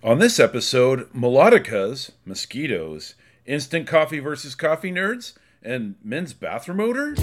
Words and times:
On 0.00 0.20
this 0.20 0.38
episode, 0.38 1.12
melodicas, 1.12 2.12
mosquitoes, 2.24 3.16
instant 3.46 3.88
coffee 3.88 4.20
versus 4.20 4.54
coffee 4.54 4.92
nerds, 4.92 5.32
and 5.60 5.96
men's 6.04 6.32
bathroom 6.32 6.78
odor. 6.78 7.14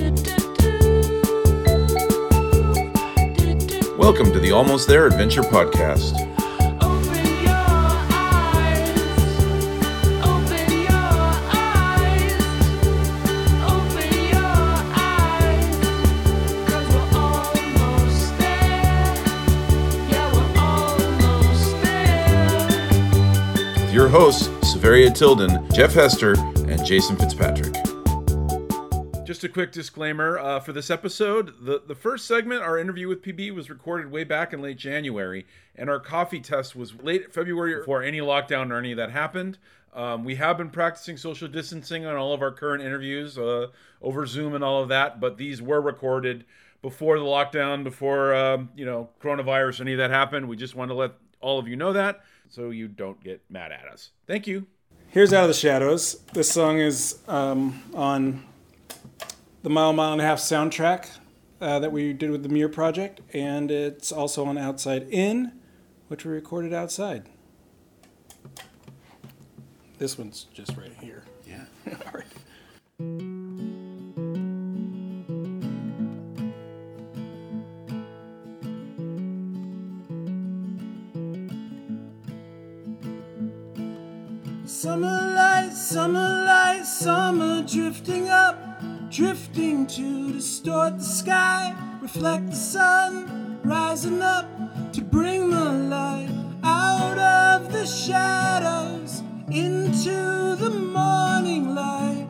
Welcome 3.98 4.34
to 4.34 4.40
the 4.42 4.52
Almost 4.54 4.90
There 4.90 5.08
Adventure 5.08 5.44
Podcast. 5.44 6.35
Your 24.06 24.12
hosts, 24.12 24.52
Severia 24.72 25.10
Tilden, 25.10 25.68
Jeff 25.72 25.96
Hester, 25.96 26.36
and 26.68 26.86
Jason 26.86 27.16
Fitzpatrick. 27.16 27.74
Just 29.26 29.44
a 29.44 29.50
quick 29.50 29.72
disclaimer 29.72 30.38
uh, 30.38 30.60
for 30.60 30.74
this 30.74 30.92
episode. 30.92 31.56
The, 31.60 31.82
the 31.88 31.96
first 31.96 32.28
segment, 32.28 32.62
our 32.62 32.78
interview 32.78 33.08
with 33.08 33.24
PB, 33.24 33.56
was 33.56 33.68
recorded 33.68 34.12
way 34.12 34.24
back 34.24 34.54
in 34.54 34.62
late 34.62 34.78
January, 34.78 35.48
and 35.76 35.90
our 35.90 36.00
coffee 36.00 36.40
test 36.40 36.76
was 36.76 36.94
late 37.02 37.34
February 37.34 37.78
before 37.78 38.04
any 38.04 38.20
lockdown 38.20 38.70
or 38.70 38.78
any 38.78 38.92
of 38.92 38.98
that 38.98 39.10
happened. 39.10 39.58
Um, 39.92 40.24
we 40.24 40.36
have 40.36 40.60
been 40.60 40.70
practicing 40.70 41.18
social 41.18 41.48
distancing 41.48 42.06
on 42.06 42.16
all 42.16 42.32
of 42.32 42.44
our 42.44 42.52
current 42.52 42.84
interviews 42.84 43.40
uh, 43.40 43.70
over 44.04 44.28
Zoom 44.28 44.54
and 44.54 44.64
all 44.64 44.84
of 44.84 44.90
that, 44.90 45.20
but 45.20 45.38
these 45.38 45.64
were 45.64 45.82
recorded 45.82 46.46
before 46.84 47.18
the 47.18 47.26
lockdown, 47.26 47.84
before 47.84 48.36
um, 48.36 48.70
you 48.76 48.86
know 48.86 49.10
coronavirus, 49.20 49.82
any 49.82 49.94
of 49.94 49.98
that 49.98 50.12
happened. 50.12 50.48
We 50.48 50.58
just 50.58 50.76
want 50.76 50.92
to 50.92 50.96
let 50.96 51.14
all 51.42 51.58
of 51.58 51.68
you 51.68 51.76
know 51.76 51.94
that 51.94 52.22
so 52.50 52.70
you 52.70 52.88
don't 52.88 53.22
get 53.24 53.42
mad 53.50 53.72
at 53.72 53.86
us. 53.92 54.12
Thank 54.28 54.48
you. 54.48 54.68
Here's 55.10 55.32
Out 55.32 55.44
of 55.44 55.48
the 55.50 55.54
Shadows. 55.54 56.22
This 56.34 56.52
song 56.52 56.80
is 56.80 57.20
um, 57.28 57.84
on 57.94 58.44
the 59.64 59.70
Mile 59.70 59.94
Mile 59.94 60.14
and 60.14 60.22
a 60.22 60.26
Half 60.26 60.40
soundtrack 60.40 61.10
uh, 61.62 61.80
that 61.80 61.92
we 61.92 62.14
did 62.14 62.32
with 62.32 62.44
the 62.44 62.50
Muir 62.50 62.70
Project, 62.70 63.22
and 63.34 63.72
it's 63.72 64.12
also 64.12 64.46
on 64.46 64.58
Outside 64.58 65.08
In, 65.10 65.54
which 66.08 66.26
we 66.26 66.32
recorded 66.32 66.74
outside. 66.74 67.30
This 69.98 70.18
one's 70.18 70.48
just 70.54 70.76
right 70.76 70.92
here. 71.02 71.24
Yeah. 71.48 71.66
All 71.88 72.12
right. 72.14 72.26
Summer 84.86 85.34
light, 85.34 85.72
summer 85.74 86.46
light, 86.46 86.86
summer 86.86 87.64
drifting 87.64 88.30
up, 88.30 88.56
drifting 89.10 89.88
to 89.88 90.32
distort 90.32 91.00
the 91.00 91.04
sky, 91.04 91.76
reflect 92.04 92.52
the 92.52 92.56
sun, 92.56 93.60
rising 93.64 94.22
up 94.22 94.46
to 94.94 95.02
bring 95.02 95.50
the 95.50 95.72
light 95.90 96.30
out 96.64 97.18
of 97.18 97.74
the 97.74 97.88
shadows 97.88 99.24
into 99.50 100.56
the 100.56 100.70
morning 100.70 101.74
light. 101.74 102.28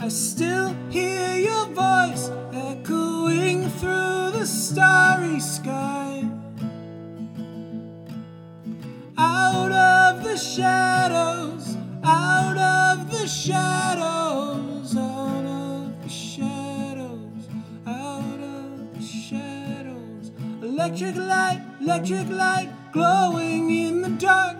I 0.00 0.08
still 0.08 0.74
hear 0.90 1.36
your 1.36 1.66
voice 1.66 2.28
echoing 2.52 3.70
through 3.78 4.32
the 4.32 4.46
starry 4.46 5.05
Electric 20.96 21.24
light, 21.26 21.62
electric 21.78 22.28
light 22.30 22.70
glowing 22.90 23.68
in 23.68 24.00
the 24.00 24.08
dark. 24.08 24.56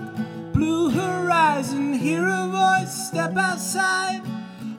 Blue 0.53 0.91
horizon, 0.91 1.95
hear 1.95 2.27
a 2.27 2.47
voice, 2.49 3.09
step 3.09 3.35
outside. 3.39 4.21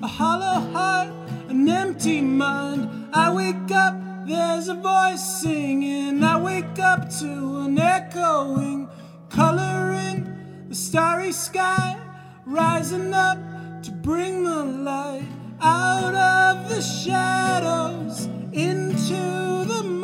A 0.03 0.07
hollow 0.07 0.59
heart, 0.71 1.09
an 1.49 1.67
empty 1.67 2.21
mind. 2.21 3.09
I 3.11 3.33
wake 3.33 3.71
up, 3.71 3.95
there's 4.27 4.67
a 4.67 4.75
voice 4.75 5.41
singing. 5.41 6.23
I 6.23 6.39
wake 6.39 6.77
up 6.77 7.09
to 7.21 7.61
an 7.65 7.79
echoing 7.79 8.87
coloring 9.29 10.67
the 10.69 10.75
starry 10.75 11.31
sky, 11.31 11.97
rising 12.45 13.15
up 13.15 13.39
to 13.81 13.89
bring 13.89 14.43
the 14.43 14.63
light 14.63 15.27
out 15.59 16.13
of 16.13 16.69
the 16.69 16.83
shadows 16.83 18.25
into 18.53 19.65
the 19.65 19.96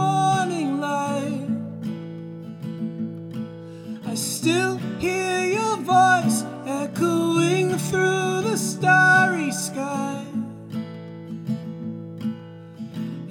still 4.44 4.76
hear 5.00 5.46
your 5.46 5.78
voice 5.78 6.44
echoing 6.68 7.78
through 7.78 8.42
the 8.42 8.58
starry 8.58 9.50
sky. 9.54 10.26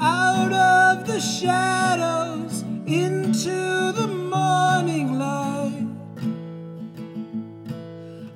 Out 0.01 0.53
of 0.55 1.07
the 1.07 1.21
shadows 1.21 2.63
into 2.87 3.93
the 3.93 4.07
morning 4.07 5.19
light. 5.19 5.87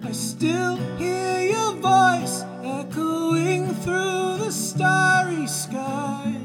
I 0.03 0.12
still 0.12 0.76
hear 0.98 1.41
your 1.54 1.72
voice 1.76 2.44
echoing 2.62 3.72
through 3.84 4.37
the 4.37 4.53
starry 4.53 5.47
sky. 5.47 6.37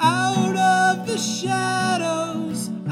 Out 0.00 0.56
of 0.56 1.06
the 1.06 1.18
shadows, 1.18 2.33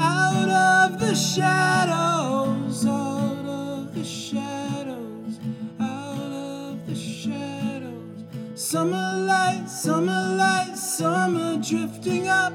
out 0.03 0.49
of 0.49 0.99
the 0.99 1.15
shadows, 1.15 2.85
out 2.85 3.45
of 3.45 3.95
the 3.95 4.03
shadows, 4.03 5.39
out 5.79 6.31
of 6.31 6.85
the 6.85 6.95
shadows. 6.95 8.17
Summer 8.55 9.07
light, 9.31 9.65
summer 9.67 10.23
light, 10.37 10.75
summer 10.75 11.57
drifting 11.61 12.27
up, 12.27 12.53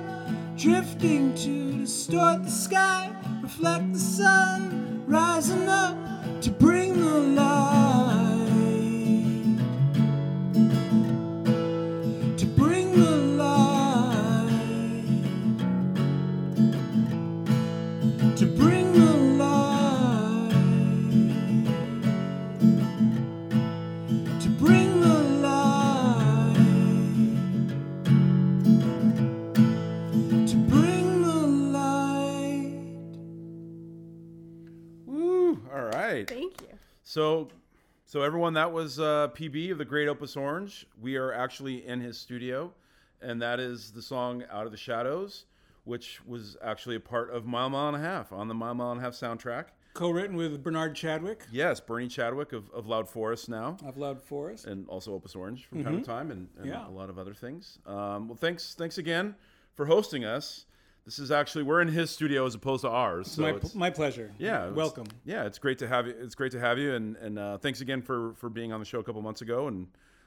drifting 0.56 1.34
to 1.36 1.78
distort 1.78 2.44
the 2.44 2.50
sky, 2.50 3.10
reflect 3.42 3.92
the 3.94 3.98
sun, 3.98 5.04
rising 5.06 5.68
up 5.68 5.96
to 6.42 6.50
bring 6.50 6.90
the 7.00 7.18
light. 7.40 8.38
To 12.40 12.46
bring 12.60 12.77
So, 37.12 37.48
so 38.04 38.20
everyone, 38.20 38.52
that 38.52 38.70
was 38.70 39.00
uh, 39.00 39.28
PB 39.28 39.72
of 39.72 39.78
the 39.78 39.84
Great 39.86 40.08
Opus 40.08 40.36
Orange. 40.36 40.86
We 41.00 41.16
are 41.16 41.32
actually 41.32 41.86
in 41.86 42.02
his 42.02 42.18
studio, 42.18 42.70
and 43.22 43.40
that 43.40 43.58
is 43.60 43.92
the 43.92 44.02
song 44.02 44.44
"Out 44.50 44.66
of 44.66 44.72
the 44.72 44.76
Shadows," 44.76 45.46
which 45.84 46.20
was 46.26 46.58
actually 46.62 46.96
a 46.96 47.00
part 47.00 47.30
of 47.30 47.46
Mile 47.46 47.70
Mile 47.70 47.88
and 47.88 47.96
a 47.96 48.00
Half 48.00 48.30
on 48.30 48.46
the 48.46 48.52
Mile 48.52 48.74
Mile 48.74 48.92
and 48.92 49.00
a 49.00 49.02
Half 49.02 49.14
soundtrack. 49.14 49.68
Co-written 49.94 50.36
with 50.36 50.62
Bernard 50.62 50.94
Chadwick 50.94 51.46
Yes, 51.50 51.80
Bernie 51.80 52.08
Chadwick 52.08 52.52
of, 52.52 52.68
of 52.72 52.86
Loud 52.86 53.08
Forest 53.08 53.48
now, 53.48 53.78
of 53.86 53.96
Loud 53.96 54.22
Forest. 54.22 54.66
and 54.66 54.86
also 54.86 55.14
Opus 55.14 55.34
Orange 55.34 55.64
from 55.64 55.82
time 55.82 55.98
to 55.98 56.04
time, 56.04 56.30
and, 56.30 56.48
and 56.58 56.66
Yeah. 56.66 56.86
a 56.86 56.90
lot 56.90 57.08
of 57.08 57.18
other 57.18 57.32
things. 57.32 57.78
Um, 57.86 58.28
well, 58.28 58.36
thanks, 58.36 58.74
thanks 58.74 58.98
again 58.98 59.34
for 59.74 59.86
hosting 59.86 60.26
us. 60.26 60.66
This 61.08 61.18
is 61.18 61.30
actually 61.30 61.62
we're 61.62 61.80
in 61.80 61.88
his 61.88 62.10
studio 62.10 62.44
as 62.44 62.54
opposed 62.54 62.82
to 62.82 62.90
ours. 62.90 63.30
So 63.30 63.40
my, 63.40 63.54
my 63.72 63.88
pleasure. 63.88 64.30
yeah 64.36 64.68
Welcome. 64.68 65.06
yeah 65.24 65.46
it's 65.46 65.58
great 65.58 65.78
to 65.78 65.88
have 65.88 66.06
you 66.06 66.14
it's 66.20 66.34
great 66.34 66.52
to 66.52 66.60
have 66.60 66.76
you 66.78 66.92
and 66.96 67.16
and 67.16 67.38
uh, 67.38 67.56
thanks 67.56 67.80
again 67.80 68.02
for 68.02 68.34
for 68.34 68.50
being 68.50 68.74
on 68.74 68.80
the 68.80 68.84
show 68.84 68.98
a 68.98 69.02
couple 69.02 69.22
months 69.22 69.40
ago 69.40 69.68
and 69.68 69.86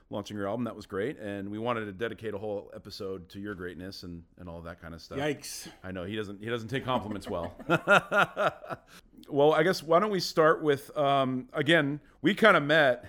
launching 0.09 0.35
your 0.35 0.47
album 0.47 0.63
that 0.63 0.75
was 0.75 0.87
great 0.87 1.19
and 1.19 1.47
we 1.47 1.59
wanted 1.59 1.85
to 1.85 1.91
dedicate 1.91 2.33
a 2.33 2.37
whole 2.39 2.71
episode 2.75 3.29
to 3.29 3.39
your 3.39 3.53
greatness 3.53 4.01
and 4.01 4.23
and 4.39 4.49
all 4.49 4.59
that 4.59 4.81
kind 4.81 4.95
of 4.95 5.01
stuff 5.03 5.19
Yikes. 5.19 5.67
i 5.83 5.91
know 5.91 6.03
he 6.03 6.15
doesn't 6.15 6.43
he 6.43 6.49
doesn't 6.49 6.69
take 6.69 6.83
compliments 6.83 7.29
well 7.29 7.53
well 9.29 9.53
i 9.53 9.61
guess 9.61 9.83
why 9.83 9.99
don't 9.99 10.09
we 10.09 10.19
start 10.19 10.63
with 10.63 10.97
um 10.97 11.47
again 11.53 11.99
we 12.23 12.33
kind 12.33 12.57
of 12.57 12.63
met 12.63 13.05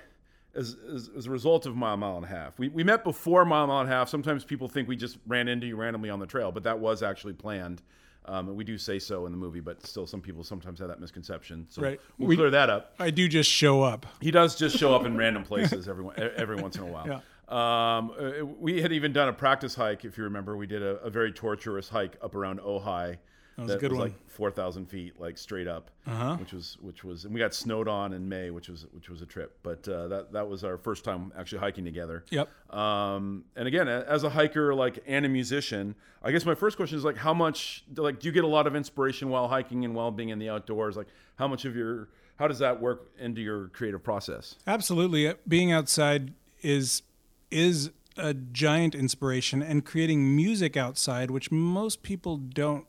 as, 0.54 0.76
as, 0.94 1.10
as 1.16 1.26
a 1.26 1.30
result 1.30 1.66
of 1.66 1.76
Mile 1.76 1.96
Mile 1.96 2.16
and 2.16 2.24
a 2.24 2.28
Half. 2.28 2.58
We, 2.58 2.68
we 2.68 2.84
met 2.84 3.04
before 3.04 3.44
Mile 3.44 3.66
Mile 3.66 3.80
and 3.80 3.88
a 3.88 3.92
Half. 3.92 4.08
Sometimes 4.08 4.44
people 4.44 4.68
think 4.68 4.88
we 4.88 4.96
just 4.96 5.18
ran 5.26 5.48
into 5.48 5.66
you 5.66 5.76
randomly 5.76 6.10
on 6.10 6.18
the 6.18 6.26
trail, 6.26 6.52
but 6.52 6.62
that 6.64 6.78
was 6.78 7.02
actually 7.02 7.32
planned. 7.34 7.82
Um, 8.24 8.46
and 8.48 8.56
we 8.56 8.62
do 8.62 8.78
say 8.78 9.00
so 9.00 9.26
in 9.26 9.32
the 9.32 9.38
movie, 9.38 9.58
but 9.60 9.84
still, 9.84 10.06
some 10.06 10.20
people 10.20 10.44
sometimes 10.44 10.78
have 10.78 10.86
that 10.88 11.00
misconception. 11.00 11.66
So 11.68 11.82
Right. 11.82 12.00
we'll 12.18 12.28
We- 12.28 12.36
clear 12.36 12.50
that 12.50 12.70
up. 12.70 12.94
I 13.00 13.10
do 13.10 13.26
just 13.28 13.50
show 13.50 13.82
up. 13.82 14.06
He 14.20 14.30
does 14.30 14.54
just 14.54 14.76
show 14.76 14.94
up 14.94 15.04
in 15.04 15.16
random 15.16 15.42
places 15.44 15.88
every 15.88 16.04
every 16.16 16.56
once 16.56 16.76
in 16.76 16.82
a 16.84 16.86
while. 16.86 17.06
Yeah. 17.08 17.20
Um, 17.48 18.12
uh, 18.18 18.46
we 18.46 18.80
had 18.80 18.92
even 18.92 19.12
done 19.12 19.28
a 19.28 19.32
practice 19.32 19.74
hike, 19.74 20.06
if 20.06 20.16
you 20.16 20.24
remember. 20.24 20.56
We 20.56 20.66
did 20.66 20.82
a, 20.82 20.96
a 21.02 21.10
very 21.10 21.32
torturous 21.32 21.88
hike 21.88 22.16
up 22.22 22.34
around 22.34 22.60
Ojai. 22.60 23.18
That 23.56 23.62
was 23.66 23.74
a 23.74 23.78
good 23.78 23.92
one. 23.92 24.00
like 24.00 24.30
four 24.30 24.50
thousand 24.50 24.86
feet, 24.86 25.20
like 25.20 25.36
straight 25.36 25.68
up, 25.68 25.90
Uh-huh. 26.06 26.36
which 26.36 26.52
was 26.52 26.78
which 26.80 27.04
was, 27.04 27.24
and 27.24 27.34
we 27.34 27.38
got 27.40 27.52
snowed 27.54 27.86
on 27.88 28.12
in 28.12 28.28
May, 28.28 28.50
which 28.50 28.68
was 28.68 28.86
which 28.92 29.08
was 29.10 29.20
a 29.22 29.26
trip. 29.26 29.58
But 29.62 29.86
uh, 29.88 30.08
that 30.08 30.32
that 30.32 30.48
was 30.48 30.64
our 30.64 30.78
first 30.78 31.04
time 31.04 31.32
actually 31.38 31.58
hiking 31.58 31.84
together. 31.84 32.24
Yep. 32.30 32.48
Um, 32.74 33.44
and 33.56 33.68
again, 33.68 33.88
as 33.88 34.24
a 34.24 34.30
hiker, 34.30 34.74
like 34.74 35.00
and 35.06 35.26
a 35.26 35.28
musician, 35.28 35.94
I 36.22 36.32
guess 36.32 36.44
my 36.46 36.54
first 36.54 36.76
question 36.76 36.96
is 36.96 37.04
like, 37.04 37.16
how 37.18 37.34
much, 37.34 37.84
like, 37.96 38.20
do 38.20 38.26
you 38.28 38.32
get 38.32 38.44
a 38.44 38.48
lot 38.48 38.66
of 38.66 38.74
inspiration 38.74 39.28
while 39.28 39.48
hiking 39.48 39.84
and 39.84 39.94
while 39.94 40.10
being 40.10 40.30
in 40.30 40.38
the 40.38 40.48
outdoors? 40.48 40.96
Like, 40.96 41.08
how 41.36 41.46
much 41.48 41.64
of 41.64 41.76
your, 41.76 42.08
how 42.36 42.48
does 42.48 42.58
that 42.60 42.80
work 42.80 43.10
into 43.18 43.40
your 43.42 43.68
creative 43.68 44.02
process? 44.02 44.56
Absolutely. 44.66 45.28
Uh, 45.28 45.34
Being 45.46 45.72
outside 45.72 46.32
is 46.62 47.02
is 47.50 47.90
a 48.16 48.32
giant 48.34 48.94
inspiration 48.94 49.62
and 49.62 49.84
creating 49.84 50.34
music 50.36 50.76
outside, 50.76 51.30
which 51.30 51.50
most 51.50 52.02
people 52.02 52.36
don't 52.38 52.86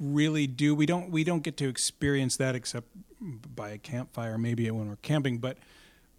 really 0.00 0.46
do. 0.46 0.74
We 0.74 0.86
don't 0.86 1.10
we 1.10 1.22
don't 1.22 1.42
get 1.42 1.56
to 1.58 1.68
experience 1.68 2.36
that 2.38 2.54
except 2.54 2.88
by 3.20 3.70
a 3.70 3.78
campfire, 3.78 4.38
maybe 4.38 4.68
when 4.70 4.88
we're 4.88 4.96
camping, 4.96 5.38
but 5.38 5.58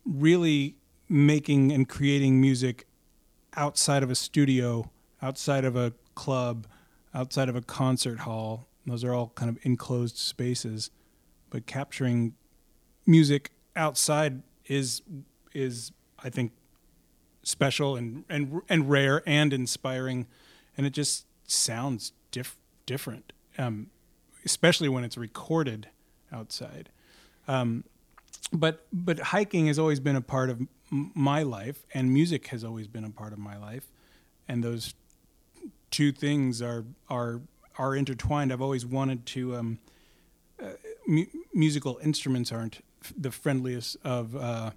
really 0.06 0.76
making 1.10 1.72
and 1.72 1.90
creating 1.90 2.40
music 2.40 2.88
outside 3.56 4.04
of 4.04 4.10
a 4.10 4.16
studio, 4.16 4.90
outside 5.22 5.66
of 5.66 5.76
a 5.76 5.94
club, 6.16 6.68
outside 7.14 7.50
of 7.50 7.56
a 7.56 7.62
concert 7.62 8.20
hall. 8.20 8.68
Those 8.86 9.04
are 9.04 9.14
all 9.14 9.32
kind 9.36 9.50
of 9.50 9.58
enclosed 9.64 10.18
spaces, 10.18 10.90
but 11.50 11.66
capturing 11.66 12.34
music 13.06 13.52
outside 13.76 14.42
is 14.66 15.02
is 15.54 15.92
I 16.24 16.30
think 16.30 16.52
special 17.44 17.96
and 17.96 18.24
and 18.30 18.62
and 18.70 18.90
rare 18.90 19.22
and 19.26 19.54
inspiring, 19.54 20.28
and 20.78 20.86
it 20.86 20.92
just 20.92 21.26
sounds 21.46 22.14
diff- 22.32 22.58
different, 22.86 23.34
um, 23.58 23.88
especially 24.46 24.90
when 24.90 25.04
it's 25.04 25.18
recorded 25.18 25.88
outside. 26.32 26.90
Um, 27.48 27.84
but 28.54 28.86
but 28.92 29.20
hiking 29.20 29.68
has 29.68 29.80
always 29.80 30.00
been 30.00 30.16
a 30.16 30.22
part 30.22 30.50
of 30.50 30.62
m- 30.92 31.12
my 31.14 31.44
life, 31.44 31.86
and 31.94 32.12
music 32.14 32.48
has 32.48 32.64
always 32.64 32.88
been 32.88 33.04
a 33.04 33.10
part 33.10 33.34
of 33.34 33.40
my 33.40 33.58
life, 33.58 33.88
and 34.48 34.64
those 34.64 34.94
two 35.90 36.12
things 36.12 36.62
are 36.62 36.86
are 37.10 37.42
are 37.78 37.96
intertwined. 37.96 38.52
I've 38.52 38.62
always 38.62 38.86
wanted 38.86 39.26
to. 39.28 39.56
Um, 39.56 39.80
uh, 40.62 40.70
mu- 41.08 41.26
musical 41.54 42.00
instruments 42.04 42.52
aren't 42.52 42.84
f- 43.04 43.14
the 43.18 43.32
friendliest 43.32 43.98
of 44.04 44.36
uh, 44.36 44.72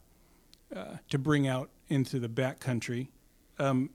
uh, 0.74 0.84
to 1.10 1.18
bring 1.18 1.46
out 1.46 1.70
into 1.88 2.18
the 2.18 2.28
backcountry. 2.28 3.08
Um, 3.58 3.90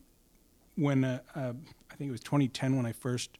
when 0.75 1.03
uh, 1.03 1.19
uh, 1.35 1.53
I 1.91 1.95
think 1.95 2.09
it 2.09 2.11
was 2.11 2.21
2010 2.21 2.77
when 2.77 2.85
I 2.85 2.91
first 2.93 3.37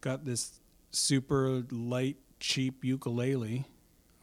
got 0.00 0.24
this 0.24 0.60
super 0.96 1.62
light, 1.70 2.16
cheap 2.40 2.84
ukulele, 2.84 3.66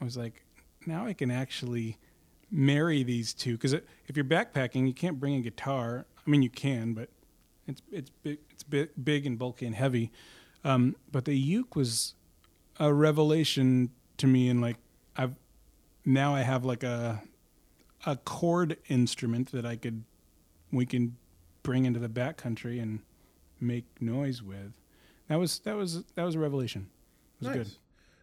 I 0.01 0.03
was 0.03 0.17
like, 0.17 0.43
now 0.85 1.05
I 1.05 1.13
can 1.13 1.31
actually 1.31 1.97
marry 2.51 3.03
these 3.03 3.33
two 3.33 3.53
because 3.53 3.73
if 3.73 4.15
you're 4.15 4.25
backpacking, 4.25 4.87
you 4.87 4.93
can't 4.93 5.19
bring 5.19 5.35
a 5.35 5.41
guitar. 5.41 6.05
I 6.25 6.29
mean, 6.29 6.41
you 6.41 6.49
can, 6.49 6.93
but 6.93 7.09
it's 7.67 7.81
it's 7.91 8.09
big, 8.09 8.39
it's 8.49 8.63
big, 8.63 8.89
big 9.01 9.25
and 9.25 9.37
bulky 9.39 9.65
and 9.65 9.75
heavy. 9.75 10.11
Um, 10.63 10.95
but 11.11 11.25
the 11.25 11.35
uke 11.35 11.75
was 11.75 12.15
a 12.79 12.93
revelation 12.93 13.91
to 14.17 14.27
me, 14.27 14.49
and 14.49 14.61
like 14.61 14.77
I've 15.15 15.35
now 16.05 16.35
I 16.35 16.41
have 16.41 16.65
like 16.65 16.83
a 16.83 17.23
a 18.05 18.17
chord 18.17 18.77
instrument 18.89 19.51
that 19.51 19.65
I 19.65 19.77
could 19.77 20.03
we 20.71 20.85
can 20.85 21.15
bring 21.61 21.85
into 21.85 21.99
the 21.99 22.09
backcountry 22.09 22.81
and 22.81 22.99
make 23.59 23.85
noise 24.01 24.41
with. 24.43 24.73
That 25.33 25.39
was 25.39 25.57
that 25.59 25.75
was 25.75 26.03
that 26.13 26.23
was 26.23 26.35
a 26.35 26.39
revelation. 26.39 26.87
It 27.41 27.47
was 27.47 27.55
good. 27.57 27.67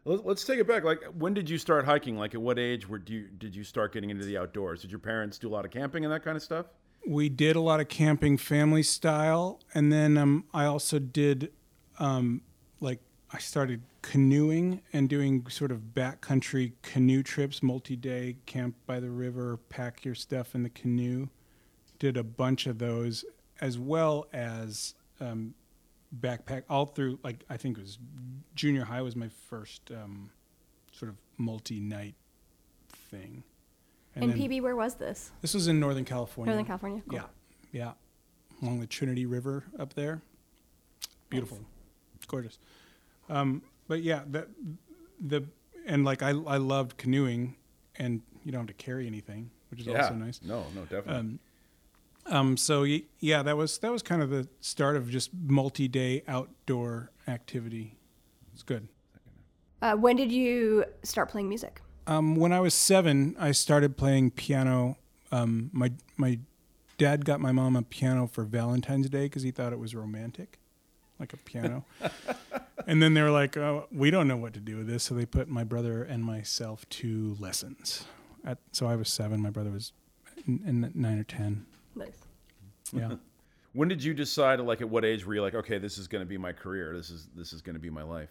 Let- 0.05 0.25
Let's 0.25 0.45
take 0.45 0.61
it 0.61 0.69
back. 0.69 0.85
Like, 0.85 1.03
when 1.19 1.35
did 1.35 1.51
you 1.51 1.59
start 1.59 1.85
hiking? 1.85 2.17
Like, 2.17 2.35
at 2.35 2.41
what 2.41 2.57
age 2.57 2.89
were 2.89 3.01
do 3.01 3.13
you, 3.15 3.27
did 3.37 3.57
you 3.57 3.65
start 3.65 3.93
getting 3.93 4.11
into 4.11 4.25
the 4.25 4.39
outdoors? 4.39 4.83
Did 4.83 4.93
your 4.93 5.01
parents 5.01 5.37
do 5.37 5.49
a 5.49 5.51
lot 5.51 5.65
of 5.65 5.73
camping 5.73 6.05
and 6.05 6.13
that 6.15 6.23
kind 6.23 6.37
of 6.37 6.43
stuff? 6.43 6.67
we 7.09 7.29
did 7.29 7.57
a 7.57 7.61
lot 7.61 7.81
of 7.81 7.89
camping 7.89 8.37
family 8.37 8.83
style 8.83 9.59
and 9.73 9.91
then 9.91 10.19
um, 10.19 10.45
i 10.53 10.67
also 10.67 10.99
did 10.99 11.51
um, 11.99 12.43
like 12.79 13.01
i 13.33 13.39
started 13.39 13.81
canoeing 14.03 14.83
and 14.93 15.09
doing 15.09 15.43
sort 15.49 15.73
of 15.73 15.79
backcountry 15.95 16.73
canoe 16.83 17.23
trips 17.23 17.63
multi-day 17.63 18.37
camp 18.45 18.75
by 18.85 19.01
the 19.01 19.09
river 19.09 19.59
pack 19.71 20.05
your 20.05 20.15
stuff 20.15 20.55
in 20.55 20.63
the 20.63 20.69
canoe 20.69 21.27
did 21.99 22.19
a 22.19 22.23
bunch 22.23 22.67
of 22.67 22.79
those 22.79 23.25
as 23.63 23.79
well 23.79 24.27
as 24.35 24.93
um, 25.23 25.55
backpack 26.19 26.65
all 26.69 26.87
through 26.87 27.19
like 27.23 27.45
i 27.49 27.57
think 27.57 27.79
it 27.79 27.83
was 27.83 27.99
junior 28.55 28.85
high 28.85 29.01
was 29.03 29.15
my 29.15 29.29
first 29.49 29.91
um, 29.93 30.31
sort 30.93 31.09
of 31.09 31.17
multi-night 31.39 32.15
thing 33.11 33.45
And 34.17 34.31
then- 34.31 34.39
PB, 34.39 34.61
where 34.63 34.75
was 34.77 34.97
this? 34.97 35.31
this 35.41 35.55
was 35.55 35.69
in 35.69 35.79
northern 35.79 36.05
california 36.05 36.51
Northern 36.53 36.67
California. 36.67 37.03
Cool. 37.09 37.19
yeah, 37.19 37.25
yeah, 37.73 37.93
along 38.63 38.81
the 38.81 38.87
Trinity 38.87 39.25
River 39.27 39.65
up 39.79 39.95
there. 39.95 40.21
Beautiful, 41.29 41.61
it's 42.17 42.27
gorgeous. 42.27 42.59
Um, 43.29 43.63
but 43.87 44.03
yeah, 44.03 44.23
the 44.29 44.49
the 45.21 45.45
and 45.87 46.05
like 46.05 46.23
I 46.25 46.31
I 46.31 46.57
loved 46.57 46.97
canoeing, 46.97 47.55
and 47.97 48.21
you 48.45 48.51
don't 48.51 48.63
have 48.63 48.67
to 48.77 48.85
carry 48.85 49.07
anything, 49.07 49.51
which 49.71 49.81
is 49.81 49.87
also 49.87 50.15
nice. 50.15 50.41
No, 50.43 50.65
no, 50.75 50.83
definitely. 50.83 51.15
Um, 51.15 51.39
um, 52.31 52.57
so 52.57 52.85
yeah, 53.19 53.43
that 53.43 53.57
was 53.57 53.79
that 53.79 53.93
was 53.93 54.03
kind 54.03 54.23
of 54.23 54.31
the 54.31 54.49
start 54.61 54.97
of 54.97 55.11
just 55.11 55.31
multi-day 55.35 56.23
outdoor 56.27 57.11
activity. 57.29 57.97
It's 58.55 58.63
good. 58.63 58.89
Uh, 59.83 59.97
when 59.97 60.17
did 60.17 60.31
you 60.31 60.85
start 61.03 61.31
playing 61.31 61.49
music? 61.49 61.81
Um, 62.07 62.37
when 62.37 62.53
I 62.53 62.61
was 62.61 62.75
seven, 62.75 63.37
I 63.39 63.53
started 63.53 63.97
playing 63.97 64.33
piano. 64.33 64.97
Um, 65.33 65.71
my 65.73 65.93
my 66.17 66.39
dad 66.99 67.25
got 67.25 67.41
my 67.41 67.53
mom 67.53 67.77
a 67.77 67.83
piano 67.83 68.27
for 68.27 68.45
Valentine's 68.45 69.09
Day 69.09 69.25
because 69.25 69.43
he 69.43 69.51
thought 69.51 69.73
it 69.73 69.79
was 69.79 69.95
romantic, 69.95 70.59
like 71.19 71.33
a 71.33 71.37
piano. 71.39 71.85
and 72.87 73.03
then 73.03 73.15
they 73.15 73.23
were 73.23 73.31
like, 73.31 73.57
"Oh, 73.57 73.87
we 73.91 74.11
don't 74.11 74.29
know 74.29 74.37
what 74.37 74.55
to 74.55 74.61
do 74.61 74.77
with 74.79 74.87
this," 74.87 75.05
so 75.05 75.15
they 75.15 75.27
put 75.27 75.49
my 75.49 75.65
brother 75.65 76.03
and 76.03 76.25
myself 76.25 76.89
to 76.91 77.37
lessons. 77.39 78.05
At, 78.45 78.59
so 78.73 78.87
I 78.87 78.97
was 78.97 79.09
seven. 79.09 79.41
My 79.41 79.51
brother 79.51 79.71
was 79.71 79.93
n- 80.49 80.63
n- 80.67 80.93
nine 80.95 81.19
or 81.19 81.25
ten. 81.25 81.67
Nice. 81.95 82.19
Yeah. 82.93 83.15
when 83.73 83.89
did 83.89 84.03
you 84.03 84.15
decide? 84.15 84.61
Like, 84.61 84.81
at 84.81 84.89
what 84.89 85.05
age 85.05 85.25
were 85.25 85.35
you 85.35 85.43
like, 85.43 85.55
okay, 85.55 85.79
this 85.79 85.99
is 85.99 86.09
going 86.09 86.23
to 86.23 86.29
be 86.29 86.39
my 86.39 86.53
career. 86.53 86.95
This 86.97 87.11
is 87.11 87.29
this 87.35 87.53
is 87.53 87.63
going 87.63 87.75
to 87.75 87.81
be 87.81 87.91
my 87.91 88.03
life. 88.03 88.31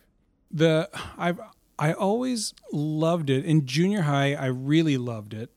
the 0.51 0.89
I've 1.17 1.39
I 1.77 1.93
always 1.93 2.53
loved 2.73 3.29
it. 3.29 3.45
In 3.45 3.65
junior 3.65 4.01
high, 4.01 4.33
I 4.33 4.47
really 4.47 4.97
loved 4.97 5.33
it. 5.33 5.49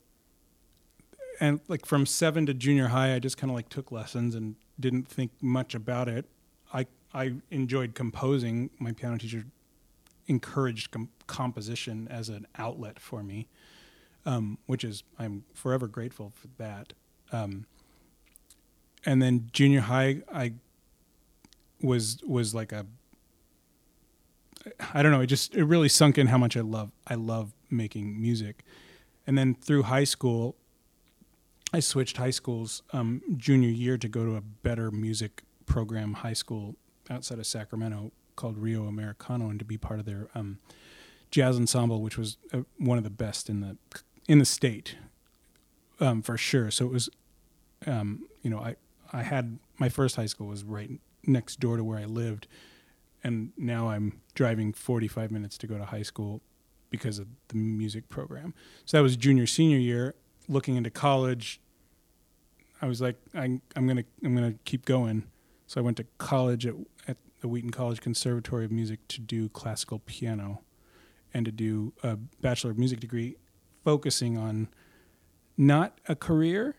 And 1.41 1.59
like 1.67 1.85
from 1.85 2.05
seven 2.05 2.45
to 2.45 2.53
junior 2.53 2.87
high, 2.87 3.13
I 3.13 3.19
just 3.19 3.37
kind 3.37 3.51
of 3.51 3.55
like 3.55 3.67
took 3.67 3.91
lessons 3.91 4.33
and 4.33 4.55
didn't 4.79 5.07
think 5.09 5.31
much 5.41 5.75
about 5.75 6.07
it. 6.07 6.25
I 6.73 6.87
I 7.13 7.35
enjoyed 7.51 7.93
composing. 7.93 8.69
My 8.79 8.93
piano 8.93 9.17
teacher 9.17 9.45
encouraged 10.27 10.91
com- 10.91 11.09
composition 11.27 12.07
as 12.07 12.29
an 12.29 12.47
outlet 12.57 12.99
for 12.99 13.21
me, 13.21 13.49
um, 14.25 14.57
which 14.65 14.85
is 14.85 15.03
I'm 15.19 15.43
forever 15.53 15.87
grateful 15.87 16.31
for 16.33 16.47
that. 16.57 16.93
Um, 17.33 17.65
and 19.05 19.21
then 19.21 19.49
junior 19.51 19.81
high, 19.81 20.21
I 20.33 20.53
was 21.81 22.19
was 22.25 22.55
like 22.55 22.71
a 22.71 22.85
I 24.93 25.03
don't 25.03 25.11
know. 25.11 25.21
It 25.21 25.27
just 25.27 25.55
it 25.55 25.65
really 25.65 25.89
sunk 25.89 26.17
in 26.17 26.27
how 26.27 26.37
much 26.37 26.55
I 26.55 26.61
love 26.61 26.91
I 27.07 27.15
love 27.15 27.53
making 27.69 28.21
music, 28.21 28.63
and 29.27 29.37
then 29.37 29.55
through 29.55 29.83
high 29.83 30.05
school, 30.05 30.55
I 31.73 31.79
switched 31.79 32.17
high 32.17 32.31
schools 32.31 32.81
um, 32.93 33.21
junior 33.35 33.69
year 33.69 33.97
to 33.97 34.07
go 34.07 34.25
to 34.25 34.35
a 34.35 34.41
better 34.41 34.91
music 34.91 35.43
program 35.65 36.13
high 36.13 36.33
school 36.33 36.75
outside 37.09 37.39
of 37.39 37.45
Sacramento 37.45 38.11
called 38.35 38.57
Rio 38.57 38.85
Americano, 38.85 39.49
and 39.49 39.59
to 39.59 39.65
be 39.65 39.77
part 39.77 39.99
of 39.99 40.05
their 40.05 40.29
um, 40.33 40.59
jazz 41.31 41.57
ensemble, 41.57 42.01
which 42.01 42.17
was 42.17 42.37
uh, 42.53 42.61
one 42.77 42.97
of 42.97 43.03
the 43.03 43.09
best 43.09 43.49
in 43.49 43.59
the 43.59 43.77
in 44.27 44.39
the 44.39 44.45
state, 44.45 44.95
um, 45.99 46.21
for 46.21 46.37
sure. 46.37 46.71
So 46.71 46.85
it 46.85 46.91
was, 46.91 47.09
um, 47.85 48.27
you 48.41 48.49
know, 48.49 48.59
I 48.59 48.75
I 49.13 49.23
had 49.23 49.59
my 49.77 49.89
first 49.89 50.15
high 50.15 50.25
school 50.25 50.47
was 50.47 50.63
right 50.63 50.89
next 51.25 51.59
door 51.59 51.77
to 51.77 51.83
where 51.83 51.99
I 51.99 52.05
lived 52.05 52.47
and 53.23 53.51
now 53.57 53.89
I'm 53.89 54.21
driving 54.35 54.73
45 54.73 55.31
minutes 55.31 55.57
to 55.59 55.67
go 55.67 55.77
to 55.77 55.85
high 55.85 56.01
school 56.01 56.41
because 56.89 57.19
of 57.19 57.27
the 57.47 57.55
music 57.55 58.09
program. 58.09 58.53
So 58.85 58.97
that 58.97 59.03
was 59.03 59.15
junior 59.15 59.47
senior 59.47 59.77
year. 59.77 60.15
Looking 60.49 60.75
into 60.75 60.89
college, 60.89 61.61
I 62.81 62.87
was 62.87 63.01
like, 63.01 63.15
I, 63.33 63.61
I'm 63.75 63.87
gonna 63.87 64.03
I'm 64.23 64.35
gonna 64.35 64.55
keep 64.65 64.85
going. 64.85 65.23
So 65.67 65.79
I 65.79 65.83
went 65.83 65.97
to 65.97 66.05
college 66.17 66.67
at, 66.67 66.75
at 67.07 67.17
the 67.39 67.47
Wheaton 67.47 67.71
College 67.71 68.01
Conservatory 68.01 68.65
of 68.65 68.71
Music 68.71 69.07
to 69.07 69.21
do 69.21 69.47
classical 69.49 69.99
piano 69.99 70.61
and 71.33 71.45
to 71.45 71.51
do 71.51 71.93
a 72.03 72.17
Bachelor 72.17 72.71
of 72.71 72.77
Music 72.77 72.99
degree 72.99 73.37
focusing 73.85 74.37
on 74.37 74.67
not 75.57 75.97
a 76.09 76.15
career 76.15 76.75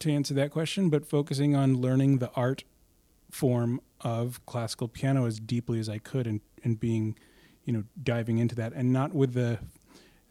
to 0.00 0.12
answer 0.12 0.34
that 0.34 0.50
question, 0.50 0.90
but 0.90 1.06
focusing 1.06 1.54
on 1.54 1.80
learning 1.80 2.18
the 2.18 2.30
art 2.34 2.64
form 3.30 3.80
of 4.00 4.44
classical 4.46 4.88
piano 4.88 5.26
as 5.26 5.38
deeply 5.38 5.78
as 5.78 5.88
I 5.88 5.98
could 5.98 6.26
and, 6.26 6.40
and 6.64 6.78
being, 6.78 7.16
you 7.64 7.72
know, 7.72 7.84
diving 8.02 8.38
into 8.38 8.54
that 8.56 8.72
and 8.72 8.92
not 8.92 9.14
with 9.14 9.34
the 9.34 9.58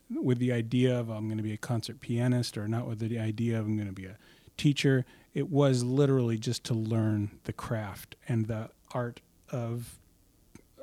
with 0.09 0.39
the 0.39 0.53
idea 0.53 0.97
of 0.97 1.09
I'm 1.09 1.27
going 1.27 1.37
to 1.37 1.43
be 1.43 1.53
a 1.53 1.57
concert 1.57 1.99
pianist 1.99 2.57
or 2.57 2.67
not 2.67 2.87
with 2.87 2.99
the 2.99 3.19
idea 3.19 3.59
of 3.59 3.65
I'm 3.65 3.75
going 3.75 3.87
to 3.87 3.93
be 3.93 4.05
a 4.05 4.17
teacher. 4.55 5.05
It 5.33 5.49
was 5.49 5.83
literally 5.83 6.37
just 6.37 6.63
to 6.65 6.73
learn 6.73 7.31
the 7.43 7.51
craft 7.51 8.15
and 8.27 8.45
the 8.45 8.69
art 8.93 9.19
of 9.51 9.99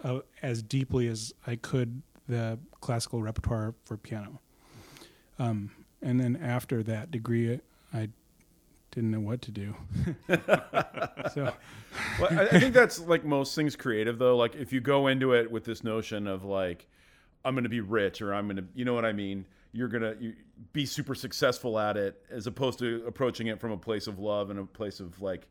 uh, 0.02 0.20
as 0.42 0.62
deeply 0.62 1.08
as 1.08 1.32
I 1.46 1.56
could 1.56 2.02
the 2.28 2.58
classical 2.80 3.22
repertoire 3.22 3.74
for 3.84 3.96
piano. 3.96 4.40
Um, 5.38 5.70
and 6.02 6.20
then 6.20 6.36
after 6.36 6.82
that 6.82 7.10
degree, 7.10 7.60
I 7.92 8.08
didn't 8.94 9.10
know 9.10 9.20
what 9.20 9.42
to 9.42 9.50
do. 9.50 9.74
so 11.34 11.52
Well, 12.20 12.28
I, 12.30 12.48
I 12.52 12.60
think 12.60 12.74
that's 12.74 13.00
like 13.00 13.24
most 13.24 13.54
things 13.54 13.74
creative, 13.76 14.18
though. 14.18 14.36
Like 14.36 14.54
if 14.54 14.72
you 14.72 14.80
go 14.80 15.08
into 15.08 15.32
it 15.34 15.50
with 15.50 15.64
this 15.64 15.82
notion 15.82 16.26
of 16.26 16.44
like, 16.44 16.86
I'm 17.44 17.54
going 17.54 17.64
to 17.64 17.70
be 17.70 17.80
rich, 17.80 18.22
or 18.22 18.32
I'm 18.32 18.46
going 18.46 18.56
to, 18.56 18.64
you 18.74 18.84
know 18.84 18.94
what 18.94 19.04
I 19.04 19.12
mean? 19.12 19.46
You're 19.72 19.88
gonna 19.88 20.14
you, 20.20 20.34
be 20.72 20.86
super 20.86 21.16
successful 21.16 21.78
at 21.80 21.96
it, 21.96 22.24
as 22.30 22.46
opposed 22.46 22.78
to 22.78 23.02
approaching 23.08 23.48
it 23.48 23.60
from 23.60 23.72
a 23.72 23.76
place 23.76 24.06
of 24.06 24.20
love 24.20 24.50
and 24.50 24.60
a 24.60 24.64
place 24.64 25.00
of 25.00 25.20
like, 25.20 25.48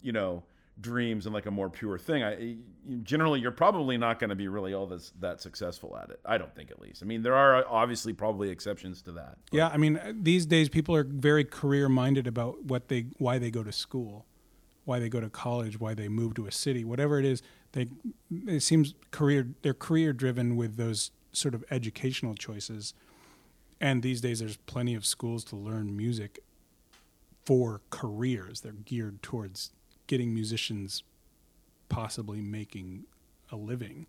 you 0.00 0.12
know, 0.12 0.42
dreams 0.80 1.26
and 1.26 1.34
like 1.34 1.46
a 1.46 1.50
more 1.50 1.68
pure 1.68 1.98
thing. 1.98 2.22
I 2.22 2.56
generally 3.02 3.40
you're 3.40 3.50
probably 3.50 3.98
not 3.98 4.18
going 4.18 4.30
to 4.30 4.36
be 4.36 4.48
really 4.48 4.74
all 4.74 4.86
this 4.86 5.12
that 5.20 5.40
successful 5.40 5.96
at 6.00 6.10
it. 6.10 6.20
I 6.24 6.38
don't 6.38 6.54
think, 6.54 6.70
at 6.70 6.80
least. 6.80 7.02
I 7.02 7.06
mean, 7.06 7.22
there 7.22 7.34
are 7.34 7.64
obviously 7.68 8.12
probably 8.12 8.50
exceptions 8.50 9.02
to 9.02 9.12
that. 9.12 9.38
Yeah, 9.50 9.68
I 9.68 9.76
mean, 9.76 9.96
uh, 9.96 10.12
these 10.14 10.46
days 10.46 10.68
people 10.68 10.94
are 10.94 11.04
very 11.04 11.44
career 11.44 11.88
minded 11.88 12.26
about 12.26 12.64
what 12.64 12.88
they, 12.88 13.06
why 13.18 13.38
they 13.38 13.50
go 13.50 13.62
to 13.62 13.72
school, 13.72 14.26
why 14.84 14.98
they 14.98 15.08
go 15.08 15.20
to 15.20 15.30
college, 15.30 15.80
why 15.80 15.94
they 15.94 16.08
move 16.08 16.34
to 16.34 16.46
a 16.46 16.52
city, 16.52 16.84
whatever 16.84 17.18
it 17.18 17.24
is. 17.24 17.42
They, 17.72 17.88
it 18.46 18.60
seems 18.60 18.94
career, 19.10 19.48
they're 19.62 19.74
career 19.74 20.12
driven 20.12 20.56
with 20.56 20.76
those 20.76 21.10
sort 21.32 21.54
of 21.54 21.64
educational 21.70 22.34
choices. 22.34 22.94
And 23.80 24.02
these 24.02 24.20
days, 24.20 24.40
there's 24.40 24.56
plenty 24.56 24.94
of 24.94 25.04
schools 25.06 25.44
to 25.44 25.56
learn 25.56 25.96
music 25.96 26.40
for 27.44 27.80
careers. 27.90 28.62
They're 28.62 28.72
geared 28.72 29.22
towards 29.22 29.70
getting 30.08 30.34
musicians 30.34 31.04
possibly 31.88 32.40
making 32.40 33.04
a 33.52 33.56
living. 33.56 34.06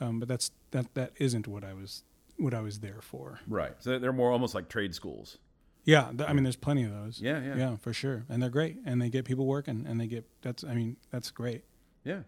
Um, 0.00 0.18
but 0.18 0.28
that's 0.28 0.50
that 0.72 0.92
that 0.94 1.12
isn't 1.16 1.46
what 1.46 1.62
I 1.62 1.74
was 1.74 2.02
what 2.36 2.54
I 2.54 2.60
was 2.60 2.80
there 2.80 3.00
for. 3.00 3.38
Right. 3.46 3.72
So 3.78 3.98
they're 3.98 4.12
more 4.12 4.32
almost 4.32 4.54
like 4.54 4.68
trade 4.68 4.94
schools. 4.94 5.38
Yeah, 5.84 6.10
th- 6.16 6.28
I 6.28 6.32
mean, 6.34 6.42
there's 6.42 6.56
plenty 6.56 6.84
of 6.84 6.90
those. 6.90 7.20
Yeah, 7.20 7.42
yeah. 7.42 7.56
yeah, 7.56 7.76
for 7.76 7.92
sure, 7.94 8.24
and 8.28 8.42
they're 8.42 8.50
great, 8.50 8.76
and 8.84 9.00
they 9.00 9.08
get 9.08 9.24
people 9.24 9.46
working, 9.46 9.86
and 9.88 9.98
they 9.98 10.06
get 10.06 10.26
that's. 10.42 10.62
I 10.64 10.74
mean, 10.74 10.96
that's 11.10 11.30
great. 11.30 11.64
Yeah. 12.04 12.20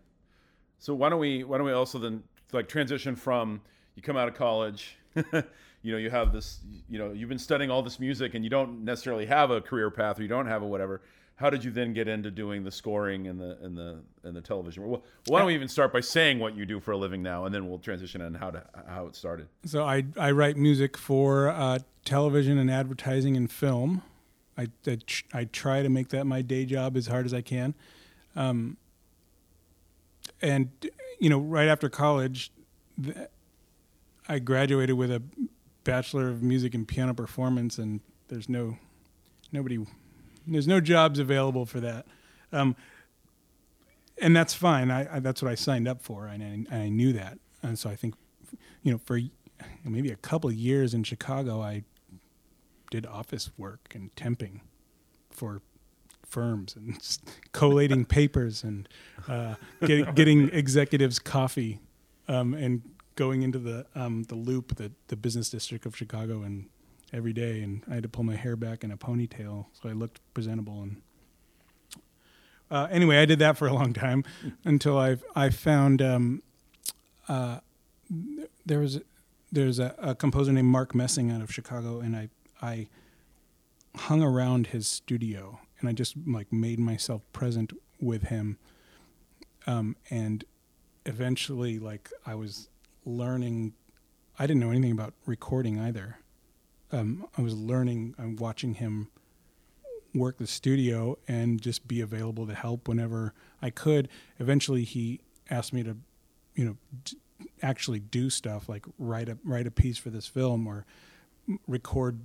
So 0.78 0.94
why 0.94 1.10
don't 1.10 1.18
we 1.18 1.44
why 1.44 1.58
don't 1.58 1.66
we 1.66 1.72
also 1.72 1.98
then 1.98 2.22
like 2.52 2.68
transition 2.68 3.14
from 3.14 3.60
you 3.94 4.02
come 4.02 4.16
out 4.16 4.28
of 4.28 4.34
college, 4.34 4.96
you 5.82 5.92
know, 5.92 5.98
you 5.98 6.10
have 6.10 6.32
this, 6.32 6.60
you 6.88 6.98
know, 6.98 7.12
you've 7.12 7.28
been 7.28 7.38
studying 7.38 7.70
all 7.70 7.82
this 7.82 8.00
music 8.00 8.34
and 8.34 8.44
you 8.44 8.50
don't 8.50 8.84
necessarily 8.84 9.26
have 9.26 9.50
a 9.50 9.60
career 9.60 9.90
path 9.90 10.18
or 10.18 10.22
you 10.22 10.28
don't 10.28 10.46
have 10.46 10.62
a 10.62 10.66
whatever. 10.66 11.02
How 11.42 11.50
did 11.50 11.64
you 11.64 11.72
then 11.72 11.92
get 11.92 12.06
into 12.06 12.30
doing 12.30 12.62
the 12.62 12.70
scoring 12.70 13.26
and 13.26 13.40
the 13.40 13.58
and 13.62 13.76
the 13.76 13.98
and 14.22 14.36
the 14.36 14.40
television? 14.40 14.86
Well, 14.86 15.02
why 15.26 15.40
don't 15.40 15.48
we 15.48 15.54
even 15.54 15.66
start 15.66 15.92
by 15.92 16.00
saying 16.00 16.38
what 16.38 16.56
you 16.56 16.64
do 16.64 16.78
for 16.78 16.92
a 16.92 16.96
living 16.96 17.20
now, 17.20 17.46
and 17.46 17.52
then 17.52 17.68
we'll 17.68 17.80
transition 17.80 18.22
on 18.22 18.34
how 18.34 18.52
to 18.52 18.62
how 18.86 19.06
it 19.06 19.16
started. 19.16 19.48
So 19.64 19.84
I 19.84 20.04
I 20.16 20.30
write 20.30 20.56
music 20.56 20.96
for 20.96 21.48
uh, 21.48 21.80
television 22.04 22.58
and 22.58 22.70
advertising 22.70 23.36
and 23.36 23.50
film. 23.50 24.02
I 24.56 24.68
I, 24.86 24.98
I 25.34 25.44
try 25.46 25.82
to 25.82 25.88
make 25.88 26.10
that 26.10 26.26
my 26.26 26.42
day 26.42 26.64
job 26.64 26.96
as 26.96 27.08
hard 27.08 27.26
as 27.26 27.34
I 27.34 27.40
can. 27.40 27.74
Um, 28.36 28.76
and 30.40 30.70
you 31.18 31.28
know, 31.28 31.40
right 31.40 31.66
after 31.66 31.88
college, 31.88 32.52
I 34.28 34.38
graduated 34.38 34.96
with 34.96 35.10
a 35.10 35.20
bachelor 35.82 36.28
of 36.28 36.40
music 36.40 36.72
and 36.72 36.86
piano 36.86 37.14
performance, 37.14 37.78
and 37.78 37.98
there's 38.28 38.48
no 38.48 38.76
nobody, 39.50 39.84
there's 40.46 40.68
no 40.68 40.80
jobs 40.80 41.18
available 41.18 41.66
for 41.66 41.80
that. 41.80 42.06
Um, 42.52 42.76
and 44.20 44.36
that's 44.36 44.54
fine. 44.54 44.90
I, 44.90 45.16
I 45.16 45.20
that's 45.20 45.42
what 45.42 45.50
I 45.50 45.54
signed 45.54 45.88
up 45.88 46.02
for, 46.02 46.26
and 46.26 46.68
I, 46.70 46.76
I 46.76 46.88
knew 46.88 47.12
that. 47.14 47.38
And 47.62 47.78
so 47.78 47.90
I 47.90 47.96
think, 47.96 48.14
you 48.82 48.92
know, 48.92 48.98
for 48.98 49.18
maybe 49.84 50.10
a 50.10 50.16
couple 50.16 50.50
of 50.50 50.56
years 50.56 50.94
in 50.94 51.02
Chicago, 51.04 51.62
I 51.62 51.84
did 52.90 53.06
office 53.06 53.50
work 53.56 53.92
and 53.94 54.14
temping 54.16 54.60
for 55.30 55.62
firms 56.26 56.76
and 56.76 56.98
collating 57.52 58.04
papers 58.18 58.62
and 58.62 58.88
uh, 59.28 59.54
getting 59.80 60.12
getting 60.14 60.48
executives 60.50 61.18
coffee 61.18 61.80
um, 62.28 62.54
and 62.54 62.82
going 63.16 63.42
into 63.42 63.58
the 63.58 63.86
um, 63.94 64.24
the 64.24 64.34
loop, 64.34 64.76
the 64.76 64.92
the 65.08 65.16
business 65.16 65.50
district 65.50 65.86
of 65.86 65.96
Chicago, 65.96 66.42
and 66.42 66.66
every 67.12 67.32
day. 67.32 67.62
And 67.62 67.82
I 67.90 67.94
had 67.94 68.02
to 68.02 68.08
pull 68.08 68.24
my 68.24 68.36
hair 68.36 68.56
back 68.56 68.84
in 68.84 68.90
a 68.90 68.96
ponytail 68.96 69.66
so 69.72 69.88
I 69.88 69.92
looked 69.92 70.20
presentable. 70.34 70.82
And 70.82 71.02
uh, 72.70 72.88
anyway, 72.90 73.18
I 73.18 73.26
did 73.26 73.38
that 73.40 73.58
for 73.58 73.68
a 73.68 73.74
long 73.74 73.92
time 73.92 74.24
until 74.64 74.98
I 74.98 75.18
I 75.36 75.50
found 75.50 76.00
um, 76.00 76.42
uh, 77.28 77.58
there 78.64 78.80
was 78.80 79.00
there's 79.52 79.78
a, 79.78 79.94
a 79.98 80.14
composer 80.14 80.52
named 80.52 80.68
Mark 80.68 80.94
Messing 80.94 81.30
out 81.30 81.42
of 81.42 81.52
Chicago, 81.52 82.00
and 82.00 82.16
I 82.16 82.30
I 82.62 82.88
hung 83.94 84.22
around 84.22 84.68
his 84.68 84.88
studio, 84.88 85.60
and 85.78 85.88
I 85.88 85.92
just 85.92 86.14
like 86.26 86.50
made 86.50 86.78
myself 86.78 87.20
present 87.34 87.74
with 88.00 88.24
him, 88.24 88.58
um, 89.66 89.96
and 90.08 90.42
eventually, 91.04 91.78
like 91.78 92.10
I 92.26 92.34
was 92.34 92.70
learning. 93.04 93.74
I 94.38 94.46
didn't 94.46 94.60
know 94.60 94.70
anything 94.70 94.92
about 94.92 95.12
recording 95.26 95.78
either. 95.78 96.16
Um, 96.92 97.26
I 97.36 97.42
was 97.42 97.54
learning. 97.54 98.14
I'm 98.18 98.36
watching 98.36 98.74
him 98.74 99.08
work 100.14 100.38
the 100.38 100.46
studio 100.46 101.18
and 101.26 101.60
just 101.60 101.88
be 101.88 102.00
available 102.00 102.46
to 102.46 102.54
help 102.54 102.86
whenever 102.86 103.32
I 103.60 103.70
could. 103.70 104.08
Eventually, 104.38 104.84
he 104.84 105.20
asked 105.50 105.72
me 105.72 105.82
to, 105.82 105.96
you 106.54 106.64
know, 106.64 106.76
d- 107.04 107.16
actually 107.62 107.98
do 107.98 108.30
stuff 108.30 108.68
like 108.68 108.84
write 108.98 109.28
a 109.28 109.38
write 109.44 109.66
a 109.66 109.70
piece 109.70 109.98
for 109.98 110.10
this 110.10 110.26
film 110.26 110.66
or 110.66 110.84
record 111.66 112.20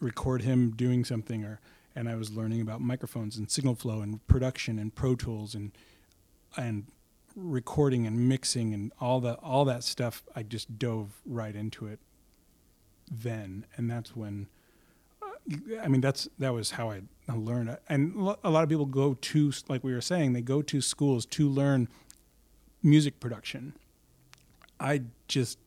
record 0.00 0.42
him 0.42 0.70
doing 0.70 1.04
something 1.04 1.44
or 1.44 1.60
and 1.96 2.08
I 2.08 2.16
was 2.16 2.32
learning 2.32 2.60
about 2.60 2.80
microphones 2.80 3.36
and 3.36 3.50
signal 3.50 3.74
flow 3.74 4.00
and 4.00 4.26
production 4.26 4.78
and 4.78 4.94
Pro 4.94 5.14
Tools 5.14 5.54
and 5.54 5.72
and 6.56 6.86
recording 7.36 8.06
and 8.06 8.28
mixing 8.28 8.72
and 8.72 8.92
all 9.00 9.20
that 9.20 9.38
all 9.42 9.64
that 9.66 9.84
stuff 9.84 10.22
I 10.34 10.42
just 10.42 10.78
dove 10.78 11.20
right 11.26 11.54
into 11.54 11.86
it 11.86 12.00
then 13.10 13.66
and 13.76 13.90
that's 13.90 14.16
when 14.16 14.48
uh, 15.22 15.76
I 15.82 15.88
mean, 15.88 16.00
that's 16.00 16.28
that 16.38 16.52
was 16.52 16.72
how 16.72 16.90
I 16.90 17.02
learned. 17.28 17.76
And 17.88 18.14
a 18.42 18.50
lot 18.50 18.62
of 18.62 18.68
people 18.68 18.86
go 18.86 19.14
to, 19.14 19.52
like 19.68 19.84
we 19.84 19.92
were 19.92 20.00
saying, 20.00 20.32
they 20.32 20.40
go 20.40 20.62
to 20.62 20.80
schools 20.80 21.26
to 21.26 21.48
learn 21.48 21.88
music 22.82 23.20
production. 23.20 23.74
I 24.80 25.02
just 25.28 25.58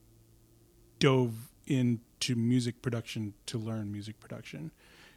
dove 0.99 1.33
into 1.65 2.35
music 2.35 2.81
production 2.81 3.33
to 3.47 3.57
learn 3.57 3.91
music 3.91 4.19
production, 4.19 4.71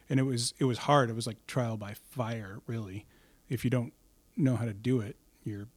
and 0.09 0.19
it 0.19 0.23
was 0.23 0.53
it 0.59 0.65
was 0.65 0.79
hard. 0.79 1.09
It 1.09 1.15
was 1.15 1.27
like 1.27 1.45
trial 1.47 1.77
by 1.77 1.93
fire, 1.93 2.59
really. 2.67 3.05
If 3.49 3.63
you 3.63 3.69
don't 3.69 3.93
know 4.37 4.55
how 4.55 4.65
to 4.65 4.73
do 4.73 5.01
it, 5.01 5.15
you're 5.43 5.67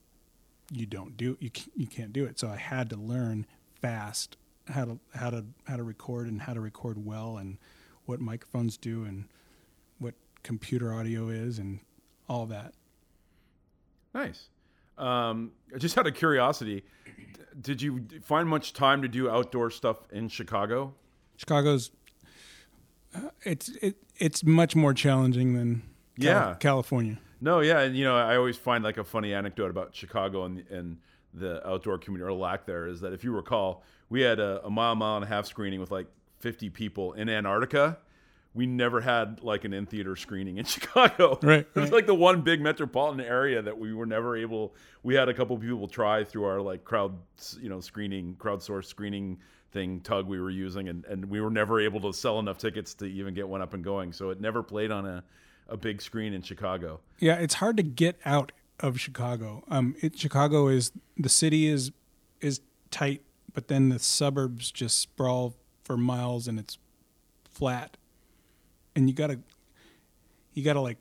you 0.71 0.87
don't 0.87 1.17
do 1.17 1.37
you 1.41 1.51
you 1.75 1.87
can't 1.87 2.13
do 2.13 2.25
it. 2.25 2.39
So 2.39 2.49
I 2.49 2.57
had 2.57 2.91
to 2.91 2.97
learn 2.97 3.47
fast 3.81 4.37
how 4.69 4.85
to 4.85 4.99
how 5.15 5.31
to 5.31 5.45
how 5.67 5.77
to 5.77 5.83
record 5.83 6.27
and 6.29 6.41
how 6.41 6.55
to 6.55 6.61
record 6.61 7.05
well 7.05 7.37
and 7.37 7.59
what 8.07 8.21
microphones 8.21 8.77
do 8.77 9.05
and 9.05 9.27
what 9.99 10.15
computer 10.43 10.93
audio 10.93 11.29
is 11.29 11.59
and 11.59 11.81
all 12.29 12.47
that. 12.47 12.75
Nice. 14.15 14.49
Um, 14.97 15.53
just 15.79 15.99
out 15.99 16.07
of 16.07 16.15
curiosity, 16.15 16.85
did 17.61 17.83
you 17.83 18.07
find 18.23 18.49
much 18.49 18.73
time 18.73 19.03
to 19.03 19.09
do 19.09 19.29
outdoor 19.29 19.71
stuff 19.71 19.99
in 20.13 20.29
Chicago? 20.29 20.95
Chicago's 21.37 21.91
uh, 23.15 23.31
it's 23.43 23.71
it 23.83 23.97
it's 24.17 24.45
much 24.45 24.77
more 24.77 24.95
challenging 24.95 25.55
than 25.55 25.83
Cal- 26.21 26.27
Yeah. 26.51 26.55
California. 26.61 27.19
No, 27.45 27.61
yeah, 27.61 27.81
and 27.81 27.95
you 27.95 28.05
know, 28.05 28.17
I 28.17 28.37
always 28.37 28.57
find 28.57 28.83
like 28.83 28.97
a 28.97 29.05
funny 29.05 29.35
anecdote 29.35 29.71
about 29.71 29.95
Chicago 29.95 30.45
and 30.45 30.65
and 30.71 30.97
the 31.35 31.67
outdoor 31.69 31.99
community 31.99 32.27
or 32.27 32.33
lack 32.33 32.65
there 32.65 32.87
is 32.87 33.01
that 33.01 33.13
if 33.13 33.23
you 33.23 33.33
recall, 33.33 33.83
we 34.09 34.23
had 34.23 34.39
a, 34.39 34.65
a 34.65 34.71
mile, 34.71 34.95
mile 34.95 35.17
and 35.17 35.25
a 35.25 35.29
half 35.29 35.47
screening 35.47 35.81
with 35.81 35.91
like 35.91 36.07
50 36.39 36.71
people 36.71 37.13
in 37.15 37.29
Antarctica, 37.29 37.99
we 38.55 38.67
never 38.67 39.01
had 39.01 39.43
like 39.43 39.65
an 39.65 39.75
in 39.75 39.85
theater 39.85 40.17
screening 40.17 40.59
in 40.59 40.65
Chicago. 40.77 41.39
Right, 41.43 41.61
It 41.61 41.75
was 41.75 41.91
right. 41.91 41.93
like 41.93 42.07
the 42.07 42.15
one 42.15 42.43
big 42.43 42.63
metropolitan 42.63 43.21
area 43.21 43.61
that 43.61 43.77
we 43.77 43.93
were 43.93 44.07
never 44.07 44.37
able. 44.37 44.75
We 45.03 45.15
had 45.17 45.29
a 45.29 45.35
couple 45.35 45.59
people 45.59 45.89
try 45.89 46.25
through 46.25 46.45
our 46.45 46.61
like 46.63 46.85
crowd, 46.85 47.19
you 47.61 47.69
know, 47.69 47.81
screening, 47.81 48.37
crowdsourced 48.39 48.87
screening 48.87 49.39
thing 49.73 50.01
Tugg 50.01 50.27
we 50.27 50.41
were 50.41 50.51
using, 50.51 50.89
and 50.89 51.05
and 51.05 51.25
we 51.27 51.41
were 51.41 51.51
never 51.51 51.81
able 51.81 52.01
to 52.03 52.13
sell 52.13 52.39
enough 52.39 52.59
tickets 52.59 52.95
to 52.95 53.07
even 53.07 53.35
get 53.35 53.49
one 53.49 53.61
up 53.61 53.75
and 53.75 53.83
going. 53.83 54.13
So 54.13 54.31
it 54.31 54.41
never 54.41 54.63
played 54.63 54.93
on 54.93 55.05
a 55.05 55.25
a 55.75 55.77
big 55.77 56.01
screen 56.01 56.33
in 56.33 56.41
Chicago. 56.41 57.01
Yeah, 57.19 57.35
it's 57.35 57.55
hard 57.55 57.77
to 57.77 57.83
get 57.83 58.19
out 58.25 58.53
of 58.79 58.99
Chicago. 59.01 59.65
Um, 59.69 59.97
it, 60.01 60.17
Chicago 60.17 60.69
is 60.69 60.93
the 61.19 61.29
city 61.29 61.67
is 61.67 61.91
is 62.41 62.61
tight, 62.91 63.23
but 63.53 63.69
then 63.69 63.89
the 63.89 63.99
suburbs 63.99 64.71
just 64.71 64.99
sprawl 65.01 65.55
for 65.83 65.97
miles 65.97 66.47
and 66.47 66.59
it's 66.59 66.79
flat, 67.51 67.97
and 68.95 69.09
you 69.09 69.15
gotta 69.15 69.41
you 70.55 70.63
gotta 70.63 70.81
like 70.81 70.99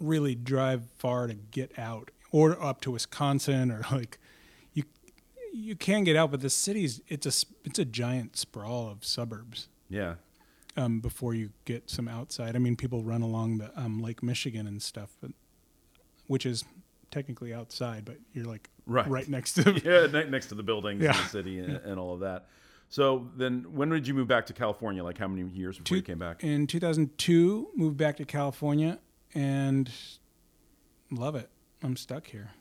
really 0.00 0.34
drive 0.34 0.82
far 0.98 1.28
to 1.28 1.34
get 1.34 1.78
out, 1.78 2.10
or 2.32 2.60
up 2.62 2.80
to 2.82 2.90
Wisconsin, 2.90 3.70
or 3.70 3.84
like 3.92 4.18
you 4.74 4.82
you 5.52 5.76
can 5.76 6.02
get 6.02 6.16
out, 6.16 6.32
but 6.32 6.40
the 6.40 6.50
city's 6.50 7.00
it's 7.06 7.26
a 7.26 7.46
it's 7.64 7.78
a 7.78 7.84
giant 7.84 8.36
sprawl 8.36 8.88
of 8.90 9.04
suburbs 9.04 9.68
Yeah, 9.88 10.14
um, 10.78 11.00
before 11.00 11.34
you 11.34 11.50
get 11.64 11.90
some 11.90 12.08
outside. 12.08 12.54
I 12.56 12.58
mean, 12.58 12.76
people 12.76 13.02
run 13.02 13.20
along 13.22 13.58
the 13.58 13.70
um, 13.78 14.00
Lake 14.00 14.22
Michigan 14.22 14.66
and 14.66 14.80
stuff, 14.80 15.10
but, 15.20 15.32
which 16.26 16.46
is 16.46 16.64
technically 17.10 17.52
outside, 17.52 18.04
but 18.04 18.16
you're 18.32 18.44
like 18.46 18.70
Right. 18.86 19.28
next 19.28 19.54
to. 19.54 19.72
yeah, 19.84 20.06
ne- 20.06 20.30
next 20.30 20.46
to 20.46 20.54
the 20.54 20.62
buildings 20.62 21.00
in 21.00 21.06
Yeah. 21.06 21.12
the 21.20 21.28
city 21.28 21.58
and, 21.58 21.76
and 21.76 21.98
all 22.00 22.14
of 22.14 22.20
that. 22.20 22.46
So 22.90 23.28
then, 23.36 23.66
when 23.74 23.90
did 23.90 24.06
you 24.06 24.14
move 24.14 24.28
back 24.28 24.46
to 24.46 24.54
California? 24.54 25.04
Like 25.04 25.18
how 25.18 25.28
many 25.28 25.46
years 25.50 25.78
before 25.78 25.96
you 25.98 26.02
came 26.02 26.18
back? 26.18 26.42
In 26.42 26.66
2002, 26.66 27.70
moved 27.76 27.98
back 27.98 28.16
to 28.16 28.24
California 28.24 28.98
and 29.34 29.90
love 31.10 31.34
it. 31.34 31.50
I'm 31.82 31.96
stuck 31.96 32.26
here. 32.26 32.52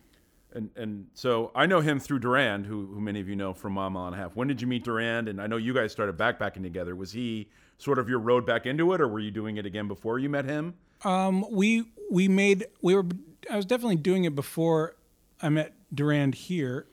And 0.54 0.70
and 0.76 1.08
so 1.14 1.52
I 1.56 1.66
know 1.66 1.80
him 1.82 2.00
through 2.00 2.20
Durand, 2.20 2.66
who, 2.66 2.88
who 2.88 3.00
many 3.00 3.20
of 3.22 3.30
you 3.30 3.36
know 3.36 3.54
from 3.54 3.74
Mile 3.74 4.08
and 4.08 4.16
a 4.16 4.18
Half. 4.18 4.36
When 4.36 4.48
did 4.48 4.62
you 4.62 4.68
meet 4.68 4.84
Durand? 4.84 5.28
And 5.30 5.42
I 5.42 5.48
know 5.48 5.58
you 5.58 5.74
guys 5.74 5.92
started 5.92 6.18
backpacking 6.18 6.64
together. 6.64 6.96
Was 6.96 7.12
he 7.12 7.48
sort 7.78 8.00
of 8.00 8.10
your 8.10 8.20
road 8.20 8.46
back 8.46 8.66
into 8.66 8.94
it, 8.94 9.02
or 9.02 9.08
were 9.08 9.20
you 9.20 9.32
doing 9.32 9.58
it 9.58 9.66
again 9.66 9.88
before 9.88 10.20
you 10.20 10.30
met 10.30 10.46
him? 10.46 10.76
Um, 11.04 11.46
we 11.52 11.86
we 12.10 12.28
made 12.28 12.66
we 12.82 12.96
were 12.96 13.06
I 13.50 13.56
was 13.56 13.66
definitely 13.66 13.98
doing 13.98 14.26
it 14.26 14.36
before 14.36 14.96
I 15.42 15.50
met 15.50 15.74
Durand 15.94 16.36
here, 16.36 16.88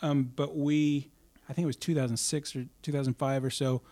um, 0.00 0.32
but 0.34 0.56
we 0.56 1.10
I 1.48 1.52
think 1.52 1.64
it 1.64 1.66
was 1.66 1.76
2006 1.76 2.56
or 2.56 2.66
2005 2.82 3.44
or 3.44 3.50
so. 3.50 3.82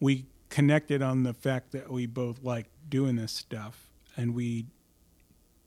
We 0.00 0.26
connected 0.50 1.00
on 1.00 1.22
the 1.22 1.32
fact 1.32 1.72
that 1.72 1.90
we 1.90 2.06
both 2.06 2.42
liked 2.42 2.70
doing 2.88 3.16
this 3.16 3.32
stuff, 3.32 3.88
and 4.16 4.34
we 4.34 4.66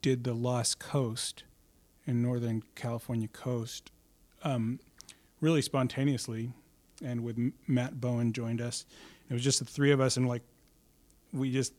did 0.02 0.24
the 0.24 0.34
Lost 0.34 0.78
Coast 0.78 1.44
in 2.06 2.22
Northern 2.22 2.62
California 2.76 3.28
coast, 3.28 3.92
um, 4.44 4.80
really 5.42 5.64
spontaneously, 5.64 6.52
and 7.04 7.24
with 7.24 7.38
Matt 7.68 8.00
Bowen 8.00 8.34
joined 8.34 8.62
us. 8.62 8.86
It 9.30 9.34
was 9.34 9.44
just 9.44 9.60
the 9.60 9.66
three 9.66 9.92
of 9.92 10.00
us, 10.00 10.18
and 10.18 10.28
like 10.28 10.44
we 11.34 11.52
just 11.52 11.74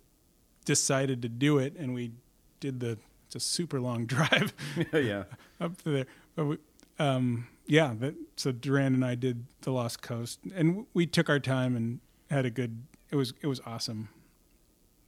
decided 0.65 1.23
to 1.23 1.29
do 1.29 1.59
it, 1.59 1.77
and 1.77 1.95
we 1.95 2.13
did 2.61 2.81
the. 2.81 2.99
It's 3.27 3.37
a 3.37 3.41
super 3.41 3.81
long 3.81 4.07
drive 4.07 4.55
yeah. 4.93 5.25
up 5.61 5.83
to 5.83 5.91
there, 5.91 6.07
but 6.37 6.45
we, 6.45 6.59
um, 6.99 7.49
yeah. 7.67 7.93
But, 7.93 8.15
so 8.37 8.53
Durand 8.53 8.95
and 8.95 9.05
I 9.05 9.17
did 9.17 9.47
the 9.63 9.73
Lost 9.73 10.01
Coast, 10.01 10.41
and 10.55 10.87
we 10.95 11.07
took 11.07 11.29
our 11.29 11.41
time 11.41 11.77
and 11.77 12.01
had 12.31 12.45
a 12.45 12.51
good. 12.51 12.83
It 13.11 13.17
was 13.17 13.33
it 13.41 13.47
was 13.47 13.61
awesome. 13.67 14.09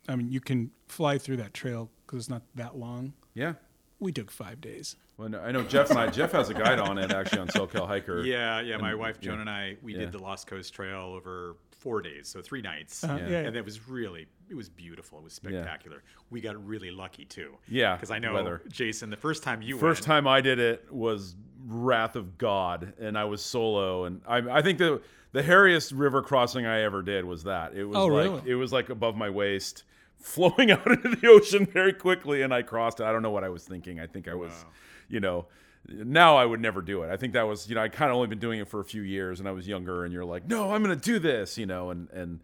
I 0.08 0.16
mean, 0.16 0.30
you 0.30 0.40
can 0.40 0.70
fly 0.86 1.18
through 1.18 1.36
that 1.36 1.52
trail 1.52 1.90
because 2.06 2.20
it's 2.20 2.30
not 2.30 2.42
that 2.54 2.76
long. 2.76 3.12
Yeah. 3.34 3.54
We 4.00 4.12
took 4.12 4.30
five 4.30 4.60
days. 4.60 4.96
Well, 5.16 5.34
I 5.42 5.50
know 5.50 5.64
Jeff 5.64 5.90
and 5.90 5.98
I. 5.98 6.06
Jeff 6.08 6.30
has 6.32 6.48
a 6.50 6.54
guide 6.54 6.78
on 6.78 6.98
it 6.98 7.10
actually 7.10 7.40
on 7.40 7.48
SoCal 7.48 7.86
Hiker. 7.88 8.20
Yeah, 8.24 8.60
yeah. 8.60 8.76
My 8.76 8.90
And- 8.90 9.00
wife 9.00 9.20
Joan 9.20 9.34
yeah. 9.36 9.40
and 9.40 9.50
I 9.50 9.76
we 9.82 9.92
Yeah. 9.94 10.00
did 10.00 10.12
the 10.12 10.18
Lost 10.18 10.46
Coast 10.46 10.72
Trail 10.72 11.00
over 11.16 11.56
four 11.72 12.00
days, 12.02 12.28
so 12.28 12.40
three 12.40 12.60
nights, 12.62 13.02
Uh-huh, 13.04 13.18
yeah. 13.28 13.38
and 13.40 13.56
it 13.56 13.64
was 13.64 13.88
really 13.88 14.26
it 14.48 14.54
was 14.54 14.68
beautiful. 14.68 15.18
It 15.18 15.24
was 15.24 15.32
spectacular. 15.34 16.02
We 16.30 16.40
got 16.40 16.64
really 16.64 16.90
lucky 16.90 17.24
too. 17.24 17.56
Yeah, 17.68 17.96
because 17.96 18.10
I 18.10 18.18
know 18.18 18.34
weather. 18.34 18.62
Jason. 18.70 19.10
The 19.10 19.16
first 19.16 19.42
time 19.42 19.62
you 19.62 19.76
First 19.78 20.00
went, 20.02 20.06
time 20.06 20.26
I 20.28 20.40
did 20.40 20.58
it 20.60 20.92
was 20.92 21.34
Wrath 21.66 22.14
of 22.16 22.38
God, 22.38 22.94
and 23.00 23.18
I 23.18 23.24
was 23.24 23.42
solo, 23.44 24.04
and 24.04 24.20
I, 24.26 24.38
I 24.58 24.62
think 24.62 24.78
the 24.78 25.02
the 25.32 25.42
hairiest 25.42 25.92
river 25.94 26.22
crossing 26.22 26.64
I 26.66 26.80
ever 26.82 27.02
did 27.02 27.24
was 27.24 27.42
that. 27.44 27.74
It 27.74 27.84
was 27.84 27.96
Oh, 27.96 28.06
like 28.06 28.24
really? 28.30 28.50
it 28.52 28.54
was 28.54 28.72
like 28.72 28.88
above 28.90 29.16
my 29.16 29.28
waist, 29.28 29.82
flowing 30.18 30.70
out 30.72 30.90
into 30.90 31.08
the 31.08 31.28
ocean 31.28 31.66
very 31.66 31.92
quickly, 31.92 32.42
and 32.42 32.52
I 32.52 32.62
crossed 32.62 33.00
it. 33.00 33.04
I 33.04 33.12
don't 33.12 33.22
know 33.22 33.30
what 33.30 33.44
I 33.44 33.48
was 33.48 33.64
thinking. 33.64 34.00
I 34.00 34.06
think 34.06 34.28
I 34.28 34.34
was, 34.34 34.64
you 35.08 35.20
know. 35.20 35.46
Now 35.86 36.36
I 36.36 36.44
would 36.44 36.60
never 36.60 36.82
do 36.82 37.02
it. 37.02 37.10
I 37.10 37.16
think 37.16 37.32
that 37.32 37.46
was, 37.46 37.68
you 37.68 37.74
know, 37.74 37.82
I 37.82 37.88
kind 37.88 38.10
of 38.10 38.16
only 38.16 38.26
been 38.26 38.40
doing 38.40 38.60
it 38.60 38.68
for 38.68 38.80
a 38.80 38.84
few 38.84 39.00
years, 39.02 39.40
and 39.40 39.48
I 39.48 39.52
was 39.52 39.66
younger. 39.66 40.04
And 40.04 40.12
you're 40.12 40.24
like, 40.24 40.46
no, 40.46 40.72
I'm 40.72 40.82
going 40.82 40.98
to 40.98 41.02
do 41.02 41.18
this, 41.18 41.56
you 41.56 41.66
know, 41.66 41.90
and 41.90 42.10
and 42.10 42.40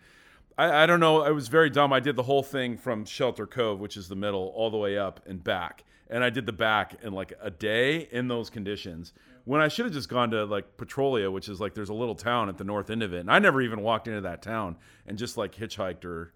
I, 0.56 0.84
I 0.84 0.86
don't 0.86 1.00
know. 1.00 1.22
I 1.22 1.30
was 1.30 1.48
very 1.48 1.70
dumb. 1.70 1.92
I 1.92 2.00
did 2.00 2.16
the 2.16 2.22
whole 2.22 2.42
thing 2.42 2.76
from 2.76 3.04
Shelter 3.04 3.46
Cove, 3.46 3.80
which 3.80 3.96
is 3.96 4.08
the 4.08 4.16
middle, 4.16 4.52
all 4.54 4.70
the 4.70 4.76
way 4.76 4.96
up 4.96 5.20
and 5.26 5.42
back. 5.42 5.84
And 6.08 6.22
I 6.22 6.30
did 6.30 6.46
the 6.46 6.52
back 6.52 6.96
in 7.02 7.12
like 7.12 7.32
a 7.40 7.50
day 7.50 8.08
in 8.12 8.28
those 8.28 8.50
conditions. 8.50 9.12
When 9.44 9.60
I 9.60 9.68
should 9.68 9.84
have 9.84 9.94
just 9.94 10.08
gone 10.08 10.30
to 10.30 10.44
like 10.44 10.76
Petrolia, 10.76 11.30
which 11.30 11.48
is 11.48 11.60
like 11.60 11.74
there's 11.74 11.88
a 11.88 11.94
little 11.94 12.14
town 12.14 12.48
at 12.48 12.56
the 12.56 12.64
north 12.64 12.88
end 12.88 13.02
of 13.02 13.12
it. 13.12 13.20
And 13.20 13.30
I 13.30 13.38
never 13.38 13.60
even 13.60 13.80
walked 13.82 14.08
into 14.08 14.20
that 14.22 14.42
town 14.42 14.76
and 15.06 15.18
just 15.18 15.36
like 15.36 15.54
hitchhiked 15.54 16.04
or 16.04 16.32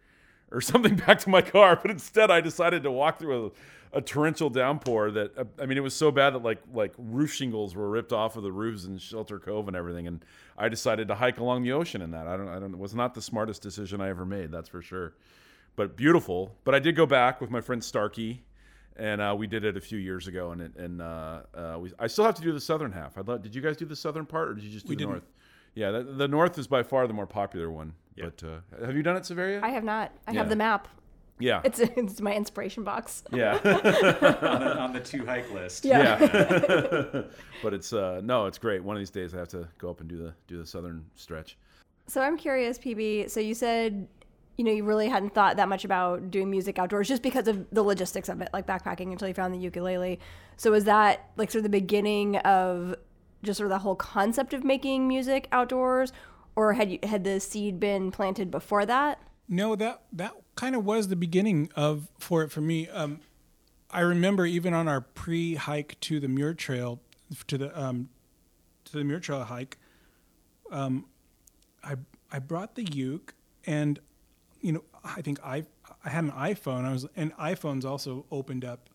or 0.50 0.60
something 0.62 0.96
back 0.96 1.18
to 1.20 1.30
my 1.30 1.42
car. 1.42 1.78
But 1.80 1.90
instead, 1.90 2.30
I 2.30 2.40
decided 2.40 2.82
to 2.84 2.90
walk 2.90 3.18
through 3.18 3.52
a, 3.92 3.98
a 3.98 4.00
torrential 4.00 4.50
downpour 4.50 5.10
that 5.12 5.36
uh, 5.38 5.44
I 5.60 5.66
mean, 5.66 5.78
it 5.78 5.82
was 5.82 5.94
so 5.94 6.10
bad 6.10 6.34
that 6.34 6.42
like 6.42 6.58
like 6.72 6.92
roof 6.98 7.32
shingles 7.32 7.74
were 7.74 7.88
ripped 7.88 8.12
off 8.12 8.36
of 8.36 8.42
the 8.42 8.52
roofs 8.52 8.84
in 8.84 8.98
Shelter 8.98 9.38
Cove 9.38 9.68
and 9.68 9.76
everything. 9.76 10.06
And 10.06 10.24
I 10.56 10.68
decided 10.68 11.08
to 11.08 11.14
hike 11.14 11.38
along 11.38 11.62
the 11.62 11.72
ocean 11.72 12.02
in 12.02 12.10
that. 12.12 12.26
I 12.26 12.36
don't, 12.36 12.48
I 12.48 12.58
don't. 12.58 12.74
It 12.74 12.78
was 12.78 12.94
not 12.94 13.14
the 13.14 13.22
smartest 13.22 13.62
decision 13.62 14.00
I 14.00 14.08
ever 14.08 14.24
made. 14.24 14.50
That's 14.50 14.68
for 14.68 14.82
sure. 14.82 15.14
But 15.76 15.96
beautiful. 15.96 16.54
But 16.64 16.74
I 16.74 16.78
did 16.80 16.96
go 16.96 17.06
back 17.06 17.40
with 17.40 17.50
my 17.50 17.60
friend 17.60 17.82
Starkey. 17.82 18.42
And 19.00 19.20
uh, 19.20 19.32
we 19.38 19.46
did 19.46 19.64
it 19.64 19.76
a 19.76 19.80
few 19.80 19.96
years 19.96 20.26
ago, 20.26 20.50
and 20.50 20.60
it, 20.60 20.74
and 20.74 21.00
uh, 21.00 21.42
uh, 21.54 21.76
we, 21.78 21.92
I 22.00 22.08
still 22.08 22.24
have 22.24 22.34
to 22.34 22.42
do 22.42 22.50
the 22.52 22.60
southern 22.60 22.90
half. 22.90 23.16
I'd 23.16 23.28
love, 23.28 23.42
did 23.42 23.54
you 23.54 23.62
guys 23.62 23.76
do 23.76 23.84
the 23.84 23.94
southern 23.94 24.26
part, 24.26 24.48
or 24.48 24.54
did 24.54 24.64
you 24.64 24.70
just 24.70 24.86
do 24.86 24.90
We 24.90 24.96
the 24.96 25.02
didn't. 25.02 25.10
north? 25.12 25.30
Yeah, 25.76 25.92
the, 25.92 26.02
the 26.02 26.26
north 26.26 26.58
is 26.58 26.66
by 26.66 26.82
far 26.82 27.06
the 27.06 27.14
more 27.14 27.24
popular 27.28 27.70
one. 27.70 27.92
Yeah. 28.18 28.26
But 28.36 28.42
uh, 28.82 28.86
have 28.86 28.96
you 28.96 29.02
done 29.02 29.16
it, 29.16 29.24
Severia? 29.26 29.60
I 29.62 29.68
have 29.70 29.84
not. 29.84 30.12
I 30.26 30.32
Yeah. 30.32 30.38
have 30.38 30.48
the 30.48 30.56
map. 30.56 30.88
yeah, 31.40 31.60
It's 31.64 31.78
it's 31.80 32.20
my 32.20 32.34
inspiration 32.34 32.82
box. 32.84 33.22
yeah. 33.32 33.54
on, 33.64 34.60
the, 34.60 34.78
on 34.78 34.92
the 34.92 35.00
two 35.00 35.24
hike 35.24 35.50
list. 35.52 35.84
Yeah. 35.84 36.18
yeah. 36.20 37.22
but 37.62 37.72
it's 37.74 37.92
uh 37.92 38.20
no, 38.24 38.46
it's 38.46 38.58
great. 38.58 38.82
One 38.82 38.96
of 38.96 39.00
these 39.00 39.10
days 39.10 39.34
I 39.34 39.38
have 39.38 39.48
to 39.48 39.68
go 39.78 39.88
up 39.90 40.00
and 40.00 40.08
do 40.08 40.16
the 40.16 40.34
do 40.48 40.58
the 40.58 40.66
southern 40.66 41.04
stretch. 41.14 41.56
So 42.08 42.20
I'm 42.22 42.36
curious, 42.36 42.78
PB. 42.78 43.30
So 43.30 43.38
you 43.38 43.54
said, 43.54 44.08
you 44.56 44.64
know, 44.64 44.72
you 44.72 44.82
really 44.82 45.08
hadn't 45.08 45.34
thought 45.34 45.56
that 45.58 45.68
much 45.68 45.84
about 45.84 46.30
doing 46.30 46.50
music 46.50 46.78
outdoors 46.78 47.06
just 47.06 47.22
because 47.22 47.46
of 47.48 47.66
the 47.70 47.82
logistics 47.82 48.28
of 48.28 48.40
it, 48.40 48.48
like 48.52 48.66
backpacking 48.66 49.12
until 49.12 49.28
you 49.28 49.34
found 49.34 49.52
the 49.54 49.58
ukulele. 49.58 50.18
So 50.56 50.70
was 50.72 50.84
that 50.84 51.30
like 51.36 51.50
sort 51.50 51.60
of 51.60 51.64
the 51.64 51.68
beginning 51.80 52.36
of 52.38 52.96
just 53.44 53.58
sort 53.58 53.66
of 53.66 53.70
the 53.70 53.78
whole 53.78 53.94
concept 53.94 54.52
of 54.54 54.64
making 54.64 55.06
music 55.06 55.46
outdoors, 55.52 56.12
or 56.56 56.74
had 56.74 56.90
you 56.90 56.98
had 57.02 57.24
the 57.24 57.40
seed 57.40 57.78
been 57.80 58.10
planted 58.10 58.50
before 58.50 58.86
that? 58.86 59.20
No, 59.48 59.76
that 59.76 60.02
that 60.12 60.34
kind 60.56 60.74
of 60.74 60.84
was 60.84 61.08
the 61.08 61.16
beginning 61.16 61.70
of 61.76 62.08
for 62.18 62.42
it 62.42 62.50
for 62.50 62.60
me. 62.60 62.88
Um, 62.88 63.20
I 63.90 64.00
remember 64.00 64.44
even 64.44 64.74
on 64.74 64.88
our 64.88 65.00
pre-hike 65.00 65.98
to 66.00 66.20
the 66.20 66.28
Muir 66.28 66.52
Trail, 66.52 67.00
to 67.46 67.56
the 67.56 67.80
um, 67.80 68.10
to 68.84 68.92
the 68.92 69.04
Muir 69.04 69.20
Trail 69.20 69.44
hike, 69.44 69.78
um, 70.70 71.06
I 71.82 71.96
I 72.30 72.38
brought 72.38 72.74
the 72.74 72.84
uke, 72.84 73.34
and 73.66 73.98
you 74.60 74.72
know 74.72 74.84
I 75.04 75.22
think 75.22 75.40
I 75.42 75.64
I 76.04 76.10
had 76.10 76.24
an 76.24 76.32
iPhone. 76.32 76.84
I 76.84 76.92
was 76.92 77.06
and 77.16 77.34
iPhones 77.36 77.84
also 77.84 78.26
opened 78.30 78.64
up 78.64 78.90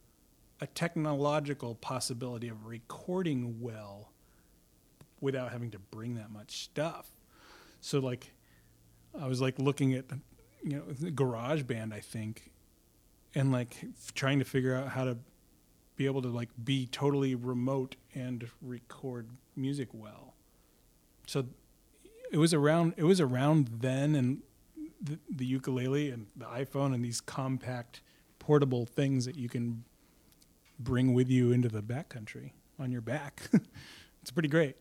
a 0.62 0.68
technological 0.68 1.76
possibility 1.76 2.48
of 2.48 2.66
recording 2.66 3.60
well 3.60 4.12
without 5.20 5.52
having 5.52 5.72
to 5.72 5.80
bring 5.80 6.16
that 6.16 6.32
much 6.32 6.64
stuff. 6.64 7.13
So 7.84 8.00
like 8.00 8.32
I 9.20 9.28
was 9.28 9.42
like 9.42 9.60
looking 9.60 9.94
at 9.94 10.06
you 10.64 10.78
know 10.78 10.84
GarageBand 11.12 11.94
I 11.94 12.00
think 12.00 12.52
and 13.36 13.52
like 13.52 13.76
f- 13.84 14.14
trying 14.14 14.40
to 14.40 14.46
figure 14.46 14.74
out 14.74 14.88
how 14.88 15.04
to 15.04 15.18
be 15.98 16.06
able 16.06 16.22
to 16.22 16.30
like 16.30 16.48
be 16.64 16.88
totally 16.88 17.36
remote 17.36 17.98
and 18.16 18.48
record 18.62 19.28
music 19.58 19.90
well. 19.92 20.34
So 21.28 21.46
it 22.32 22.38
was 22.38 22.54
around 22.54 22.94
it 22.96 23.04
was 23.04 23.20
around 23.20 23.70
then 23.82 24.16
and 24.16 24.42
the, 25.02 25.20
the 25.30 25.46
ukulele 25.46 26.10
and 26.10 26.28
the 26.38 26.46
iPhone 26.46 26.94
and 26.94 27.04
these 27.04 27.20
compact 27.20 28.02
portable 28.40 28.86
things 28.86 29.26
that 29.26 29.36
you 29.36 29.50
can 29.50 29.84
bring 30.80 31.14
with 31.14 31.30
you 31.30 31.52
into 31.52 31.68
the 31.68 31.82
backcountry 31.82 32.52
on 32.80 32.94
your 32.94 33.02
back. 33.02 33.42
it's 34.22 34.32
pretty 34.32 34.48
great. 34.48 34.78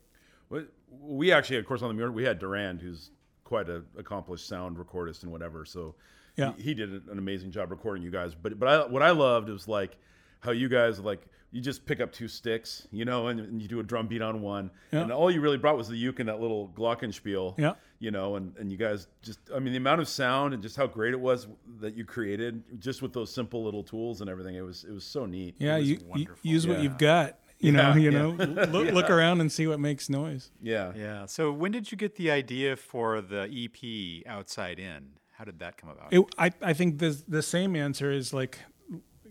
Well, 0.48 0.66
We 1.00 1.32
actually, 1.32 1.56
of 1.58 1.66
course, 1.66 1.82
on 1.82 1.88
the 1.88 1.94
Muir, 1.94 2.10
we 2.12 2.24
had 2.24 2.38
Durand, 2.38 2.80
who's 2.80 3.10
quite 3.44 3.68
an 3.68 3.84
accomplished 3.98 4.46
sound 4.48 4.76
recordist 4.76 5.22
and 5.22 5.32
whatever. 5.32 5.64
So 5.64 5.94
Yeah. 6.36 6.52
he, 6.56 6.62
he 6.64 6.74
did 6.74 6.90
an 7.08 7.18
amazing 7.18 7.50
job 7.50 7.70
recording 7.70 8.02
you 8.02 8.10
guys. 8.10 8.34
But 8.34 8.58
but 8.58 8.68
I, 8.68 8.86
what 8.86 9.02
I 9.02 9.10
loved 9.10 9.48
was 9.48 9.68
like 9.68 9.98
how 10.40 10.52
you 10.52 10.68
guys 10.68 10.98
like 11.00 11.26
you 11.54 11.60
just 11.60 11.84
pick 11.84 12.00
up 12.00 12.10
two 12.10 12.28
sticks, 12.28 12.88
you 12.90 13.04
know, 13.04 13.26
and, 13.28 13.38
and 13.38 13.60
you 13.60 13.68
do 13.68 13.78
a 13.78 13.82
drum 13.82 14.06
beat 14.06 14.22
on 14.22 14.40
one, 14.40 14.70
Yeah. 14.90 15.02
and 15.02 15.12
all 15.12 15.30
you 15.30 15.42
really 15.42 15.58
brought 15.58 15.76
was 15.76 15.86
the 15.86 15.96
uke 15.98 16.18
and 16.18 16.28
that 16.30 16.40
little 16.40 16.72
glockenspiel, 16.74 17.58
Yeah. 17.58 17.74
you 17.98 18.10
know, 18.10 18.36
and 18.36 18.56
and 18.56 18.72
you 18.72 18.78
guys 18.78 19.08
just 19.22 19.38
I 19.54 19.58
mean 19.58 19.72
the 19.72 19.78
amount 19.78 20.00
of 20.00 20.08
sound 20.08 20.54
and 20.54 20.62
just 20.62 20.76
how 20.76 20.86
great 20.86 21.12
it 21.12 21.20
was 21.20 21.48
that 21.80 21.94
you 21.94 22.06
created 22.06 22.62
just 22.80 23.02
with 23.02 23.12
those 23.12 23.30
simple 23.30 23.62
little 23.62 23.82
tools 23.82 24.22
and 24.22 24.30
everything. 24.30 24.54
It 24.54 24.62
was 24.64 24.84
it 24.84 24.92
was 24.92 25.04
so 25.04 25.26
neat. 25.26 25.56
Yeah, 25.58 25.76
was 25.76 25.88
you, 25.90 25.96
you 25.96 26.06
wonderful. 26.06 26.36
use 26.50 26.66
what 26.66 26.78
you've 26.80 26.96
got. 26.98 27.38
You 27.62 27.72
know, 27.72 27.90
Yeah, 27.90 27.96
you 27.96 28.10
yeah. 28.10 28.18
know, 28.18 28.30
look, 28.76 28.92
look 28.92 29.08
around 29.10 29.40
and 29.40 29.50
see 29.50 29.66
what 29.66 29.78
makes 29.80 30.10
noise. 30.10 30.50
Yeah. 30.60 30.92
Yeah. 30.96 31.26
So 31.26 31.50
when 31.52 31.70
did 31.72 31.90
you 31.90 31.96
get 31.96 32.16
the 32.16 32.30
idea 32.30 32.76
for 32.76 33.20
the 33.20 33.42
EP 33.50 34.26
Outside 34.30 34.78
In? 34.78 35.10
How 35.30 35.44
did 35.44 35.58
that 35.60 35.76
come 35.76 35.90
about? 35.90 36.12
It, 36.12 36.22
I, 36.38 36.52
I 36.60 36.72
think 36.72 36.98
the 36.98 37.20
the 37.26 37.42
same 37.42 37.74
answer 37.76 38.10
is 38.12 38.32
like, 38.34 38.58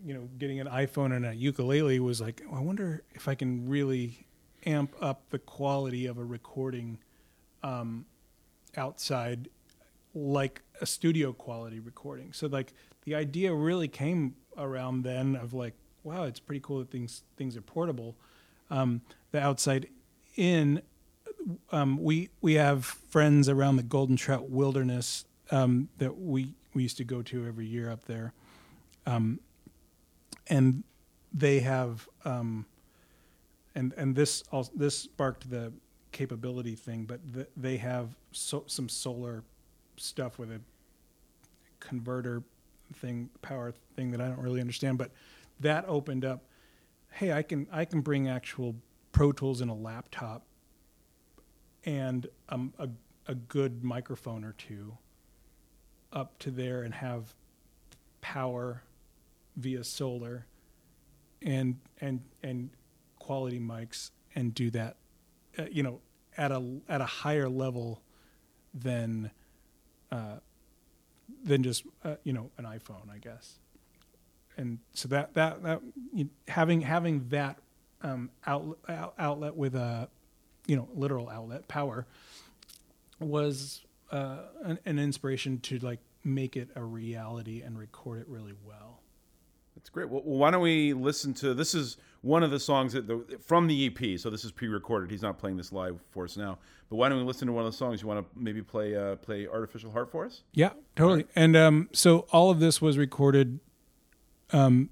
you 0.04 0.14
know, 0.14 0.28
getting 0.38 0.58
an 0.60 0.66
iPhone 0.66 1.14
and 1.14 1.24
a 1.24 1.34
ukulele 1.34 2.00
was 2.00 2.20
like, 2.20 2.42
I 2.52 2.60
wonder 2.60 3.04
if 3.14 3.28
I 3.28 3.34
can 3.34 3.68
really 3.68 4.26
amp 4.66 4.94
up 5.00 5.28
the 5.30 5.38
quality 5.38 6.06
of 6.06 6.18
a 6.18 6.24
recording 6.24 6.98
um, 7.62 8.06
outside, 8.76 9.48
like 10.14 10.62
a 10.80 10.86
studio 10.86 11.32
quality 11.32 11.80
recording. 11.80 12.32
So 12.32 12.46
like 12.46 12.72
the 13.04 13.14
idea 13.14 13.52
really 13.54 13.88
came 13.88 14.34
around 14.56 15.02
then 15.02 15.36
of 15.36 15.52
like, 15.54 15.74
wow, 16.04 16.24
it's 16.24 16.40
pretty 16.40 16.60
cool 16.60 16.78
that 16.78 16.90
things 16.90 17.22
things 17.36 17.56
are 17.56 17.62
portable. 17.62 18.16
Um, 18.70 19.02
the 19.30 19.40
outside 19.40 19.88
in 20.36 20.82
um, 21.70 22.02
we 22.02 22.30
we 22.40 22.54
have 22.54 22.84
friends 22.84 23.48
around 23.48 23.76
the 23.76 23.82
Golden 23.82 24.16
Trout 24.16 24.50
Wilderness 24.50 25.24
um, 25.50 25.88
that 25.98 26.18
we 26.18 26.54
we 26.74 26.82
used 26.82 26.96
to 26.98 27.04
go 27.04 27.22
to 27.22 27.46
every 27.46 27.66
year 27.66 27.90
up 27.90 28.04
there, 28.04 28.32
um, 29.06 29.40
and 30.48 30.84
they 31.32 31.60
have 31.60 32.08
um, 32.24 32.66
and 33.74 33.92
and 33.96 34.14
this 34.14 34.42
also, 34.52 34.72
this 34.74 34.96
sparked 34.96 35.50
the 35.50 35.72
capability 36.12 36.74
thing, 36.74 37.04
but 37.04 37.20
th 37.32 37.46
they 37.56 37.76
have 37.78 38.16
so, 38.32 38.64
some 38.66 38.88
solar 38.88 39.42
stuff 39.96 40.38
with 40.38 40.50
a 40.50 40.60
converter 41.80 42.42
thing, 42.96 43.28
power 43.40 43.72
thing 43.96 44.10
that 44.10 44.20
I 44.20 44.28
don't 44.28 44.40
really 44.40 44.60
understand, 44.60 44.98
but 44.98 45.10
that 45.62 45.84
opened 45.88 46.24
up. 46.24 46.44
Hey, 47.10 47.32
I 47.32 47.42
can 47.42 47.66
I 47.72 47.84
can 47.84 48.00
bring 48.00 48.28
actual 48.28 48.76
Pro 49.12 49.32
Tools 49.32 49.60
in 49.60 49.68
a 49.68 49.74
laptop 49.74 50.46
and 51.84 52.26
um, 52.48 52.72
a 52.78 52.88
a 53.26 53.34
good 53.34 53.84
microphone 53.84 54.44
or 54.44 54.52
two 54.52 54.96
up 56.12 56.38
to 56.40 56.50
there 56.50 56.82
and 56.82 56.94
have 56.94 57.34
power 58.20 58.82
via 59.56 59.84
solar 59.84 60.46
and 61.40 61.78
and 62.00 62.20
and 62.42 62.70
quality 63.18 63.60
mics 63.60 64.10
and 64.34 64.54
do 64.54 64.70
that 64.70 64.96
uh, 65.58 65.64
you 65.70 65.82
know 65.82 66.00
at 66.36 66.50
a 66.50 66.80
at 66.88 67.00
a 67.00 67.06
higher 67.06 67.48
level 67.48 68.02
than 68.74 69.30
uh, 70.10 70.36
than 71.44 71.62
just 71.62 71.84
uh, 72.04 72.16
you 72.24 72.32
know 72.32 72.50
an 72.58 72.64
iPhone 72.64 73.10
I 73.12 73.18
guess 73.18 73.58
and 74.62 74.78
so 74.94 75.08
that 75.08 75.34
that 75.34 75.62
that 75.64 75.82
you, 76.14 76.30
having 76.46 76.80
having 76.80 77.28
that 77.28 77.58
um, 78.02 78.30
outlet 78.46 78.78
out, 78.88 79.14
outlet 79.18 79.56
with 79.56 79.74
a 79.74 80.08
you 80.66 80.76
know 80.76 80.88
literal 80.94 81.28
outlet 81.28 81.66
power 81.66 82.06
was 83.18 83.82
uh, 84.12 84.38
an, 84.62 84.78
an 84.86 84.98
inspiration 84.98 85.58
to 85.60 85.78
like 85.80 85.98
make 86.24 86.56
it 86.56 86.68
a 86.76 86.82
reality 86.82 87.60
and 87.62 87.76
record 87.76 88.20
it 88.20 88.28
really 88.28 88.54
well. 88.64 89.00
That's 89.74 89.90
great. 89.90 90.08
Well, 90.08 90.22
why 90.22 90.52
don't 90.52 90.62
we 90.62 90.92
listen 90.92 91.34
to 91.34 91.54
this? 91.54 91.74
Is 91.74 91.96
one 92.20 92.44
of 92.44 92.52
the 92.52 92.60
songs 92.60 92.92
that 92.92 93.08
the, 93.08 93.24
from 93.44 93.66
the 93.66 93.86
EP. 93.86 94.18
So 94.18 94.30
this 94.30 94.44
is 94.44 94.52
pre-recorded. 94.52 95.10
He's 95.10 95.22
not 95.22 95.38
playing 95.38 95.56
this 95.56 95.72
live 95.72 95.98
for 96.10 96.24
us 96.24 96.36
now. 96.36 96.58
But 96.88 96.96
why 96.96 97.08
don't 97.08 97.18
we 97.18 97.24
listen 97.24 97.46
to 97.48 97.52
one 97.52 97.66
of 97.66 97.72
the 97.72 97.76
songs? 97.76 98.00
You 98.00 98.06
want 98.06 98.20
to 98.24 98.40
maybe 98.40 98.62
play 98.62 98.94
uh, 98.94 99.16
play 99.16 99.48
"Artificial 99.48 99.90
Heart" 99.90 100.12
for 100.12 100.24
us? 100.24 100.42
Yeah, 100.52 100.70
totally. 100.94 101.26
And 101.34 101.56
um, 101.56 101.88
so 101.92 102.26
all 102.30 102.50
of 102.50 102.60
this 102.60 102.80
was 102.80 102.96
recorded, 102.96 103.58
um, 104.52 104.90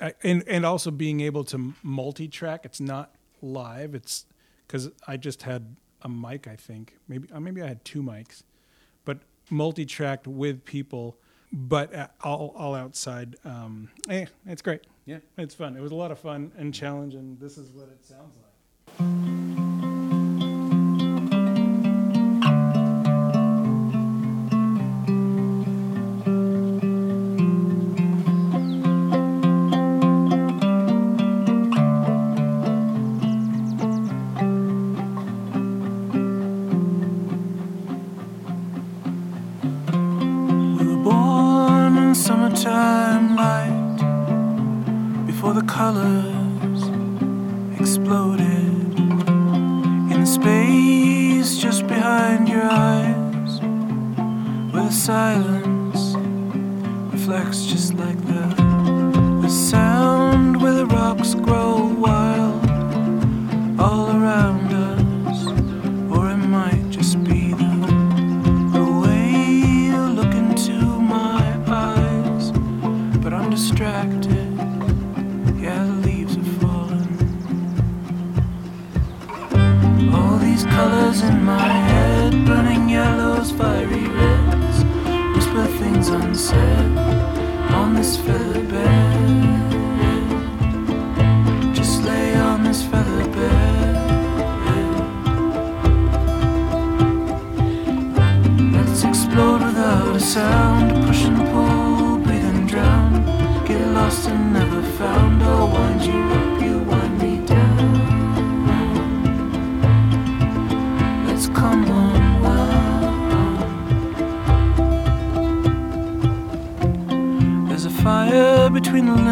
I- 0.00 0.14
and 0.22 0.42
and 0.48 0.64
also 0.66 0.90
being 0.90 1.20
able 1.20 1.44
to 1.44 1.74
multi-track. 1.82 2.64
It's 2.64 2.80
not 2.80 3.14
live. 3.42 3.94
It's 3.94 4.26
because 4.66 4.90
I 5.06 5.16
just 5.16 5.42
had 5.42 5.76
a 6.02 6.08
mic. 6.08 6.46
I 6.48 6.56
think 6.56 6.96
maybe 7.08 7.28
uh, 7.32 7.40
maybe 7.40 7.62
I 7.62 7.66
had 7.68 7.84
two 7.84 8.02
mics, 8.02 8.42
but 9.04 9.18
multi-tracked 9.50 10.26
with 10.26 10.64
people, 10.64 11.16
but 11.52 11.94
uh, 11.94 12.08
all 12.22 12.52
all 12.56 12.74
outside. 12.74 13.36
Um, 13.44 13.90
eh, 14.08 14.26
it's 14.46 14.62
great. 14.62 14.82
Yeah. 15.06 15.18
It's 15.36 15.54
fun. 15.54 15.76
It 15.76 15.80
was 15.80 15.92
a 15.92 15.94
lot 15.96 16.10
of 16.10 16.18
fun 16.18 16.50
and 16.56 16.72
challenge, 16.72 17.14
and 17.14 17.38
this 17.38 17.58
is 17.58 17.70
what 17.70 17.88
it 17.88 18.04
sounds 18.04 18.34
like. 18.36 19.43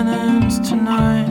Between 0.04 0.62
tonight. 0.62 1.21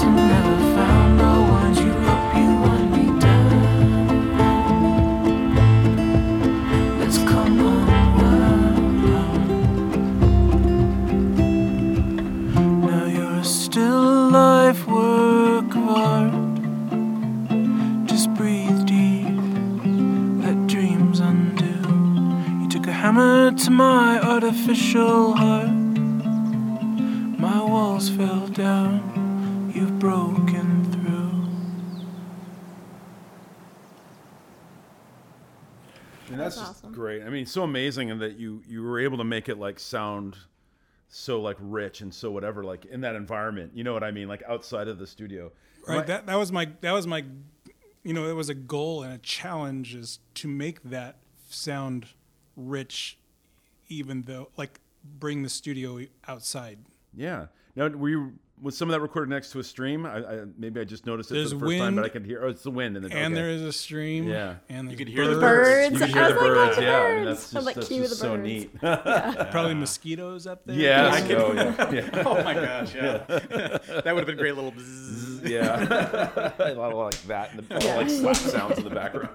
Get 0.00 0.59
that's, 36.54 36.56
That's 36.56 36.68
just 36.70 36.84
awesome. 36.84 36.92
great. 36.92 37.22
I 37.22 37.28
mean, 37.30 37.46
so 37.46 37.62
amazing 37.62 38.10
and 38.10 38.20
that 38.20 38.38
you 38.38 38.62
you 38.68 38.82
were 38.82 38.98
able 39.00 39.18
to 39.18 39.24
make 39.24 39.48
it 39.48 39.58
like 39.58 39.78
sound 39.78 40.36
so 41.08 41.40
like 41.40 41.56
rich 41.60 42.00
and 42.02 42.12
so 42.14 42.30
whatever 42.30 42.62
like 42.64 42.84
in 42.84 43.00
that 43.02 43.14
environment. 43.16 43.72
You 43.74 43.84
know 43.84 43.92
what 43.92 44.04
I 44.04 44.10
mean? 44.10 44.28
Like 44.28 44.42
outside 44.48 44.88
of 44.88 44.98
the 44.98 45.06
studio. 45.06 45.50
Right. 45.88 45.96
My- 45.98 46.02
That 46.04 46.26
that 46.26 46.36
was 46.36 46.52
my 46.52 46.68
that 46.82 46.92
was 46.92 47.06
my 47.06 47.24
you 48.02 48.14
know, 48.14 48.28
it 48.28 48.32
was 48.34 48.48
a 48.48 48.54
goal 48.54 49.02
and 49.02 49.12
a 49.12 49.18
challenge 49.18 49.94
is 49.94 50.20
to 50.34 50.48
make 50.48 50.82
that 50.84 51.16
sound 51.48 52.06
rich 52.56 53.18
even 53.88 54.22
though 54.22 54.50
like 54.56 54.80
bring 55.04 55.42
the 55.42 55.48
studio 55.48 56.00
outside. 56.28 56.78
yeah. 57.14 57.46
Now, 57.76 57.88
were 57.88 58.08
you 58.08 58.32
was 58.62 58.76
some 58.76 58.88
of 58.88 58.92
that 58.92 59.00
recorded 59.00 59.30
next 59.30 59.52
to 59.52 59.58
a 59.58 59.64
stream? 59.64 60.04
I, 60.06 60.18
I 60.18 60.40
maybe 60.58 60.80
I 60.80 60.84
just 60.84 61.06
noticed 61.06 61.30
it 61.30 61.34
There's 61.34 61.52
for 61.52 61.58
the 61.58 61.66
first 61.66 61.78
time, 61.78 61.96
but. 61.96 62.04
I 62.04 62.08
could 62.08 62.26
hear. 62.26 62.42
Oh, 62.44 62.48
it's 62.48 62.62
the 62.62 62.70
wind, 62.70 62.96
and 62.96 63.04
then 63.04 63.12
And 63.12 63.32
okay. 63.32 63.42
there 63.42 63.50
is 63.50 63.62
a 63.62 63.72
stream. 63.72 64.28
Yeah. 64.28 64.56
And 64.68 64.90
You 64.90 64.96
could 64.96 65.08
hear 65.08 65.26
the 65.26 65.40
birds. 65.40 65.98
Birds. 65.98 66.00
You 66.08 66.14
can 66.14 66.18
I 66.24 66.28
hear 66.28 66.28
the 66.28 66.34
was 66.34 66.42
like, 66.42 66.66
birds. 66.68 66.78
oh, 66.78 66.80
Yeah, 66.82 66.98
I 67.00 67.14
mean, 67.16 67.24
that's 67.24 67.52
just, 67.52 67.66
like, 67.66 67.74
that's 67.76 67.88
just 67.88 68.10
the 68.10 68.16
so 68.16 68.30
birds. 68.36 68.42
neat. 68.42 68.80
Probably 68.80 69.74
mosquitoes 69.74 70.46
up 70.46 70.64
there. 70.66 70.76
yeah, 70.76 71.06
I 71.08 71.16
I 71.16 71.20
can- 71.20 71.28
know, 71.30 71.52
yeah, 71.52 71.90
yeah. 72.14 72.22
oh 72.26 72.42
my 72.44 72.54
gosh, 72.54 72.94
yeah. 72.94 73.18
that 73.28 74.04
would 74.04 74.04
have 74.04 74.26
been 74.26 74.34
a 74.34 74.34
great 74.38 74.54
little. 74.54 74.72
bzzz. 74.72 75.48
Yeah, 75.48 76.52
a 76.58 76.74
lot 76.74 76.92
of 76.92 76.98
like 76.98 77.22
that, 77.28 77.52
and 77.54 77.60
the, 77.66 77.76
a 77.76 77.96
like 77.96 78.10
slap 78.10 78.36
sounds 78.36 78.76
in 78.78 78.84
the 78.84 78.90
background. 78.90 79.30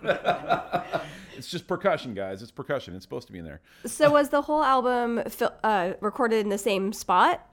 it's 1.35 1.47
just 1.49 1.67
percussion, 1.67 2.13
guys. 2.13 2.41
It's 2.43 2.51
percussion. 2.51 2.95
It's 2.95 3.03
supposed 3.03 3.25
to 3.27 3.33
be 3.33 3.39
in 3.39 3.45
there. 3.45 3.61
So 3.85 4.11
was 4.11 4.29
the 4.29 4.43
whole 4.43 4.63
album 4.63 5.23
fil- 5.29 5.53
uh, 5.63 5.93
recorded 6.01 6.41
in 6.41 6.49
the 6.49 6.57
same 6.59 6.93
spot? 6.93 7.47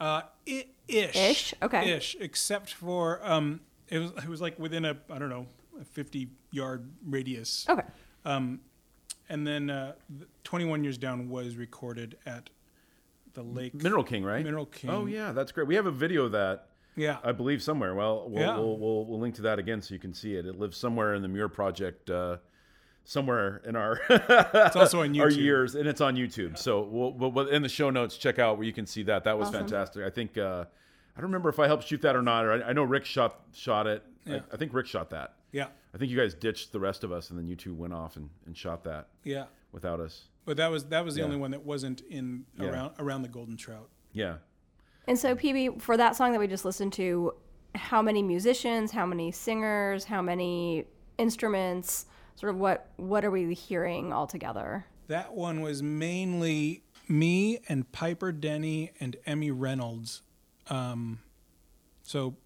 Uh, 0.00 0.22
i- 0.48 0.66
ish. 0.88 1.16
Ish? 1.16 1.54
Okay. 1.62 1.92
Ish, 1.92 2.16
except 2.20 2.72
for 2.72 3.20
um, 3.22 3.60
it 3.88 3.98
was 3.98 4.10
it 4.12 4.28
was 4.28 4.40
like 4.40 4.58
within 4.58 4.84
a 4.84 4.96
I 5.10 5.18
don't 5.18 5.30
know 5.30 5.46
a 5.80 5.84
fifty 5.84 6.28
yard 6.50 6.90
radius. 7.06 7.66
Okay. 7.68 7.82
Um, 8.24 8.60
And 9.28 9.44
then 9.46 9.70
uh, 9.70 9.92
21 10.44 10.84
years 10.84 10.98
down 10.98 11.28
was 11.28 11.56
recorded 11.56 12.16
at 12.26 12.48
the 13.34 13.42
lake. 13.42 13.74
Mineral 13.74 14.04
King, 14.04 14.24
right? 14.24 14.44
Mineral 14.44 14.66
King. 14.66 14.90
Oh 14.90 15.06
yeah, 15.06 15.32
that's 15.32 15.52
great. 15.52 15.66
We 15.66 15.74
have 15.74 15.86
a 15.86 15.90
video 15.90 16.24
of 16.24 16.32
that. 16.32 16.68
Yeah. 16.96 17.18
I 17.22 17.32
believe 17.32 17.60
somewhere. 17.62 17.94
Well, 17.94 18.28
we'll, 18.30 18.42
Yeah. 18.42 18.56
we'll, 18.56 18.78
we'll, 18.78 19.04
we'll 19.04 19.18
link 19.20 19.34
to 19.34 19.42
that 19.42 19.58
again 19.58 19.82
so 19.82 19.92
you 19.94 20.00
can 20.00 20.14
see 20.14 20.34
it. 20.36 20.46
It 20.46 20.58
lives 20.58 20.76
somewhere 20.78 21.14
in 21.14 21.22
the 21.22 21.28
Muir 21.28 21.48
Project, 21.48 22.08
uh, 22.08 22.36
somewhere 23.08 23.62
in 23.64 23.76
our 23.76 23.98
it's 24.10 24.76
also 24.76 25.00
on 25.02 25.18
our 25.18 25.30
years, 25.30 25.74
and 25.74 25.88
it's 25.88 26.00
on 26.00 26.16
YouTube. 26.16 26.58
So 26.58 26.82
we'll, 26.82 27.12
we'll, 27.12 27.30
we'll- 27.32 27.48
in 27.48 27.62
the 27.62 27.68
show 27.68 27.88
notes, 27.90 28.16
check 28.18 28.38
out 28.38 28.58
where 28.58 28.66
you 28.66 28.72
can 28.72 28.84
see 28.86 29.02
that. 29.04 29.24
That 29.24 29.38
was 29.38 29.48
Awesome. 29.48 29.60
fantastic. 29.60 30.04
I 30.04 30.10
think 30.10 30.36
uh, 30.36 30.64
I 31.16 31.20
don't 31.20 31.30
remember 31.30 31.48
if 31.48 31.58
I 31.58 31.66
helped 31.66 31.84
shoot 31.86 32.02
that 32.02 32.14
or 32.16 32.22
not. 32.22 32.44
Or 32.44 32.52
I, 32.52 32.70
I 32.70 32.72
know 32.74 32.82
Rick 32.82 33.04
shot 33.06 33.40
shot 33.54 33.86
it. 33.86 34.02
Yeah. 34.26 34.40
I, 34.50 34.54
I 34.54 34.56
think 34.56 34.74
Rick 34.74 34.86
shot 34.86 35.10
that. 35.10 35.34
Yeah. 35.52 35.68
I 35.94 35.98
think 35.98 36.10
you 36.10 36.18
guys 36.18 36.34
ditched 36.34 36.72
the 36.72 36.80
rest 36.80 37.04
of 37.04 37.12
us, 37.12 37.30
and 37.30 37.38
then 37.38 37.46
you 37.46 37.56
two 37.56 37.72
went 37.72 37.94
off 37.94 38.16
and, 38.16 38.28
and 38.44 38.54
shot 38.56 38.84
that 38.84 39.08
Yeah. 39.24 39.44
without 39.72 40.00
us. 40.00 40.24
But 40.44 40.56
that 40.58 40.70
was 40.70 40.84
that 40.86 41.04
was 41.04 41.14
the 41.14 41.20
Yeah. 41.20 41.26
only 41.26 41.36
one 41.38 41.52
that 41.52 41.64
wasn't 41.64 42.02
in 42.10 42.44
Yeah. 42.58 42.66
around 42.66 42.92
around 42.98 43.22
the 43.22 43.28
Golden 43.28 43.56
Trout. 43.56 43.88
Yeah. 44.12 44.36
And 45.08 45.16
so, 45.16 45.36
PB, 45.36 45.80
for 45.80 45.96
that 45.96 46.16
song 46.16 46.32
that 46.32 46.40
we 46.40 46.48
just 46.48 46.64
listened 46.64 46.92
to, 46.94 47.32
how 47.76 48.02
many 48.02 48.22
musicians, 48.24 48.90
how 48.90 49.06
many 49.06 49.30
singers, 49.30 50.04
how 50.04 50.20
many 50.20 50.84
instruments, 51.18 52.06
sort 52.36 52.50
of 52.50 52.58
what 52.58 52.88
what 52.96 53.24
are 53.24 53.30
we 53.30 53.52
hearing 53.54 54.12
all 54.12 54.26
together? 54.26 54.86
That 55.08 55.34
one 55.34 55.60
was 55.60 55.82
mainly 55.82 56.82
me 57.08 57.60
and 57.68 57.90
Piper 57.92 58.32
Denny 58.32 58.92
and 59.00 59.16
Emmy 59.26 59.50
Reynolds. 59.50 60.22
Um, 60.68 61.20
so, 62.02 62.36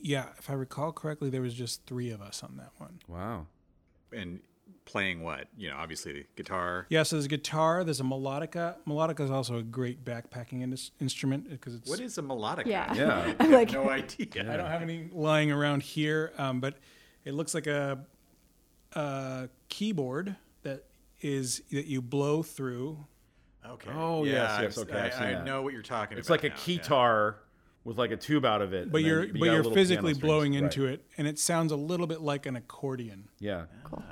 yeah, 0.00 0.26
if 0.38 0.50
I 0.50 0.54
recall 0.54 0.92
correctly, 0.92 1.30
there 1.30 1.42
was 1.42 1.54
just 1.54 1.84
three 1.86 2.10
of 2.10 2.20
us 2.20 2.42
on 2.42 2.56
that 2.56 2.72
one. 2.78 3.00
Wow. 3.06 3.46
And 4.12 4.40
playing 4.84 5.22
what? 5.22 5.48
You 5.56 5.70
know, 5.70 5.76
obviously 5.76 6.12
the 6.12 6.26
guitar. 6.36 6.86
Yeah, 6.88 7.02
so 7.02 7.16
there's 7.16 7.26
a 7.26 7.28
guitar, 7.28 7.84
there's 7.84 8.00
a 8.00 8.04
melodica. 8.04 8.76
Melodica 8.86 9.20
is 9.20 9.30
also 9.30 9.58
a 9.58 9.62
great 9.62 10.04
backpacking 10.04 10.62
in- 10.62 10.76
instrument 11.00 11.50
because 11.50 11.74
it's. 11.74 11.88
What 11.90 12.00
is 12.00 12.16
a 12.18 12.22
melodica? 12.22 12.66
Yeah. 12.66 12.94
Yeah. 12.94 13.34
I'm 13.40 13.52
like, 13.52 13.72
No 13.72 13.88
idea. 13.90 14.50
I 14.50 14.56
don't 14.56 14.70
have 14.70 14.82
any 14.82 15.10
lying 15.12 15.52
around 15.52 15.82
here, 15.82 16.32
um, 16.38 16.60
but 16.60 16.78
it 17.24 17.34
looks 17.34 17.54
like 17.54 17.66
a, 17.66 17.98
a 18.94 19.48
keyboard 19.68 20.36
that 20.62 20.84
is 21.20 21.62
that 21.72 21.86
you 21.86 22.00
blow 22.02 22.42
through. 22.42 23.04
Okay. 23.66 23.90
Oh, 23.92 24.24
yes, 24.24 24.34
yeah, 24.34 24.62
yes, 24.62 24.78
I've- 24.78 24.90
okay, 24.90 24.98
I've 25.00 25.12
I, 25.12 25.16
seen 25.16 25.22
I 25.26 25.32
that. 25.32 25.44
know 25.44 25.62
what 25.62 25.72
you're 25.72 25.82
talking 25.82 26.16
It's 26.16 26.28
about. 26.28 26.36
It's 26.36 26.44
like 26.44 26.52
a 26.52 26.54
now, 26.54 26.62
yeah. 26.62 26.64
with 27.84 27.98
like 27.98 28.10
a 28.12 28.16
tube 28.16 28.44
out 28.44 28.62
of 28.62 28.72
it. 28.72 28.90
But 28.90 29.02
you're 29.02 29.24
you 29.24 29.32
but 29.34 29.44
you're 29.46 29.64
physically 29.64 30.14
piano 30.14 30.14
strings. 30.14 30.18
blowing 30.20 30.52
Right. 30.54 30.62
into 30.64 30.86
it, 30.86 31.04
and 31.18 31.26
it 31.26 31.38
sounds 31.38 31.72
a 31.72 31.76
little 31.76 32.06
bit 32.06 32.20
like 32.22 32.46
an 32.46 32.56
accordion. 32.56 33.28
Yeah. 33.40 33.64
Cool. 33.84 34.02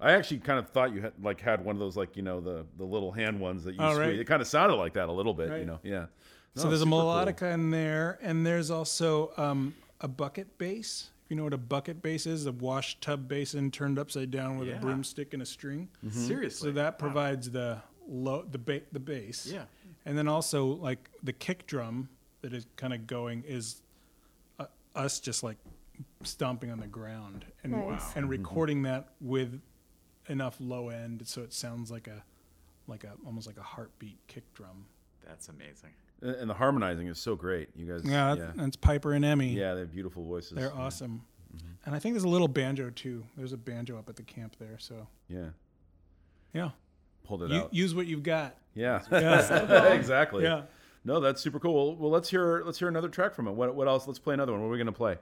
I 0.00 0.12
actually 0.12 0.38
kind 0.40 0.58
of 0.58 0.68
thought 0.68 0.92
you 0.92 1.00
had 1.00 1.12
like 1.22 1.40
had 1.40 1.64
one 1.64 1.76
of 1.76 1.80
those 1.80 1.96
like 1.96 2.16
you 2.16 2.22
know 2.22 2.40
the 2.40 2.66
the 2.76 2.84
little 2.84 3.12
hand 3.12 3.38
ones 3.40 3.64
that 3.64 3.72
you 3.74 3.80
Oh, 3.80 3.92
squeeze. 3.92 3.98
right. 4.08 4.18
It 4.18 4.26
kind 4.26 4.42
of 4.42 4.48
sounded 4.48 4.74
like 4.76 4.94
that 4.94 5.08
a 5.08 5.12
little 5.12 5.32
bit, 5.34 5.58
you 5.60 5.64
know. 5.66 5.78
Yeah. 5.82 6.06
so 6.56 6.68
there's 6.68 6.80
a 6.80 6.84
super 6.84 6.90
cool. 6.90 7.04
melodica 7.04 7.52
in 7.54 7.70
there, 7.70 8.18
and 8.20 8.44
there's 8.44 8.70
also 8.70 9.32
um, 9.36 9.74
a 10.00 10.08
bucket 10.08 10.58
bass. 10.58 11.10
If 11.24 11.30
you 11.30 11.36
know 11.36 11.44
what 11.44 11.54
a 11.54 11.58
bucket 11.58 12.02
bass 12.02 12.26
is, 12.26 12.44
a 12.46 12.52
wash 12.52 13.00
tub 13.00 13.28
basin 13.28 13.70
turned 13.70 13.98
upside 13.98 14.30
down 14.30 14.58
with 14.58 14.68
Yeah. 14.68 14.74
a 14.76 14.80
broomstick 14.80 15.32
and 15.32 15.42
a 15.42 15.46
string. 15.46 15.88
Seriously. 16.10 16.68
So 16.68 16.72
that 16.72 16.98
provides 16.98 17.50
the 17.50 17.80
low 18.06 18.42
the 18.42 18.58
ba- 18.58 18.82
the 18.92 19.00
bass. 19.00 19.46
Yeah. 19.46 19.64
And 20.04 20.18
then 20.18 20.28
also 20.28 20.66
like 20.66 21.08
the 21.22 21.32
kick 21.32 21.66
drum 21.66 22.10
that 22.42 22.52
is 22.52 22.66
kind 22.76 22.92
of 22.92 23.06
going 23.06 23.42
is 23.46 23.80
uh, 24.58 24.66
us 24.94 25.18
just 25.18 25.42
like 25.42 25.56
stomping 26.24 26.70
on 26.70 26.78
the 26.78 26.86
ground 26.86 27.46
and 27.62 27.72
Nice. 27.72 28.00
Wow. 28.02 28.12
and 28.16 28.28
recording 28.28 28.82
that 28.82 29.08
with 29.20 29.62
enough 30.28 30.56
low 30.58 30.88
end 30.90 31.26
so 31.26 31.42
it 31.42 31.52
sounds 31.54 31.90
like 31.90 32.06
a 32.06 32.22
like 32.86 33.04
a 33.04 33.12
almost 33.24 33.46
like 33.46 33.56
a 33.56 33.62
heartbeat 33.62 34.18
kick 34.26 34.44
drum. 34.52 34.84
That's 35.26 35.48
amazing. 35.48 35.94
And 36.22 36.48
the 36.48 36.54
harmonizing 36.54 37.06
is 37.08 37.18
so 37.18 37.36
great. 37.36 37.68
You 37.76 37.86
guys. 37.86 38.02
Yeah, 38.04 38.34
Yeah. 38.34 38.52
that's 38.54 38.76
Piper 38.76 39.12
and 39.12 39.24
Emmy. 39.24 39.48
Yeah, 39.52 39.74
they 39.74 39.80
have 39.80 39.92
beautiful 39.92 40.24
voices. 40.24 40.52
They're 40.52 40.72
Yeah. 40.74 40.80
awesome. 40.82 41.22
Mm-hmm. 41.54 41.66
And 41.86 41.94
I 41.94 41.98
think 41.98 42.14
there's 42.14 42.24
a 42.24 42.28
little 42.28 42.48
banjo 42.48 42.90
too. 42.90 43.24
There's 43.36 43.52
a 43.52 43.56
banjo 43.58 43.98
up 43.98 44.08
at 44.08 44.16
the 44.16 44.22
camp 44.22 44.56
there, 44.58 44.78
so 44.78 45.06
Yeah. 45.28 45.48
yeah. 46.52 46.70
Pulled 47.24 47.42
it 47.44 47.50
U- 47.50 47.56
out. 47.60 47.74
use 47.74 47.94
what 47.94 48.06
you've 48.06 48.22
got. 48.22 48.56
yeah. 48.74 49.02
Yeah. 49.10 49.92
exactly. 49.92 50.42
Yeah. 50.44 50.62
No, 51.04 51.20
that's 51.20 51.42
super 51.42 51.60
cool. 51.60 51.94
Well, 51.96 52.10
let's 52.10 52.30
hear 52.30 52.62
let's 52.64 52.78
hear 52.78 52.88
another 52.88 53.08
track 53.10 53.34
from 53.34 53.46
it. 53.46 53.52
What 53.52 53.74
what 53.74 53.86
else? 53.88 54.06
Let's 54.06 54.18
play 54.18 54.32
another 54.34 54.52
one. 54.52 54.62
What 54.62 54.68
are 54.68 54.70
we 54.70 54.78
gonna 54.78 54.92
play? 54.92 55.18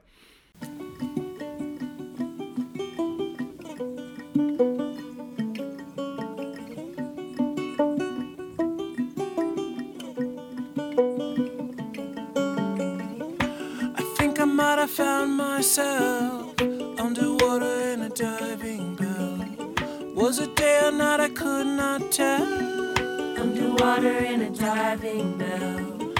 Myself 15.62 16.60
underwater 16.98 17.92
in 17.92 18.02
a 18.02 18.08
diving 18.08 18.96
bell. 18.96 19.38
Was 20.12 20.40
it 20.40 20.56
day 20.56 20.80
or 20.82 20.90
night? 20.90 21.20
I 21.20 21.28
could 21.28 21.68
not 21.68 22.10
tell. 22.10 22.42
Underwater 23.40 24.18
in 24.32 24.40
a 24.40 24.50
diving 24.50 25.38
bell. 25.38 26.10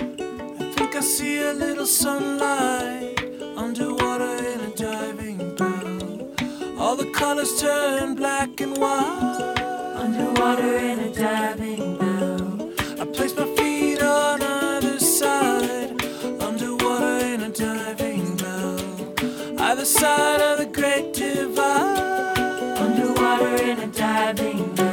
I 0.60 0.72
think 0.76 0.94
I 0.94 1.00
see 1.00 1.42
a 1.42 1.54
little 1.54 1.86
sunlight 1.86 3.18
underwater 3.56 4.36
in 4.52 4.60
a 4.60 4.72
diving 4.76 5.56
bell. 5.56 6.78
All 6.78 6.94
the 6.94 7.10
colors 7.10 7.60
turn 7.60 8.14
black 8.14 8.60
and 8.60 8.76
white. 8.78 9.54
Underwater 9.96 10.76
in 10.76 10.98
a 11.00 11.12
diving 11.12 11.98
bell. 11.98 12.11
Either 19.82 19.90
side 19.90 20.40
of 20.40 20.58
the 20.58 20.66
great 20.66 21.12
divide. 21.12 22.38
Underwater 22.78 23.64
in 23.64 23.80
a 23.80 23.86
diving 23.88 24.72
bell. 24.76 24.91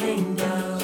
Diving 0.00 0.34
bell. 0.34 0.82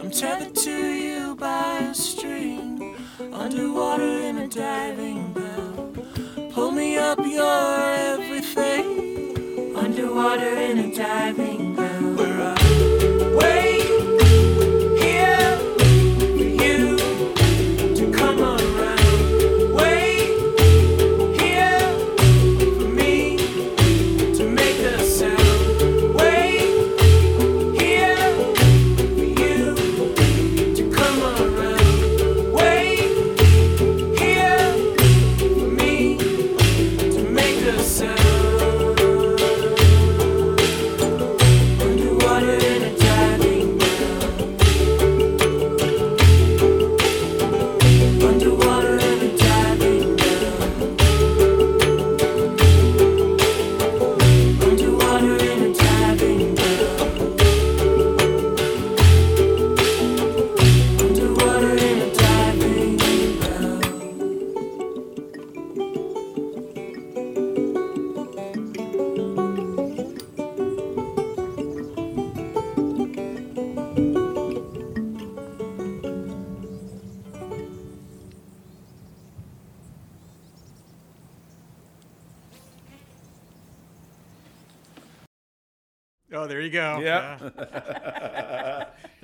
I'm 0.00 0.10
tethered 0.10 0.54
to 0.54 0.70
you 0.70 1.34
by 1.36 1.78
a 1.78 1.94
string. 1.94 2.94
Underwater 3.32 4.20
in 4.28 4.36
a 4.38 4.48
diving 4.48 5.32
bell. 5.32 5.94
Pull 6.52 6.70
me 6.72 6.98
up, 6.98 7.18
you're 7.24 7.90
everything. 8.12 9.74
Underwater 9.76 10.54
in 10.58 10.78
a 10.78 10.94
diving 10.94 11.69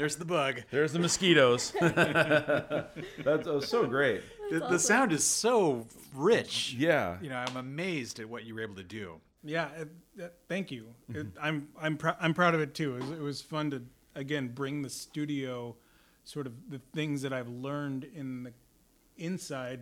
There's 0.06 0.14
the 0.14 0.24
bug. 0.24 0.62
There's 0.70 0.92
the 0.92 1.00
mosquitoes. 1.00 1.72
That's 1.80 3.48
oh, 3.48 3.58
so 3.58 3.88
great. 3.88 4.22
The, 4.52 4.60
the 4.60 4.78
sound 4.78 5.10
is 5.10 5.24
so 5.24 5.84
rich. 6.14 6.76
Yeah. 6.78 7.16
You 7.20 7.30
know, 7.30 7.38
I'm 7.38 7.56
amazed 7.56 8.20
at 8.20 8.28
what 8.28 8.44
you 8.44 8.54
were 8.54 8.60
able 8.60 8.76
to 8.76 8.84
do. 8.84 9.20
Yeah, 9.42 9.68
it, 9.76 9.88
it- 10.16 10.34
thank 10.48 10.70
you. 10.70 10.94
It, 11.08 11.34
mm-hmm. 11.34 11.44
I'm 11.44 11.68
I'm 11.76 11.98
prou- 11.98 12.16
I'm 12.20 12.34
proud 12.34 12.54
of 12.54 12.60
it 12.60 12.72
too. 12.72 12.94
It 12.94 13.02
was, 13.02 13.10
it 13.10 13.20
was 13.20 13.42
fun 13.42 13.72
to 13.72 13.82
again 14.14 14.46
bring 14.46 14.80
the 14.80 14.88
studio, 14.88 15.74
sort 16.22 16.46
of 16.46 16.52
the 16.70 16.80
things 16.94 17.20
that 17.22 17.32
I've 17.32 17.48
learned 17.48 18.04
in 18.14 18.44
the 18.44 18.52
inside, 19.16 19.80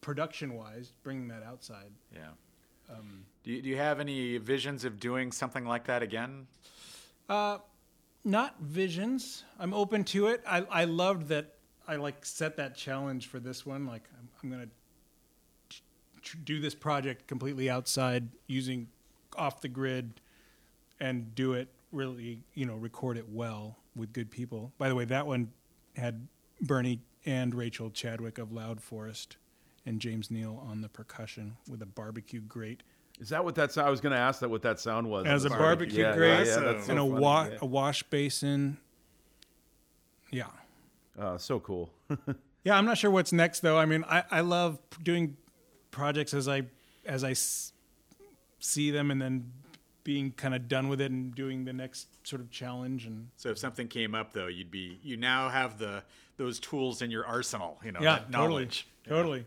production 0.00 0.54
wise, 0.54 0.92
bringing 1.02 1.26
that 1.26 1.42
outside. 1.42 1.90
Yeah. 2.14 2.20
Um, 2.88 3.24
do, 3.42 3.50
you, 3.50 3.62
do 3.62 3.68
you 3.68 3.78
have 3.78 3.98
any 3.98 4.38
visions 4.38 4.84
of 4.84 5.00
doing 5.00 5.32
something 5.32 5.64
like 5.64 5.86
that 5.86 6.04
again? 6.04 6.46
Uh, 7.28 7.58
Not 8.24 8.58
visions. 8.60 9.44
I'm 9.58 9.74
open 9.74 10.04
to 10.04 10.28
it. 10.28 10.42
I 10.46 10.62
I 10.70 10.84
loved 10.84 11.28
that. 11.28 11.54
I 11.86 11.96
like 11.96 12.24
set 12.24 12.56
that 12.56 12.74
challenge 12.74 13.26
for 13.26 13.38
this 13.38 13.66
one. 13.66 13.86
Like 13.86 14.04
I'm, 14.18 14.28
I'm 14.42 14.50
gonna 14.50 14.68
do 16.44 16.60
this 16.60 16.74
project 16.74 17.26
completely 17.26 17.68
outside 17.68 18.28
using 18.46 18.88
off 19.36 19.60
the 19.60 19.68
grid 19.68 20.20
and 21.00 21.34
do 21.34 21.52
it 21.52 21.68
really, 21.92 22.42
you 22.54 22.64
know, 22.64 22.76
record 22.76 23.18
it 23.18 23.28
well 23.28 23.76
with 23.94 24.12
good 24.12 24.30
people. 24.30 24.72
By 24.78 24.88
the 24.88 24.94
way, 24.94 25.04
that 25.04 25.26
one 25.26 25.52
had 25.96 26.26
Bernie 26.60 27.00
and 27.26 27.54
Rachel 27.54 27.90
Chadwick 27.90 28.38
of 28.38 28.52
Loud 28.52 28.80
Forest 28.80 29.36
and 29.86 30.00
James 30.00 30.30
Neal 30.30 30.64
on 30.66 30.80
the 30.80 30.88
percussion 30.88 31.56
with 31.68 31.82
a 31.82 31.86
barbecue 31.86 32.40
grate 32.40 32.82
Is 33.20 33.28
that 33.28 33.44
what 33.44 33.54
that 33.54 33.70
sound? 33.72 33.86
I 33.86 33.90
was 33.90 34.00
going 34.00 34.12
to 34.12 34.18
ask 34.18 34.40
that 34.40 34.50
what 34.50 34.62
that 34.62 34.80
sound 34.80 35.08
was. 35.08 35.26
as 35.26 35.44
a 35.44 35.48
Sorry. 35.48 35.60
barbecue 35.60 36.12
grate 36.14 36.46
yeah, 36.46 36.54
yeah, 36.54 36.60
that's 36.72 36.86
so 36.86 36.90
and 36.90 36.98
a, 36.98 37.04
wa- 37.04 37.46
Yeah. 37.50 37.58
a 37.62 37.66
wash 37.66 38.02
basin. 38.04 38.76
Yeah. 40.30 40.46
Uh, 41.18 41.38
so 41.38 41.60
cool. 41.60 41.90
Yeah, 42.66 42.78
I'm 42.78 42.86
not 42.86 42.96
sure 42.96 43.10
what's 43.10 43.30
next 43.30 43.60
though. 43.60 43.76
I 43.76 43.84
mean, 43.84 44.04
I, 44.08 44.24
I 44.30 44.40
love 44.40 44.78
doing 45.02 45.36
projects 45.90 46.32
as 46.32 46.48
I 46.48 46.62
as 47.04 47.22
I 47.22 47.32
s- 47.32 47.74
see 48.58 48.90
them 48.90 49.10
and 49.10 49.20
then 49.20 49.52
being 50.02 50.32
kind 50.32 50.54
of 50.54 50.66
done 50.66 50.88
with 50.88 50.98
it 51.02 51.10
and 51.10 51.34
doing 51.34 51.66
the 51.66 51.74
next 51.74 52.08
sort 52.26 52.40
of 52.40 52.50
challenge 52.50 53.04
and 53.04 53.28
So 53.36 53.50
if 53.50 53.58
something 53.58 53.86
came 53.86 54.14
up 54.14 54.32
though, 54.32 54.46
you'd 54.46 54.70
be 54.70 54.98
you 55.02 55.18
now 55.18 55.50
have 55.50 55.76
the 55.78 56.04
those 56.38 56.58
tools 56.58 57.02
in 57.02 57.10
your 57.10 57.26
arsenal. 57.26 57.78
You 57.84 57.92
know, 57.92 58.00
yeah, 58.00 58.14
that 58.20 58.32
totally, 58.32 58.48
knowledge. 58.48 58.86
totally. 59.06 59.44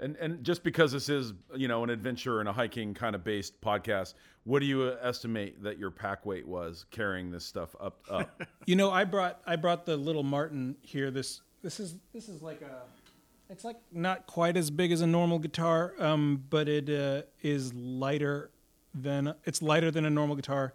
And 0.00 0.16
and 0.16 0.44
just 0.44 0.62
because 0.62 0.92
this 0.92 1.08
is 1.08 1.32
you 1.54 1.68
know 1.68 1.84
an 1.84 1.90
adventure 1.90 2.40
and 2.40 2.48
a 2.48 2.52
hiking 2.52 2.94
kind 2.94 3.14
of 3.14 3.24
based 3.24 3.60
podcast, 3.60 4.14
what 4.44 4.60
do 4.60 4.66
you 4.66 4.92
estimate 5.00 5.62
that 5.62 5.78
your 5.78 5.90
pack 5.90 6.26
weight 6.26 6.46
was 6.46 6.84
carrying 6.90 7.30
this 7.30 7.44
stuff 7.44 7.74
up 7.80 8.00
up? 8.10 8.42
You 8.66 8.74
know, 8.74 8.90
I 8.90 9.04
brought 9.04 9.40
I 9.46 9.56
brought 9.56 9.86
the 9.86 9.96
little 9.96 10.24
Martin 10.24 10.76
here. 10.82 11.10
This 11.10 11.40
this 11.62 11.80
is 11.80 11.94
this 12.12 12.28
is 12.28 12.42
like 12.42 12.62
a 12.62 12.82
it's 13.48 13.64
like 13.64 13.76
not 13.92 14.26
quite 14.26 14.56
as 14.56 14.70
big 14.70 14.92
as 14.92 15.00
a 15.00 15.06
normal 15.06 15.38
guitar, 15.38 15.94
um, 15.98 16.44
but 16.50 16.68
it 16.68 16.90
uh, 16.90 17.22
is 17.42 17.72
lighter 17.74 18.50
than 18.94 19.34
it's 19.44 19.62
lighter 19.62 19.90
than 19.90 20.04
a 20.04 20.10
normal 20.10 20.36
guitar, 20.36 20.72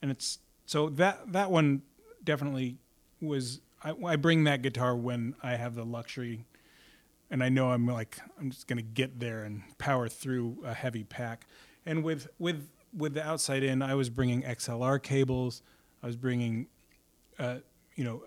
and 0.00 0.10
it's 0.10 0.38
so 0.66 0.88
that 0.90 1.32
that 1.32 1.50
one 1.50 1.82
definitely 2.22 2.78
was. 3.20 3.60
I, 3.82 3.94
I 4.06 4.16
bring 4.16 4.44
that 4.44 4.62
guitar 4.62 4.94
when 4.94 5.34
I 5.42 5.56
have 5.56 5.74
the 5.74 5.84
luxury, 5.84 6.44
and 7.32 7.42
I 7.42 7.48
know 7.48 7.70
I'm 7.70 7.86
like 7.86 8.18
I'm 8.38 8.50
just 8.50 8.68
gonna 8.68 8.82
get 8.82 9.18
there 9.18 9.42
and 9.42 9.62
power 9.78 10.08
through 10.08 10.58
a 10.64 10.74
heavy 10.74 11.02
pack. 11.02 11.46
And 11.84 12.04
with 12.04 12.28
with 12.38 12.68
with 12.96 13.14
the 13.14 13.26
outside 13.26 13.64
in, 13.64 13.82
I 13.82 13.94
was 13.94 14.10
bringing 14.10 14.42
XLR 14.42 15.02
cables. 15.02 15.62
I 16.02 16.06
was 16.06 16.16
bringing, 16.16 16.66
uh, 17.38 17.56
you 17.96 18.04
know, 18.04 18.24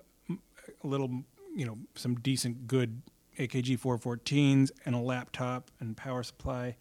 a 0.83 0.87
little, 0.87 1.23
you 1.55 1.65
know, 1.65 1.77
some 1.93 2.15
decent 2.15 2.65
good 2.65 3.03
AKG 3.37 3.79
414s 3.79 4.71
and 4.85 4.95
a 4.95 4.99
laptop 4.99 5.69
and 5.79 5.95
power 5.95 6.23
supply. 6.23 6.75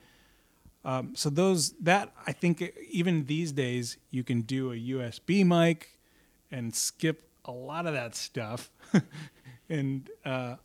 Um, 0.82 1.14
so 1.14 1.28
those 1.28 1.72
that 1.80 2.12
I 2.26 2.32
think 2.32 2.72
even 2.90 3.26
these 3.26 3.52
days 3.52 3.98
you 4.10 4.24
can 4.24 4.42
do 4.42 4.72
a 4.72 4.76
USB 4.76 5.44
mic 5.44 5.98
and 6.50 6.74
skip 6.74 7.28
a 7.44 7.52
lot 7.52 7.86
of 7.86 7.92
that 7.92 8.14
stuff, 8.14 8.70
and 9.68 10.08
uh, 10.24 10.56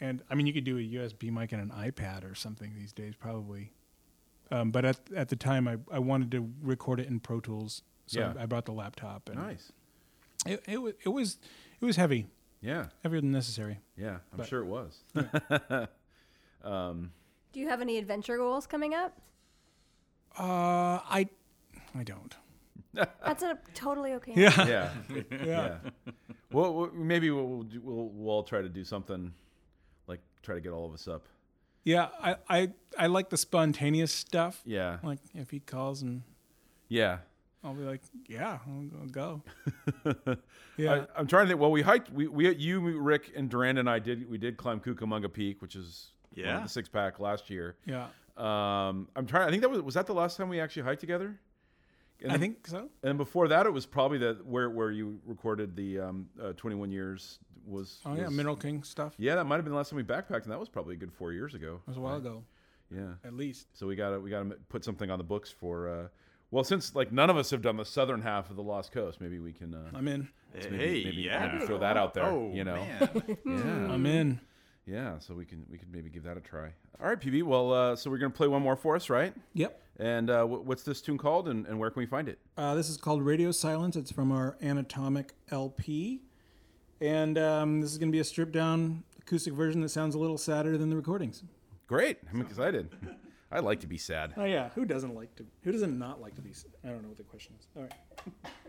and 0.00 0.22
I 0.30 0.34
mean 0.34 0.46
you 0.46 0.52
could 0.52 0.64
do 0.64 0.76
a 0.78 0.80
USB 0.80 1.30
mic 1.32 1.52
and 1.52 1.60
an 1.60 1.70
iPad 1.76 2.30
or 2.30 2.34
something 2.34 2.74
these 2.78 2.92
days 2.92 3.14
probably. 3.18 3.72
Um, 4.50 4.70
but 4.70 4.84
at 4.84 4.98
at 5.14 5.28
the 5.28 5.36
time 5.36 5.68
I, 5.68 5.76
I 5.90 5.98
wanted 5.98 6.30
to 6.32 6.48
record 6.62 7.00
it 7.00 7.06
in 7.08 7.20
Pro 7.20 7.40
Tools, 7.40 7.82
so 8.06 8.20
Yeah. 8.20 8.34
I 8.38 8.46
brought 8.46 8.64
the 8.64 8.72
laptop 8.72 9.28
and 9.28 9.38
Nice. 9.38 9.72
it, 10.46 10.62
it 10.66 10.78
was 10.80 10.94
it 11.04 11.08
was 11.10 11.38
it 11.80 11.84
was 11.84 11.96
heavy, 11.96 12.26
Yeah. 12.60 12.86
heavier 13.02 13.20
than 13.20 13.30
necessary. 13.32 13.80
Yeah. 13.96 14.18
I'm 14.32 14.38
But- 14.38 14.48
sure 14.48 14.62
it 14.62 14.66
was. 14.66 14.98
um, 16.64 17.12
Do 17.52 17.60
you 17.60 17.68
have 17.68 17.80
any 17.80 17.98
adventure 17.98 18.36
goals 18.36 18.66
coming 18.66 18.94
up? 18.94 19.20
Uh, 20.38 21.00
I 21.10 21.28
I 21.94 22.04
don't. 22.04 22.34
That's 22.94 23.42
a 23.42 23.58
totally 23.74 24.12
okay. 24.14 24.32
Yeah. 24.36 24.66
yeah. 24.66 24.90
Yeah. 25.30 25.44
yeah. 25.44 25.76
Well, 26.52 26.72
well, 26.74 26.90
maybe 26.94 27.30
we'll, 27.30 27.46
we'll 27.46 27.66
we'll 27.82 28.08
we'll 28.08 28.30
all 28.34 28.42
try 28.42 28.62
to 28.62 28.68
do 28.68 28.82
something 28.84 29.24
like 29.24 29.32
try 30.42 30.54
to 30.54 30.60
get 30.60 30.72
all 30.72 30.86
of 30.86 30.92
us 30.94 31.06
up. 31.08 31.26
Yeah, 31.84 32.08
I, 32.22 32.36
I 32.48 32.70
I 32.98 33.06
like 33.06 33.30
the 33.30 33.36
spontaneous 33.36 34.12
stuff. 34.12 34.60
Yeah. 34.66 34.98
Like 35.02 35.20
if 35.34 35.50
he 35.50 35.60
calls 35.60 36.02
and 36.02 36.22
Yeah. 36.88 37.18
I'll 37.64 37.74
be 37.74 37.82
like, 37.82 38.02
yeah, 38.28 38.58
I'll, 38.66 38.86
I'll 39.00 39.06
go. 39.08 39.42
yeah, 40.76 40.92
I, 40.92 41.06
I'm 41.18 41.26
trying 41.26 41.46
to 41.46 41.48
think. 41.50 41.60
Well, 41.60 41.72
we 41.72 41.82
hiked. 41.82 42.10
We, 42.12 42.28
we 42.28 42.54
you, 42.54 42.80
Rick, 43.00 43.32
and 43.34 43.50
Durand 43.50 43.78
and 43.78 43.90
I 43.90 43.98
did. 43.98 44.30
We 44.30 44.38
did 44.38 44.56
climb 44.56 44.78
Cucamonga 44.80 45.32
Peak, 45.32 45.60
which 45.60 45.74
is 45.74 46.12
one 46.34 46.44
of 46.46 46.50
Yeah. 46.52 46.60
the 46.62 46.68
six 46.68 46.88
pack 46.88 47.18
last 47.20 47.50
year. 47.50 47.76
yeah. 47.84 48.06
Um, 48.36 49.08
I'm 49.16 49.26
trying. 49.26 49.48
I 49.48 49.50
think 49.50 49.62
that 49.62 49.68
was 49.70 49.82
was 49.82 49.94
that 49.94 50.06
the 50.06 50.14
last 50.14 50.36
time 50.36 50.48
we 50.48 50.60
actually 50.60 50.82
hiked 50.82 51.00
together. 51.00 51.38
And 52.22 52.30
I 52.30 52.34
then- 52.34 52.40
think 52.40 52.66
so. 52.68 52.88
And 53.02 53.18
before 53.18 53.48
that, 53.48 53.66
it 53.66 53.72
was 53.72 53.86
probably 53.86 54.18
the 54.18 54.34
where 54.44 54.70
where 54.70 54.92
you 54.92 55.18
recorded 55.26 55.74
the 55.74 55.98
um, 56.00 56.28
uh, 56.40 56.52
21 56.52 56.92
years 56.92 57.40
was. 57.66 58.00
Oh 58.06 58.14
yeah, 58.14 58.24
was- 58.26 58.34
Mineral 58.34 58.56
King 58.56 58.82
stuff. 58.82 59.14
Yeah, 59.18 59.34
that 59.36 59.44
might 59.44 59.56
have 59.56 59.64
been 59.64 59.72
the 59.72 59.76
last 59.78 59.90
time 59.90 59.96
we 59.96 60.02
backpacked, 60.04 60.42
and 60.44 60.52
that 60.52 60.58
was 60.60 60.68
probably 60.68 60.94
a 60.94 60.98
good 60.98 61.12
four 61.12 61.32
years 61.32 61.54
ago. 61.54 61.80
It 61.86 61.88
was 61.90 61.96
a 61.96 62.00
while 62.00 62.16
ago, 62.16 62.44
Yeah. 62.94 63.14
at 63.24 63.34
least. 63.34 63.66
So 63.76 63.86
we 63.86 63.96
gotta 63.96 64.18
we 64.20 64.30
gotta 64.30 64.56
put 64.68 64.84
something 64.84 65.10
on 65.10 65.18
the 65.18 65.24
books 65.24 65.50
for. 65.50 65.88
Uh, 65.88 66.08
well, 66.50 66.64
since 66.64 66.94
like 66.94 67.12
none 67.12 67.28
of 67.30 67.36
us 67.36 67.50
have 67.50 67.60
done 67.62 67.76
the 67.76 67.84
southern 67.84 68.22
half 68.22 68.48
of 68.50 68.56
the 68.56 68.62
Lost 68.62 68.92
Coast, 68.92 69.20
maybe 69.20 69.38
we 69.38 69.52
can. 69.52 69.74
Uh, 69.74 69.90
I'm 69.94 70.08
in. 70.08 70.28
maybe, 70.54 70.76
Hey, 70.76 71.04
maybe, 71.04 71.22
yeah. 71.22 71.52
maybe 71.52 71.66
throw 71.66 71.78
that 71.78 71.96
out 71.96 72.14
there. 72.14 72.24
Oh, 72.24 72.50
you 72.54 72.64
know. 72.64 72.76
man. 72.76 73.38
Yeah. 73.46 73.92
I'm 73.92 74.06
in. 74.06 74.40
Yeah. 74.86 75.18
So 75.18 75.34
we 75.34 75.44
can 75.44 75.66
we 75.70 75.76
can 75.76 75.88
maybe 75.92 76.08
give 76.08 76.22
that 76.24 76.36
a 76.38 76.40
try. 76.40 76.70
All 77.00 77.06
right, 77.08 77.20
PB. 77.20 77.42
Well, 77.42 77.72
uh, 77.72 77.94
so 77.96 78.10
we're 78.10 78.16
gonna 78.18 78.30
play 78.30 78.48
one 78.48 78.62
more 78.62 78.76
for 78.76 78.96
us, 78.96 79.10
right? 79.10 79.34
Yep. 79.54 79.80
And 80.00 80.30
uh, 80.30 80.44
wh- 80.44 80.64
what's 80.66 80.84
this 80.84 81.00
tune 81.02 81.18
called, 81.18 81.48
and, 81.48 81.66
and 81.66 81.78
where 81.78 81.90
can 81.90 81.98
we 82.00 82.06
find 82.06 82.28
it? 82.28 82.38
Uh, 82.56 82.74
this 82.76 82.88
is 82.88 82.96
called 82.96 83.20
Radio 83.22 83.50
Silence. 83.52 83.96
It's 83.96 84.10
from 84.12 84.30
our 84.32 84.56
Anatomic 84.62 85.34
LP, 85.50 86.22
and 87.00 87.38
um, 87.38 87.80
this 87.80 87.92
is 87.92 87.98
going 87.98 88.08
to 88.08 88.12
be 88.12 88.20
a 88.20 88.24
stripped 88.24 88.52
down 88.52 89.04
acoustic 89.20 89.52
version 89.54 89.80
that 89.82 89.90
sounds 89.90 90.14
a 90.14 90.18
little 90.18 90.38
sadder 90.38 90.78
than 90.78 90.90
the 90.90 90.96
recordings. 90.96 91.42
Great. 91.86 92.18
I'm 92.32 92.40
excited. 92.40 92.90
I 93.50 93.60
like 93.60 93.80
to 93.80 93.86
be 93.86 93.96
sad. 93.96 94.34
Oh 94.36 94.44
yeah, 94.44 94.68
who 94.74 94.84
doesn't 94.84 95.14
like 95.14 95.34
to? 95.36 95.46
Who 95.62 95.72
doesn't 95.72 95.98
not 95.98 96.20
like 96.20 96.34
to 96.34 96.42
be? 96.42 96.52
sad? 96.52 96.70
I 96.84 96.88
don't 96.88 97.02
know 97.02 97.08
what 97.08 97.16
the 97.16 97.24
question 97.24 97.54
is. 97.58 97.66
All 97.76 97.82
right. 97.82 97.92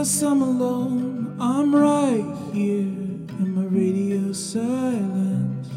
guess 0.00 0.22
I'm 0.22 0.40
alone. 0.40 1.36
I'm 1.38 1.76
right 1.76 2.24
here 2.54 2.88
in 3.42 3.54
my 3.54 3.64
radio 3.64 4.32
silence. 4.32 5.68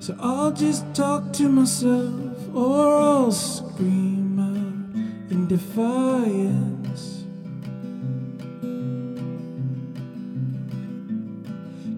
So 0.00 0.16
I'll 0.18 0.52
just 0.52 0.86
talk 0.94 1.34
to 1.34 1.50
myself 1.50 2.54
or 2.54 2.96
I'll 2.96 3.30
scream 3.30 4.40
out 4.40 5.30
in 5.32 5.46
defiance. 5.48 7.26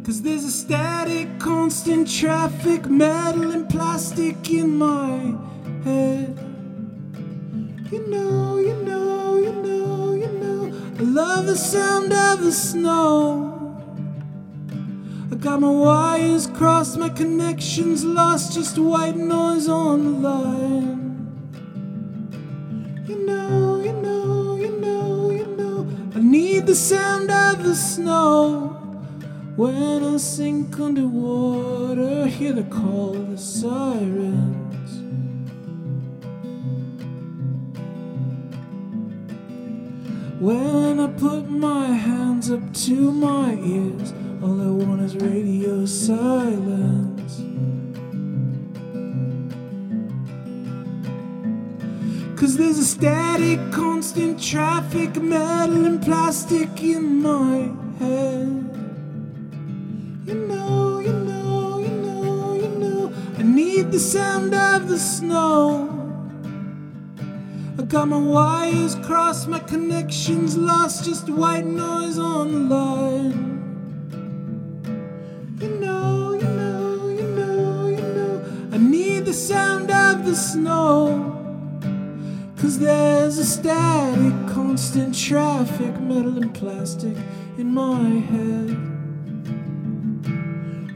Cause 0.05 0.23
there's 0.23 0.43
a 0.43 0.51
static, 0.51 1.39
constant 1.39 2.11
traffic, 2.11 2.87
metal 2.87 3.53
and 3.53 3.69
plastic 3.69 4.51
in 4.51 4.77
my 4.77 5.50
the 11.51 11.57
sound 11.57 12.13
of 12.13 12.45
the 12.45 12.53
snow. 12.53 13.77
I 15.33 15.35
got 15.35 15.61
my 15.61 15.69
wires 15.69 16.47
crossed, 16.47 16.97
my 16.97 17.09
connections 17.09 18.05
lost, 18.05 18.53
just 18.55 18.79
white 18.79 19.17
noise 19.17 19.69
on 19.69 20.05
the 20.05 20.29
line. 20.29 21.01
You 23.09 23.27
know, 23.27 23.81
you 23.83 23.93
know, 23.95 24.55
you 24.55 24.81
know, 24.81 25.31
you 25.31 25.47
know. 25.57 25.89
I 26.15 26.21
need 26.21 26.69
the 26.69 26.77
sound 26.77 27.33
of 27.33 27.65
the 27.65 27.75
snow. 27.75 28.69
When 29.57 30.05
I 30.05 30.19
sink 30.19 30.79
underwater, 30.79 32.29
hear 32.29 32.53
the 32.53 32.63
call 32.63 33.17
of 33.17 33.31
the 33.33 33.39
sirens. 33.39 34.70
When 40.41 40.99
I 40.99 41.07
put 41.07 41.51
my 41.51 41.89
hands 41.89 42.51
up 42.51 42.73
to 42.87 43.13
my 43.13 43.57
ears, 43.57 44.15
all 44.43 44.59
I 44.59 44.71
want 44.71 45.03
is 45.03 45.15
radio 45.15 45.85
silence. 45.85 47.43
Cause 52.41 52.57
there's 52.57 52.79
a 52.79 52.87
static, 52.87 53.61
constant 53.71 54.43
traffic, 54.43 55.15
metal 55.17 55.85
and 55.85 56.01
plastic 56.01 56.83
in 56.83 57.21
my 57.21 57.71
head. 57.99 58.65
You 60.25 60.35
know, 60.49 61.01
you 61.01 61.13
know, 61.13 61.79
you 61.81 61.91
know, 61.91 62.55
you 62.55 62.69
know. 62.79 63.13
I 63.39 63.43
need 63.43 63.93
the 63.93 64.01
sound 64.01 64.55
of 64.55 64.89
the 64.89 64.99
snow. 64.99 66.00
Got 67.91 68.07
my 68.07 68.19
wires 68.19 68.95
crossed, 69.03 69.49
my 69.49 69.59
connections 69.59 70.57
lost, 70.57 71.05
just 71.05 71.29
white 71.29 71.65
noise 71.65 72.21
on 72.21 72.53
the 72.53 72.77
line. 72.77 73.59
You 75.61 75.71
know, 75.71 76.35
you 76.35 76.47
know, 76.47 77.09
you 77.09 77.27
know, 77.35 77.89
you 77.89 77.97
know. 77.97 78.45
I 78.73 78.79
need 78.79 79.25
the 79.25 79.33
sound 79.33 79.91
of 79.91 80.25
the 80.25 80.37
snow. 80.37 81.37
Cause 82.59 82.79
there's 82.79 83.39
a 83.39 83.45
static, 83.45 84.55
constant 84.55 85.19
traffic, 85.19 86.01
metal 86.01 86.39
and 86.41 86.55
plastic 86.55 87.17
in 87.59 87.75
my 87.75 88.09
head. 88.31 88.69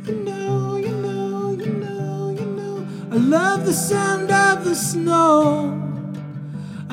You 0.07 0.23
know, 0.23 0.77
you 0.77 0.95
know, 0.95 1.57
you 1.59 1.73
know, 1.73 2.31
you 2.31 2.47
know. 2.47 2.87
I 3.11 3.17
love 3.17 3.67
the 3.67 3.73
sound 3.73 4.31
of 4.31 4.65
the 4.65 4.77
snow. 4.77 5.94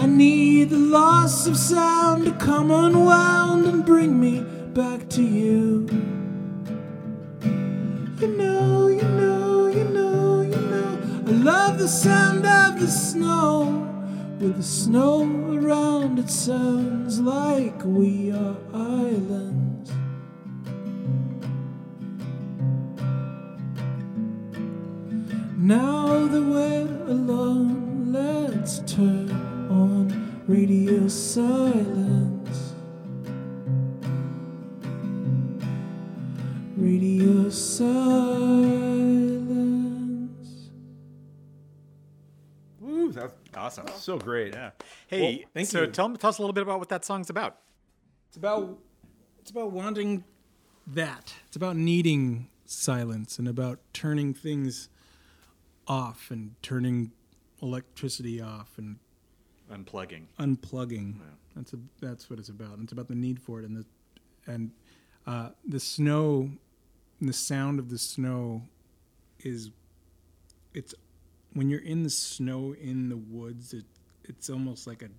I 0.01 0.07
need 0.07 0.71
the 0.71 0.77
loss 0.77 1.45
of 1.45 1.55
sound 1.55 2.25
to 2.25 2.31
come 2.31 2.71
unwound 2.71 3.67
and 3.67 3.85
bring 3.85 4.19
me 4.19 4.39
back 4.73 5.07
to 5.09 5.21
you. 5.21 5.87
You 8.19 8.27
know, 8.35 8.87
you 8.87 9.03
know, 9.03 9.67
you 9.67 9.83
know, 9.83 10.41
you 10.41 10.59
know. 10.59 10.99
I 11.27 11.31
love 11.43 11.77
the 11.77 11.87
sound 11.87 12.47
of 12.47 12.79
the 12.79 12.87
snow. 12.87 13.87
With 14.39 14.57
the 14.57 14.63
snow 14.63 15.21
around, 15.55 16.17
it 16.17 16.31
sounds 16.31 17.19
like 17.19 17.85
we 17.85 18.31
are 18.31 18.57
islands. 18.73 19.91
Now 25.59 26.25
that 26.25 26.41
we're 26.41 26.89
alone, 27.07 28.11
let's 28.11 28.79
turn 28.91 29.40
on 29.71 30.43
radio 30.47 31.07
silence. 31.07 32.73
Radio 36.77 37.49
silence. 37.49 39.09
Woo, 42.79 43.11
that's 43.11 43.33
Awesome. 43.55 43.87
so 43.95 44.17
great. 44.17 44.53
Yeah. 44.53 44.71
Hey, 45.07 45.21
Well, 45.21 45.49
thank 45.53 45.67
so 45.67 45.81
you. 45.81 45.87
tell 45.87 46.13
tell 46.15 46.29
us 46.29 46.37
a 46.39 46.41
little 46.41 46.53
bit 46.53 46.63
about 46.63 46.79
what 46.79 46.89
that 46.89 47.05
song's 47.05 47.29
about. 47.29 47.57
It's 48.29 48.37
about 48.37 48.77
it's 49.39 49.51
about 49.51 49.71
wanting 49.71 50.23
that. 50.87 51.33
It's 51.47 51.55
about 51.55 51.75
needing 51.75 52.49
silence 52.65 53.37
and 53.39 53.47
about 53.47 53.79
turning 53.93 54.33
things 54.33 54.89
off 55.87 56.31
and 56.31 56.55
turning 56.61 57.11
electricity 57.61 58.41
off 58.41 58.77
and 58.77 58.97
Unplugging. 59.71 60.25
unplugging. 60.39 61.15
That's 61.55 61.73
a 61.73 61.77
that's 61.99 62.29
what 62.29 62.39
it's 62.39 62.49
about. 62.49 62.79
It's 62.81 62.91
about 62.91 63.07
the 63.07 63.15
need 63.15 63.39
for 63.41 63.59
it 63.59 63.65
and 63.65 63.77
the 63.77 63.85
and 64.51 64.71
uh, 65.27 65.49
the 65.67 65.79
snow, 65.79 66.49
the 67.21 67.33
sound 67.33 67.79
of 67.79 67.89
the 67.89 67.97
snow, 67.97 68.63
is 69.39 69.69
it's 70.73 70.93
when 71.53 71.69
you're 71.69 71.81
in 71.81 72.03
the 72.03 72.09
snow 72.09 72.73
in 72.79 73.09
the 73.09 73.17
woods. 73.17 73.73
It 73.73 73.85
it's 74.23 74.49
almost 74.49 74.87
like 74.87 75.01
a 75.01 75.09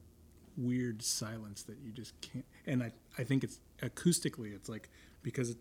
weird 0.56 1.02
silence 1.02 1.62
that 1.64 1.78
you 1.84 1.92
just 1.92 2.18
can't. 2.20 2.44
And 2.66 2.82
I 2.82 2.92
I 3.18 3.24
think 3.24 3.44
it's 3.44 3.58
acoustically. 3.82 4.54
It's 4.54 4.68
like 4.68 4.88
because 5.22 5.50
it's 5.50 5.60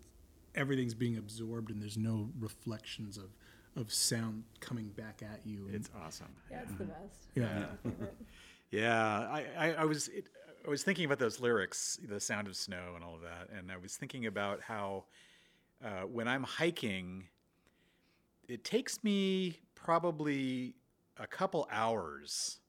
everything's 0.54 0.94
being 0.94 1.16
absorbed 1.16 1.70
and 1.70 1.80
there's 1.80 1.96
no 1.98 2.28
reflections 2.38 3.16
of 3.16 3.30
of 3.74 3.92
sound 3.92 4.44
coming 4.60 4.88
back 4.88 5.22
at 5.22 5.40
you. 5.46 5.68
It's 5.72 5.88
awesome. 6.04 6.28
Yeah, 6.50 6.60
it's 6.62 6.74
the 6.74 6.84
best. 6.84 7.28
yeah. 7.34 7.64
Yeah, 7.84 7.90
I, 9.30 9.44
I, 9.56 9.72
I 9.74 9.84
was 9.84 10.08
it, 10.08 10.26
I 10.66 10.70
was 10.70 10.82
thinking 10.82 11.04
about 11.04 11.18
those 11.18 11.40
lyrics, 11.40 11.98
the 12.08 12.18
sound 12.18 12.46
of 12.46 12.56
snow 12.56 12.92
and 12.94 13.04
all 13.04 13.14
of 13.14 13.20
that, 13.20 13.48
and 13.56 13.70
I 13.70 13.76
was 13.76 13.96
thinking 13.96 14.26
about 14.26 14.60
how 14.62 15.04
uh, 15.84 16.02
when 16.02 16.26
I'm 16.26 16.44
hiking, 16.44 17.24
it 18.48 18.64
takes 18.64 19.04
me 19.04 19.58
probably 19.74 20.74
a 21.18 21.26
couple 21.26 21.68
hours 21.70 22.60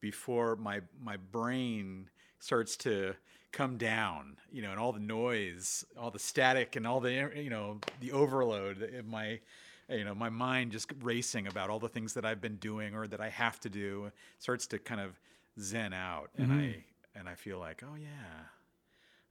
before 0.00 0.56
my 0.56 0.80
my 1.02 1.16
brain 1.16 2.08
starts 2.38 2.76
to 2.76 3.14
come 3.50 3.76
down, 3.76 4.36
you 4.52 4.62
know, 4.62 4.70
and 4.70 4.78
all 4.78 4.92
the 4.92 5.00
noise, 5.00 5.84
all 5.98 6.10
the 6.10 6.18
static, 6.18 6.76
and 6.76 6.86
all 6.86 7.00
the 7.00 7.32
you 7.34 7.50
know 7.50 7.80
the 8.00 8.12
overload 8.12 9.04
my 9.08 9.40
you 9.88 10.04
know 10.04 10.14
my 10.14 10.28
mind 10.28 10.70
just 10.70 10.92
racing 11.02 11.46
about 11.46 11.70
all 11.70 11.78
the 11.78 11.88
things 11.88 12.14
that 12.14 12.24
I've 12.24 12.40
been 12.40 12.56
doing 12.56 12.94
or 12.94 13.08
that 13.08 13.20
I 13.20 13.30
have 13.30 13.58
to 13.60 13.68
do 13.68 14.12
starts 14.38 14.66
to 14.68 14.78
kind 14.78 15.00
of 15.00 15.18
zen 15.60 15.92
out, 15.92 16.30
and 16.36 16.52
I 16.52 16.84
and 17.14 17.28
I 17.28 17.34
feel 17.34 17.58
like 17.58 17.82
oh 17.84 17.96
yeah, 17.96 18.46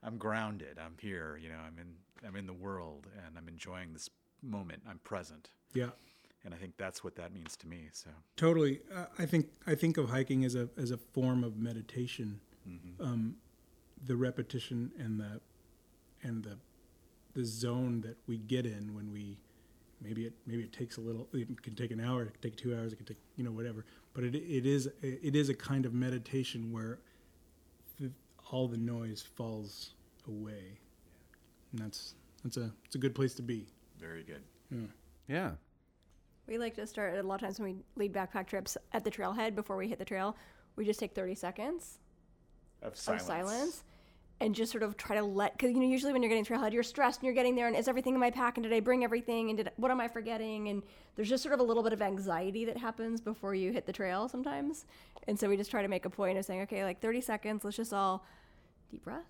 I'm 0.02 0.16
grounded. 0.18 0.78
I'm 0.78 0.94
here. 1.00 1.38
You 1.40 1.50
know, 1.50 1.58
I'm 1.66 1.78
in 1.78 1.94
I'm 2.26 2.36
in 2.36 2.46
the 2.46 2.52
world, 2.52 3.06
and 3.26 3.36
I'm 3.36 3.48
enjoying 3.48 3.92
this 3.92 4.10
moment. 4.42 4.82
I'm 4.88 4.98
present, 4.98 5.50
yeah. 5.74 5.90
and 6.44 6.54
I 6.54 6.56
think 6.56 6.74
that's 6.76 7.02
what 7.02 7.16
that 7.16 7.32
means 7.32 7.56
to 7.58 7.66
me. 7.66 7.88
So 7.92 8.10
Totally. 8.36 8.80
Uh, 8.94 9.06
I 9.18 9.26
think 9.26 9.48
I 9.66 9.74
think 9.74 9.96
of 9.96 10.10
hiking 10.10 10.44
as 10.44 10.54
a 10.54 10.68
as 10.76 10.90
a 10.90 10.96
form 10.98 11.44
of 11.44 11.56
meditation. 11.58 12.40
Um, 13.00 13.36
the 14.06 14.14
repetition 14.14 14.92
and 14.98 15.18
the 15.18 15.40
and 16.22 16.44
the 16.44 16.58
the 17.34 17.44
zone 17.44 18.00
that 18.02 18.16
we 18.26 18.38
get 18.38 18.66
in 18.66 18.94
when 18.94 19.12
we 19.12 19.38
maybe 20.02 20.26
it 20.26 20.34
maybe 20.46 20.62
it 20.62 20.72
takes 20.72 20.96
a 20.96 21.00
little. 21.00 21.28
It 21.32 21.62
can 21.62 21.74
take 21.74 21.90
an 21.90 22.00
hour. 22.00 22.22
It 22.22 22.32
can 22.34 22.42
take 22.42 22.56
two 22.56 22.74
hours. 22.74 22.92
It 22.92 22.96
can 22.96 23.06
take 23.06 23.18
you 23.36 23.44
know 23.44 23.50
whatever. 23.50 23.84
But 24.18 24.24
it 24.24 24.34
it 24.34 24.66
is 24.66 24.88
it 25.00 25.36
is 25.36 25.48
a 25.48 25.54
kind 25.54 25.86
of 25.86 25.94
meditation 25.94 26.72
where 26.72 26.98
the, 28.00 28.10
all 28.50 28.66
the 28.66 28.76
noise 28.76 29.22
falls 29.22 29.90
away, 30.26 30.80
and 31.70 31.80
that's 31.80 32.16
that's 32.42 32.56
a 32.56 32.72
it's 32.84 32.96
a 32.96 32.98
good 32.98 33.14
place 33.14 33.32
to 33.34 33.42
be. 33.42 33.68
very 33.96 34.24
good. 34.24 34.42
Yeah. 35.28 35.52
We 36.48 36.58
like 36.58 36.74
to 36.74 36.86
start 36.88 37.16
a 37.16 37.22
lot 37.22 37.36
of 37.36 37.42
times 37.42 37.60
when 37.60 37.76
we 37.76 37.84
lead 37.94 38.12
backpack 38.12 38.48
trips 38.48 38.76
at 38.92 39.04
the 39.04 39.10
trailhead 39.12 39.54
before 39.54 39.76
we 39.76 39.86
hit 39.86 40.00
the 40.00 40.04
trail. 40.04 40.36
We 40.74 40.84
just 40.84 40.98
take 40.98 41.14
30 41.14 41.36
seconds 41.36 42.00
Of 42.82 42.94
of 42.94 43.20
silence. 43.20 43.84
Silence 44.38 44.46
and 44.48 44.54
just 44.54 44.72
sort 44.72 44.82
of 44.82 44.96
try 44.96 45.16
to 45.16 45.22
let 45.22 45.52
because 45.56 45.72
you 45.72 45.80
know 45.80 45.86
usually 45.86 46.12
when 46.12 46.22
you're 46.22 46.28
getting 46.30 46.44
trailhead 46.44 46.72
you're 46.72 46.82
stressed 46.82 47.20
and 47.20 47.26
you're 47.26 47.34
getting 47.34 47.54
there 47.56 47.66
and 47.66 47.76
is 47.76 47.88
everything 47.88 48.14
in 48.14 48.20
my 48.20 48.30
pack 48.30 48.56
and 48.56 48.64
did 48.64 48.72
I 48.72 48.80
bring 48.80 49.04
everything 49.04 49.50
and 49.50 49.56
did 49.56 49.70
what 49.76 49.90
am 49.90 50.00
I 50.00 50.08
forgetting 50.08 50.68
and 50.68 50.82
there's 51.16 51.28
just 51.28 51.42
sort 51.42 51.54
of 51.54 51.60
a 51.60 51.62
little 51.62 51.82
bit 51.82 51.92
of 51.92 52.02
anxiety 52.02 52.64
that 52.66 52.76
happens 52.76 53.20
before 53.20 53.54
you 53.54 53.72
hit 53.72 53.86
the 53.86 53.92
trail 53.92 54.28
sometimes 54.28 54.86
and 55.26 55.38
so 55.38 55.48
we 55.48 55.56
just 55.56 55.70
try 55.70 55.82
to 55.82 55.88
make 55.88 56.04
a 56.04 56.10
point 56.10 56.38
of 56.38 56.44
saying 56.44 56.62
okay 56.62 56.84
like 56.84 57.00
30 57.00 57.20
seconds 57.20 57.64
let's 57.64 57.76
just 57.76 57.92
all 57.92 58.24
deep 58.90 59.04
breath 59.04 59.26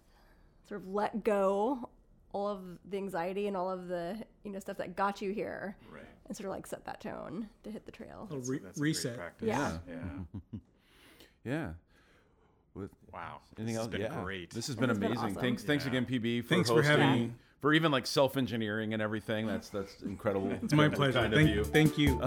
sort 0.68 0.80
of 0.82 0.88
let 0.88 1.24
go 1.24 1.88
all 2.32 2.46
of 2.48 2.60
the 2.90 2.96
anxiety 2.98 3.46
and 3.48 3.56
all 3.56 3.70
of 3.70 3.88
the 3.88 4.16
you 4.44 4.50
know 4.52 4.58
stuff 4.58 4.76
that 4.76 4.94
got 4.96 5.22
you 5.22 5.32
here 5.32 5.76
Right. 5.90 6.02
and 6.26 6.36
sort 6.36 6.46
of 6.46 6.52
like 6.54 6.66
set 6.66 6.84
that 6.84 7.00
tone 7.00 7.48
to 7.64 7.70
hit 7.70 7.86
the 7.86 7.92
trail 7.92 8.28
A 8.30 8.36
re- 8.36 8.58
That's 8.58 8.76
a 8.76 8.80
great 8.80 8.88
reset. 8.90 9.16
practice. 9.16 9.48
Yeah. 9.48 9.78
Yeah. 9.88 10.58
Yeah. 11.44 11.70
With 12.78 12.90
Wow. 13.12 13.40
anything 13.58 13.74
this 13.74 13.76
else? 13.76 13.86
has 13.86 13.92
been 13.92 14.00
yeah. 14.02 14.22
great. 14.22 14.50
This 14.50 14.66
has 14.68 14.76
been 14.76 14.88
This 14.88 14.96
has 14.96 14.98
been 15.00 15.06
amazing. 15.12 15.30
awesome. 15.30 15.40
Thanks, 15.42 15.64
thanks 15.64 15.84
Yeah. 15.84 15.90
again, 15.90 16.06
PB. 16.06 16.42
For 16.42 16.48
Thanks 16.54 16.68
for 16.68 16.76
hosting, 16.76 17.00
having 17.00 17.22
me. 17.28 17.32
For 17.60 17.72
even 17.74 17.90
like 17.90 18.06
self-engineering 18.06 18.92
and 18.94 19.02
everything. 19.02 19.46
That's 19.48 19.68
that's 19.68 20.00
incredible. 20.02 20.52
It's 20.62 20.72
my 20.72 20.88
pleasure. 20.88 21.18
Kind 21.18 21.34
of 21.34 21.40
Thank, 21.40 21.50
you. 21.50 21.64
thank 21.64 21.98
you. 21.98 22.18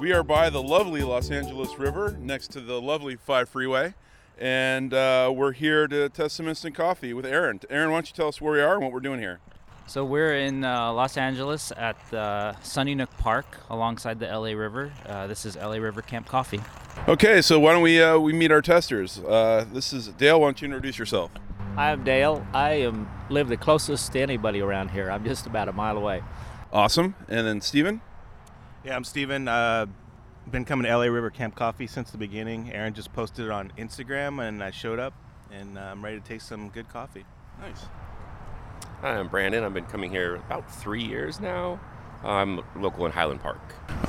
We 0.00 0.12
are 0.12 0.22
by 0.22 0.48
the 0.50 0.62
lovely 0.62 1.02
Los 1.02 1.30
Angeles 1.30 1.78
River 1.78 2.16
next 2.20 2.52
to 2.52 2.60
the 2.60 2.80
lovely 2.80 3.16
5 3.16 3.48
Freeway. 3.48 3.94
And 4.38 4.92
uh, 4.94 5.32
we're 5.34 5.52
here 5.52 5.86
to 5.88 6.08
test 6.10 6.36
some 6.36 6.48
instant 6.48 6.74
coffee 6.74 7.12
with 7.14 7.24
Aaron. 7.26 7.60
Aaron, 7.70 7.90
why 7.90 7.96
don't 7.96 8.08
you 8.08 8.14
tell 8.14 8.28
us 8.28 8.40
where 8.40 8.52
we 8.52 8.60
are 8.60 8.74
and 8.74 8.82
what 8.82 8.92
we're 8.92 9.00
doing 9.00 9.20
here? 9.20 9.40
So 9.88 10.04
we're 10.04 10.34
in 10.34 10.64
uh, 10.64 10.92
Los 10.92 11.16
Angeles 11.16 11.72
at 11.76 11.96
the 12.10 12.56
Sunny 12.60 12.96
Nook 12.96 13.16
Park 13.18 13.58
alongside 13.70 14.18
the 14.18 14.26
LA 14.26 14.50
River. 14.50 14.92
Uh, 15.06 15.28
this 15.28 15.46
is 15.46 15.54
LA 15.56 15.76
River 15.76 16.02
Camp 16.02 16.26
Coffee. 16.26 16.60
Okay, 17.06 17.40
so 17.40 17.60
why 17.60 17.72
don't 17.72 17.82
we 17.82 18.02
uh, 18.02 18.18
we 18.18 18.32
meet 18.32 18.50
our 18.50 18.60
testers? 18.60 19.20
Uh, 19.20 19.64
this 19.72 19.92
is 19.92 20.08
Dale. 20.08 20.40
Why 20.40 20.48
don't 20.48 20.60
you 20.60 20.64
introduce 20.66 20.98
yourself? 20.98 21.30
I'm 21.76 22.02
Dale. 22.02 22.44
I 22.52 22.72
am 22.72 23.08
live 23.30 23.48
the 23.48 23.56
closest 23.56 24.10
to 24.12 24.20
anybody 24.20 24.60
around 24.60 24.90
here. 24.90 25.08
I'm 25.08 25.24
just 25.24 25.46
about 25.46 25.68
a 25.68 25.72
mile 25.72 25.96
away. 25.96 26.20
Awesome. 26.72 27.14
And 27.28 27.46
then 27.46 27.60
Steven? 27.60 28.00
Yeah, 28.84 28.96
I'm 28.96 29.04
Steven. 29.04 29.46
Uh, 29.46 29.86
been 30.50 30.64
coming 30.64 30.84
to 30.86 30.96
LA 30.96 31.04
River 31.04 31.30
Camp 31.30 31.54
Coffee 31.54 31.86
since 31.86 32.10
the 32.10 32.18
beginning. 32.18 32.72
Aaron 32.72 32.92
just 32.92 33.12
posted 33.12 33.44
it 33.44 33.50
on 33.52 33.72
Instagram, 33.78 34.46
and 34.46 34.64
I 34.64 34.72
showed 34.72 34.98
up, 34.98 35.14
and 35.52 35.78
uh, 35.78 35.82
I'm 35.82 36.04
ready 36.04 36.18
to 36.18 36.26
taste 36.26 36.48
some 36.48 36.70
good 36.70 36.88
coffee. 36.88 37.24
Nice. 37.60 37.86
Hi, 39.02 39.18
I'm 39.18 39.28
Brandon. 39.28 39.62
I've 39.62 39.74
been 39.74 39.84
coming 39.84 40.10
here 40.10 40.36
about 40.36 40.74
three 40.74 41.04
years 41.04 41.38
now. 41.38 41.78
I'm 42.24 42.62
local 42.74 43.04
in 43.04 43.12
Highland 43.12 43.42
Park. 43.42 43.60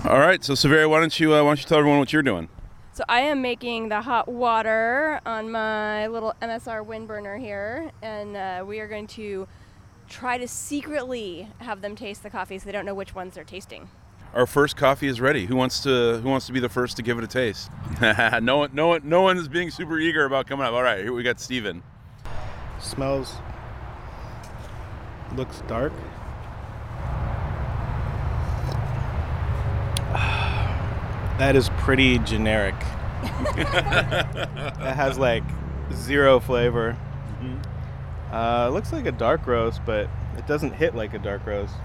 All 0.06 0.18
right, 0.18 0.42
so 0.42 0.56
Severia, 0.56 0.88
why 0.88 1.02
don't 1.02 1.20
you 1.20 1.34
uh, 1.34 1.44
why 1.44 1.50
don't 1.50 1.60
you 1.60 1.66
tell 1.66 1.80
everyone 1.80 2.00
what 2.00 2.14
you're 2.14 2.24
doing? 2.24 2.48
So 2.94 3.04
I 3.10 3.20
am 3.20 3.42
making 3.42 3.90
the 3.90 4.00
hot 4.00 4.30
water 4.30 5.20
on 5.26 5.52
my 5.52 6.08
little 6.08 6.34
MSR 6.42 6.86
WindBurner 6.86 7.38
here, 7.38 7.92
and 8.02 8.38
uh, 8.38 8.64
we 8.66 8.80
are 8.80 8.88
going 8.88 9.08
to 9.08 9.46
try 10.08 10.38
to 10.38 10.48
secretly 10.48 11.50
have 11.60 11.82
them 11.82 11.98
taste 11.98 12.24
the 12.24 12.30
coffee 12.30 12.58
so 12.58 12.66
they 12.66 12.72
don't 12.72 12.86
know 12.86 12.96
which 12.96 13.14
ones 13.14 13.36
they're 13.36 13.44
tasting. 13.44 13.90
Our 14.34 14.48
first 14.48 14.78
coffee 14.78 15.08
is 15.08 15.20
ready. 15.20 15.48
Who 15.48 15.58
wants 15.58 15.84
to 15.84 16.22
Who 16.24 16.30
wants 16.30 16.48
to 16.48 16.54
be 16.54 16.62
the 16.62 16.70
first 16.70 16.96
to 16.96 17.04
give 17.04 17.18
it 17.18 17.26
a 17.26 17.28
taste? 17.28 17.70
no 18.42 18.60
one, 18.60 18.70
no 18.74 18.88
one, 18.88 19.02
no 19.04 19.22
one 19.22 19.38
is 19.38 19.50
being 19.50 19.70
super 19.70 20.00
eager 20.00 20.24
about 20.24 20.48
coming 20.48 20.66
up. 20.66 20.72
All 20.72 20.82
right, 20.82 21.00
here 21.00 21.12
we 21.12 21.24
got 21.24 21.42
Steven. 21.42 21.84
Smells. 22.80 23.34
Looks 25.38 25.62
dark. 25.68 25.94
That 31.38 31.56
is 31.56 31.70
pretty 31.78 32.18
generic. 32.18 32.74
that 33.22 34.96
has 34.96 35.20
like 35.20 35.44
zero 35.94 36.40
flavor. 36.40 36.98
Uh, 38.32 38.70
looks 38.70 38.92
like 38.92 39.06
a 39.06 39.12
dark 39.12 39.46
roast, 39.46 39.82
but 39.86 40.10
it 40.36 40.48
doesn't 40.48 40.74
hit 40.74 40.96
like 40.96 41.14
a 41.14 41.20
dark 41.20 41.46
roast. 41.46 41.76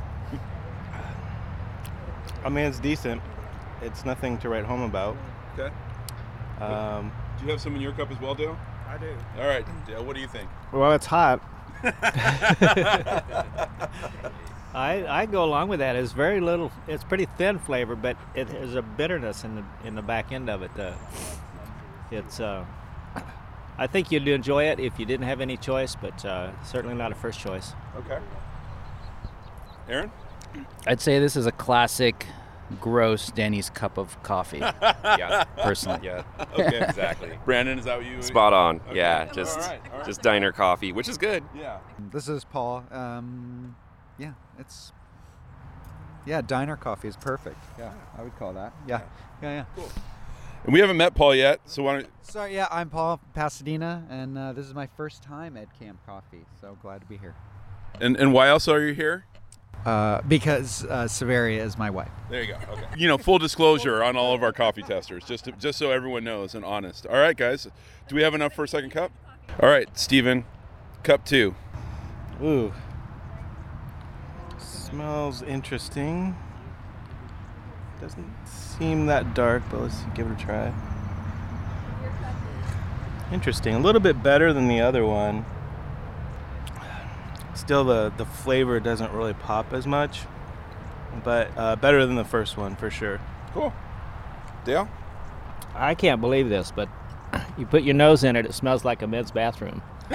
I 2.42 2.48
mean, 2.48 2.64
it's 2.64 2.78
decent. 2.78 3.20
It's 3.82 4.06
nothing 4.06 4.38
to 4.38 4.48
write 4.48 4.64
home 4.64 4.80
about. 4.82 5.18
Okay. 5.52 5.70
Um, 6.64 7.12
Do 7.38 7.44
you 7.44 7.50
have 7.50 7.60
some 7.60 7.74
in 7.74 7.82
your 7.82 7.92
cup 7.92 8.10
as 8.10 8.18
well, 8.22 8.34
Dale? 8.34 8.58
I 8.88 8.96
do. 8.96 9.14
All 9.38 9.46
right, 9.46 9.66
Dale. 9.86 10.02
What 10.02 10.16
do 10.16 10.22
you 10.22 10.28
think? 10.28 10.48
Well, 10.72 10.92
it's 10.92 11.06
hot. 11.06 11.42
I 14.74 15.04
I 15.08 15.26
go 15.26 15.44
along 15.44 15.68
with 15.68 15.80
that. 15.80 15.96
It's 15.96 16.12
very 16.12 16.40
little. 16.40 16.70
It's 16.88 17.04
pretty 17.04 17.26
thin 17.36 17.58
flavor, 17.58 17.96
but 17.96 18.16
it 18.34 18.48
has 18.48 18.74
a 18.74 18.82
bitterness 18.82 19.44
in 19.44 19.56
the 19.56 19.64
in 19.84 19.94
the 19.94 20.02
back 20.02 20.32
end 20.32 20.48
of 20.48 20.62
it. 20.62 20.70
Uh, 20.78 20.94
it's. 22.10 22.40
Uh, 22.40 22.64
I 23.78 23.86
think 23.86 24.12
you'd 24.12 24.28
enjoy 24.28 24.64
it 24.64 24.78
if 24.78 24.98
you 24.98 25.06
didn't 25.06 25.26
have 25.26 25.40
any 25.40 25.56
choice, 25.56 25.96
but 25.96 26.24
uh, 26.24 26.50
certainly 26.62 26.94
not 26.94 27.10
a 27.10 27.14
first 27.14 27.40
choice. 27.40 27.72
Okay. 27.96 28.18
Aaron? 29.88 30.12
I'd 30.86 31.00
say 31.00 31.18
this 31.18 31.36
is 31.36 31.46
a 31.46 31.52
classic, 31.52 32.26
gross 32.80 33.30
Denny's 33.30 33.70
cup 33.70 33.98
of 33.98 34.20
coffee. 34.22 34.58
yeah, 34.82 35.44
personally. 35.44 36.00
Yeah. 36.02 36.22
Okay. 36.52 36.84
exactly. 36.86 37.38
Brandon, 37.46 37.78
is 37.78 37.86
that 37.86 37.96
what 37.96 38.06
you? 38.06 38.20
Spot 38.22 38.52
on. 38.52 38.80
Okay. 38.88 38.96
Yeah, 38.98 39.24
just 39.32 39.58
right, 39.58 39.80
all 39.90 39.98
right. 39.98 40.06
just 40.06 40.20
diner 40.20 40.52
coffee, 40.52 40.92
which 40.92 41.08
is 41.08 41.16
good. 41.16 41.42
Yeah. 41.56 41.78
This 42.12 42.28
is 42.28 42.44
Paul. 42.44 42.84
Um, 42.90 43.74
yeah, 44.18 44.32
it's 44.58 44.92
yeah, 46.26 46.42
diner 46.42 46.76
coffee 46.76 47.08
is 47.08 47.16
perfect. 47.16 47.56
Yeah, 47.78 47.92
I 48.16 48.22
would 48.22 48.36
call 48.38 48.52
that. 48.52 48.74
Yeah, 48.86 49.00
yeah, 49.42 49.50
yeah. 49.50 49.64
Cool. 49.74 49.90
And 50.64 50.72
we 50.72 50.80
haven't 50.80 50.96
met 50.96 51.14
Paul 51.14 51.34
yet, 51.34 51.60
so 51.64 51.82
why 51.82 51.94
don't 51.94 52.06
So 52.22 52.44
yeah, 52.44 52.68
I'm 52.70 52.90
Paul 52.90 53.18
Pasadena, 53.34 54.06
and 54.10 54.36
uh, 54.38 54.52
this 54.52 54.66
is 54.66 54.74
my 54.74 54.86
first 54.96 55.22
time 55.22 55.56
at 55.56 55.76
Camp 55.78 55.98
Coffee. 56.06 56.44
So 56.60 56.76
glad 56.82 57.00
to 57.00 57.06
be 57.06 57.16
here. 57.16 57.34
and 58.00 58.16
and 58.16 58.32
why 58.32 58.48
else 58.48 58.68
are 58.68 58.80
you 58.80 58.94
here? 58.94 59.24
Uh, 59.84 60.20
because 60.28 60.84
uh, 60.84 61.08
Severia 61.08 61.64
is 61.64 61.76
my 61.76 61.90
wife. 61.90 62.10
There 62.30 62.40
you 62.40 62.52
go. 62.52 62.58
Okay. 62.72 62.84
You 62.96 63.08
know, 63.08 63.18
full 63.18 63.38
disclosure 63.38 64.02
on 64.02 64.16
all 64.16 64.32
of 64.32 64.42
our 64.42 64.52
coffee 64.52 64.82
testers, 64.82 65.24
just 65.24 65.46
to, 65.46 65.52
just 65.52 65.76
so 65.76 65.90
everyone 65.90 66.22
knows 66.22 66.54
and 66.54 66.64
honest. 66.64 67.04
All 67.06 67.16
right, 67.16 67.36
guys, 67.36 67.66
do 68.08 68.14
we 68.14 68.22
have 68.22 68.32
enough 68.32 68.54
for 68.54 68.62
a 68.62 68.68
second 68.68 68.90
cup? 68.90 69.10
All 69.60 69.68
right, 69.68 69.88
Steven, 69.98 70.44
cup 71.02 71.24
two. 71.24 71.56
Ooh. 72.40 72.72
Smells 74.58 75.42
interesting. 75.42 76.36
Doesn't 78.00 78.32
seem 78.46 79.06
that 79.06 79.34
dark, 79.34 79.64
but 79.70 79.80
let's 79.80 80.02
give 80.14 80.28
it 80.28 80.40
a 80.40 80.44
try. 80.44 80.72
Interesting. 83.32 83.74
A 83.74 83.78
little 83.78 84.00
bit 84.00 84.22
better 84.22 84.52
than 84.52 84.68
the 84.68 84.80
other 84.80 85.04
one. 85.04 85.44
Still, 87.62 87.84
the, 87.84 88.12
the 88.16 88.24
flavor 88.24 88.80
doesn't 88.80 89.12
really 89.12 89.34
pop 89.34 89.72
as 89.72 89.86
much, 89.86 90.22
but 91.22 91.48
uh, 91.56 91.76
better 91.76 92.04
than 92.04 92.16
the 92.16 92.24
first 92.24 92.56
one 92.56 92.74
for 92.74 92.90
sure. 92.90 93.20
Cool. 93.54 93.72
Dale? 94.64 94.88
I 95.72 95.94
can't 95.94 96.20
believe 96.20 96.48
this, 96.48 96.72
but 96.74 96.88
you 97.56 97.64
put 97.64 97.84
your 97.84 97.94
nose 97.94 98.24
in 98.24 98.34
it, 98.34 98.46
it 98.46 98.52
smells 98.52 98.84
like 98.84 99.02
a 99.02 99.06
men's 99.06 99.30
bathroom. 99.30 99.80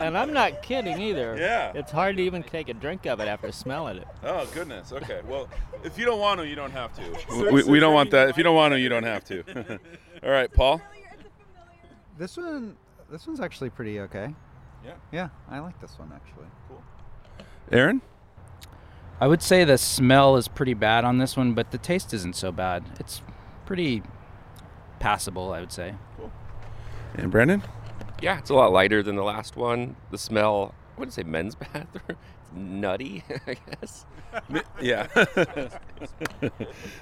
and 0.00 0.18
I'm 0.18 0.32
not 0.32 0.62
kidding 0.64 1.00
either. 1.00 1.36
Yeah. 1.38 1.70
It's 1.76 1.92
hard 1.92 2.16
to 2.16 2.22
even 2.24 2.42
take 2.42 2.68
a 2.68 2.74
drink 2.74 3.06
of 3.06 3.20
it 3.20 3.28
after 3.28 3.52
smelling 3.52 3.98
it. 3.98 4.08
Oh 4.24 4.48
goodness. 4.52 4.92
Okay. 4.92 5.20
Well, 5.28 5.48
if 5.84 5.96
you 5.96 6.04
don't 6.04 6.18
want 6.18 6.40
to, 6.40 6.48
you 6.48 6.56
don't 6.56 6.72
have 6.72 6.92
to. 6.94 7.52
We, 7.52 7.62
we 7.62 7.78
don't 7.78 7.94
want 7.94 8.10
that. 8.10 8.28
If 8.28 8.36
you 8.36 8.42
don't 8.42 8.56
want 8.56 8.72
to, 8.72 8.80
you 8.80 8.88
don't 8.88 9.04
have 9.04 9.22
to. 9.26 9.78
all 10.24 10.30
right, 10.30 10.52
Paul. 10.52 10.82
This 12.18 12.36
one, 12.36 12.76
this 13.10 13.26
one's 13.26 13.40
actually 13.40 13.70
pretty 13.70 14.00
okay. 14.00 14.34
Yeah. 14.84 14.94
Yeah, 15.12 15.28
I 15.48 15.58
like 15.58 15.80
this 15.80 15.98
one 15.98 16.12
actually. 16.14 16.46
Cool. 16.68 16.82
Aaron? 17.70 18.02
I 19.20 19.26
would 19.26 19.42
say 19.42 19.64
the 19.64 19.76
smell 19.76 20.36
is 20.36 20.48
pretty 20.48 20.74
bad 20.74 21.04
on 21.04 21.18
this 21.18 21.36
one, 21.36 21.52
but 21.52 21.72
the 21.72 21.78
taste 21.78 22.14
isn't 22.14 22.36
so 22.36 22.50
bad. 22.50 22.84
It's 22.98 23.20
pretty 23.66 24.02
passable, 24.98 25.52
I 25.52 25.60
would 25.60 25.72
say. 25.72 25.94
Cool. 26.16 26.32
And 27.14 27.30
Brandon? 27.30 27.62
Yeah, 28.22 28.38
it's 28.38 28.50
a 28.50 28.54
lot 28.54 28.72
lighter 28.72 29.02
than 29.02 29.16
the 29.16 29.22
last 29.22 29.56
one. 29.56 29.96
The 30.10 30.18
smell, 30.18 30.74
I 30.96 31.00
wouldn't 31.00 31.12
say 31.12 31.22
men's 31.22 31.54
bathroom. 31.72 32.02
It's 32.08 32.52
nutty, 32.54 33.24
I 33.46 33.54
guess. 33.54 34.06
Yeah. 34.80 35.06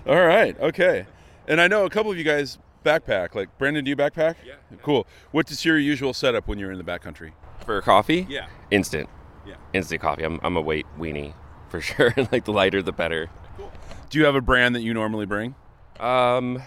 all 0.06 0.26
right. 0.26 0.59
Okay. 0.59 1.06
And 1.46 1.61
I 1.61 1.68
know 1.68 1.84
a 1.84 1.90
couple 1.90 2.11
of 2.11 2.18
you 2.18 2.24
guys 2.24 2.59
backpack. 2.89 3.34
Like 3.34 3.57
Brandon, 3.59 3.84
do 3.84 3.91
you 3.91 3.97
backpack? 3.97 4.36
Yeah. 4.47 4.55
Cool. 4.82 5.07
What 5.30 5.51
is 5.51 5.64
your 5.64 5.78
usual 5.78 6.14
setup 6.14 6.49
when 6.49 6.59
you're 6.59 6.72
in 6.72 6.78
the 6.78 6.84
backcountry? 6.84 7.32
For 7.64 7.80
coffee? 7.82 8.26
Yeah. 8.28 8.47
Instant. 8.70 9.09
Yeah. 9.47 9.57
Instant 9.72 10.01
coffee. 10.01 10.24
I'm, 10.24 10.41
I'm 10.43 10.57
a 10.57 10.61
weight 10.61 10.86
weenie 10.99 11.34
for 11.68 11.80
sure. 11.89 12.14
like 12.32 12.45
the 12.45 12.53
lighter, 12.53 12.82
the 12.82 12.93
better. 12.93 13.28
Cool. 13.57 13.70
Do 14.11 14.18
you 14.18 14.24
have 14.24 14.34
a 14.34 14.41
brand 14.41 14.74
that 14.74 14.80
you 14.80 14.95
normally 14.95 15.26
bring? 15.26 15.55
Um, 16.01 16.62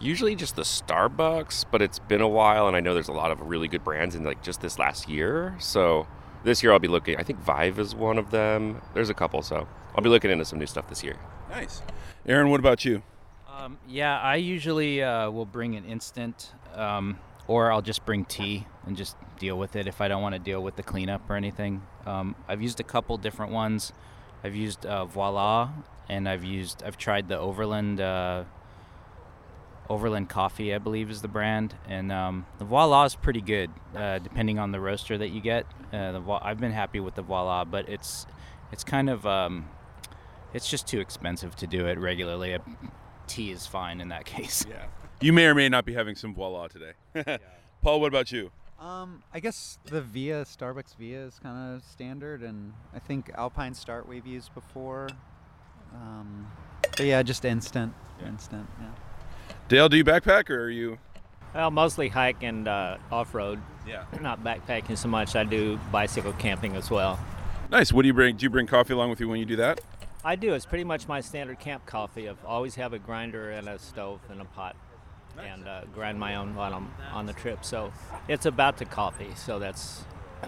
usually 0.00 0.34
just 0.34 0.56
the 0.56 0.62
Starbucks, 0.62 1.64
but 1.70 1.80
it's 1.80 1.98
been 2.00 2.20
a 2.20 2.28
while, 2.28 2.66
and 2.66 2.76
I 2.76 2.80
know 2.80 2.92
there's 2.92 3.08
a 3.08 3.12
lot 3.12 3.30
of 3.30 3.40
really 3.40 3.68
good 3.68 3.84
brands 3.84 4.14
in 4.14 4.24
like 4.24 4.42
just 4.42 4.60
this 4.60 4.78
last 4.78 5.08
year. 5.08 5.56
So 5.60 6.06
this 6.44 6.62
year 6.62 6.72
I'll 6.72 6.78
be 6.78 6.88
looking. 6.88 7.16
I 7.18 7.22
think 7.22 7.38
Vive 7.40 7.78
is 7.78 7.94
one 7.94 8.18
of 8.18 8.30
them. 8.30 8.82
There's 8.94 9.10
a 9.10 9.14
couple, 9.14 9.42
so 9.42 9.66
I'll 9.94 10.02
be 10.02 10.10
looking 10.10 10.30
into 10.30 10.44
some 10.44 10.58
new 10.58 10.66
stuff 10.66 10.88
this 10.88 11.02
year. 11.04 11.16
Nice. 11.50 11.82
Aaron, 12.26 12.50
what 12.50 12.60
about 12.60 12.84
you? 12.84 13.02
Um, 13.58 13.78
yeah, 13.86 14.18
I 14.18 14.36
usually 14.36 15.02
uh, 15.02 15.30
will 15.30 15.44
bring 15.44 15.76
an 15.76 15.84
instant, 15.84 16.52
um, 16.74 17.18
or 17.46 17.70
I'll 17.70 17.82
just 17.82 18.04
bring 18.06 18.24
tea 18.24 18.66
and 18.86 18.96
just 18.96 19.16
deal 19.38 19.58
with 19.58 19.76
it 19.76 19.86
if 19.86 20.00
I 20.00 20.08
don't 20.08 20.22
want 20.22 20.34
to 20.34 20.38
deal 20.38 20.62
with 20.62 20.76
the 20.76 20.82
cleanup 20.82 21.28
or 21.28 21.36
anything. 21.36 21.82
Um, 22.06 22.34
I've 22.48 22.62
used 22.62 22.80
a 22.80 22.82
couple 22.82 23.18
different 23.18 23.52
ones. 23.52 23.92
I've 24.42 24.56
used 24.56 24.86
uh, 24.86 25.04
Voila, 25.04 25.70
and 26.08 26.28
I've 26.28 26.44
used 26.44 26.82
I've 26.82 26.96
tried 26.96 27.28
the 27.28 27.38
Overland 27.38 28.00
uh, 28.00 28.44
Overland 29.90 30.30
Coffee, 30.30 30.74
I 30.74 30.78
believe 30.78 31.10
is 31.10 31.20
the 31.20 31.28
brand, 31.28 31.74
and 31.86 32.10
um, 32.10 32.46
the 32.58 32.64
Voila 32.64 33.04
is 33.04 33.16
pretty 33.16 33.42
good, 33.42 33.70
uh, 33.94 34.18
depending 34.18 34.58
on 34.58 34.72
the 34.72 34.80
roaster 34.80 35.18
that 35.18 35.28
you 35.28 35.42
get. 35.42 35.66
Uh, 35.92 36.38
I've 36.40 36.58
been 36.58 36.72
happy 36.72 37.00
with 37.00 37.16
the 37.16 37.22
Voila, 37.22 37.66
but 37.66 37.86
it's 37.90 38.26
it's 38.72 38.82
kind 38.82 39.10
of 39.10 39.26
um, 39.26 39.68
it's 40.54 40.70
just 40.70 40.86
too 40.86 41.00
expensive 41.00 41.54
to 41.56 41.66
do 41.66 41.86
it 41.86 41.98
regularly. 41.98 42.56
A 43.22 43.28
tea 43.28 43.50
is 43.50 43.66
fine 43.66 44.00
in 44.00 44.08
that 44.08 44.24
case. 44.34 44.64
Yeah. 44.68 44.86
You 45.20 45.32
may 45.32 45.46
or 45.46 45.54
may 45.54 45.68
not 45.68 45.84
be 45.84 45.94
having 45.94 46.14
some 46.16 46.34
voila 46.34 46.68
today. 46.68 46.92
Paul, 47.82 48.00
what 48.00 48.08
about 48.08 48.32
you? 48.32 48.50
Um, 48.80 49.22
I 49.32 49.38
guess 49.38 49.78
the 49.84 50.00
Via 50.00 50.44
Starbucks 50.44 50.96
Via 50.96 51.20
is 51.26 51.38
kind 51.40 51.76
of 51.76 51.84
standard, 51.84 52.42
and 52.42 52.72
I 52.92 52.98
think 52.98 53.30
Alpine 53.36 53.74
Start 53.74 54.08
we've 54.08 54.26
used 54.26 54.52
before. 54.54 55.08
Um, 55.94 56.50
but 56.80 57.06
yeah, 57.06 57.22
just 57.22 57.44
instant, 57.44 57.94
instant. 58.26 58.68
Yeah. 58.80 58.88
Dale, 59.68 59.88
do 59.88 59.96
you 59.96 60.04
backpack 60.04 60.50
or 60.50 60.64
are 60.64 60.70
you? 60.70 60.98
Well, 61.54 61.70
mostly 61.70 62.08
hike 62.08 62.42
and 62.42 62.66
uh, 62.66 62.96
off 63.12 63.34
road. 63.34 63.60
Yeah. 63.86 64.04
Not 64.20 64.42
backpacking 64.42 64.96
so 64.98 65.06
much. 65.08 65.36
I 65.36 65.44
do 65.44 65.78
bicycle 65.92 66.32
camping 66.32 66.74
as 66.74 66.90
well. 66.90 67.20
Nice. 67.70 67.92
What 67.92 68.02
do 68.02 68.08
you 68.08 68.14
bring? 68.14 68.36
Do 68.36 68.44
you 68.44 68.50
bring 68.50 68.66
coffee 68.66 68.94
along 68.94 69.10
with 69.10 69.20
you 69.20 69.28
when 69.28 69.38
you 69.38 69.46
do 69.46 69.56
that? 69.56 69.80
I 70.24 70.36
do. 70.36 70.54
It's 70.54 70.66
pretty 70.66 70.84
much 70.84 71.08
my 71.08 71.20
standard 71.20 71.58
camp 71.58 71.84
coffee. 71.84 72.28
I've 72.28 72.44
always 72.44 72.76
have 72.76 72.92
a 72.92 72.98
grinder 72.98 73.50
and 73.50 73.68
a 73.68 73.78
stove 73.78 74.20
and 74.30 74.40
a 74.40 74.44
pot, 74.44 74.76
and 75.36 75.66
uh, 75.66 75.82
grind 75.92 76.20
my 76.20 76.36
own 76.36 76.54
while 76.54 76.72
I'm 76.72 76.90
on 77.12 77.26
the 77.26 77.32
trip. 77.32 77.64
So 77.64 77.92
it's 78.28 78.46
about 78.46 78.76
the 78.78 78.84
coffee. 78.84 79.32
So 79.34 79.58
that's 79.58 80.04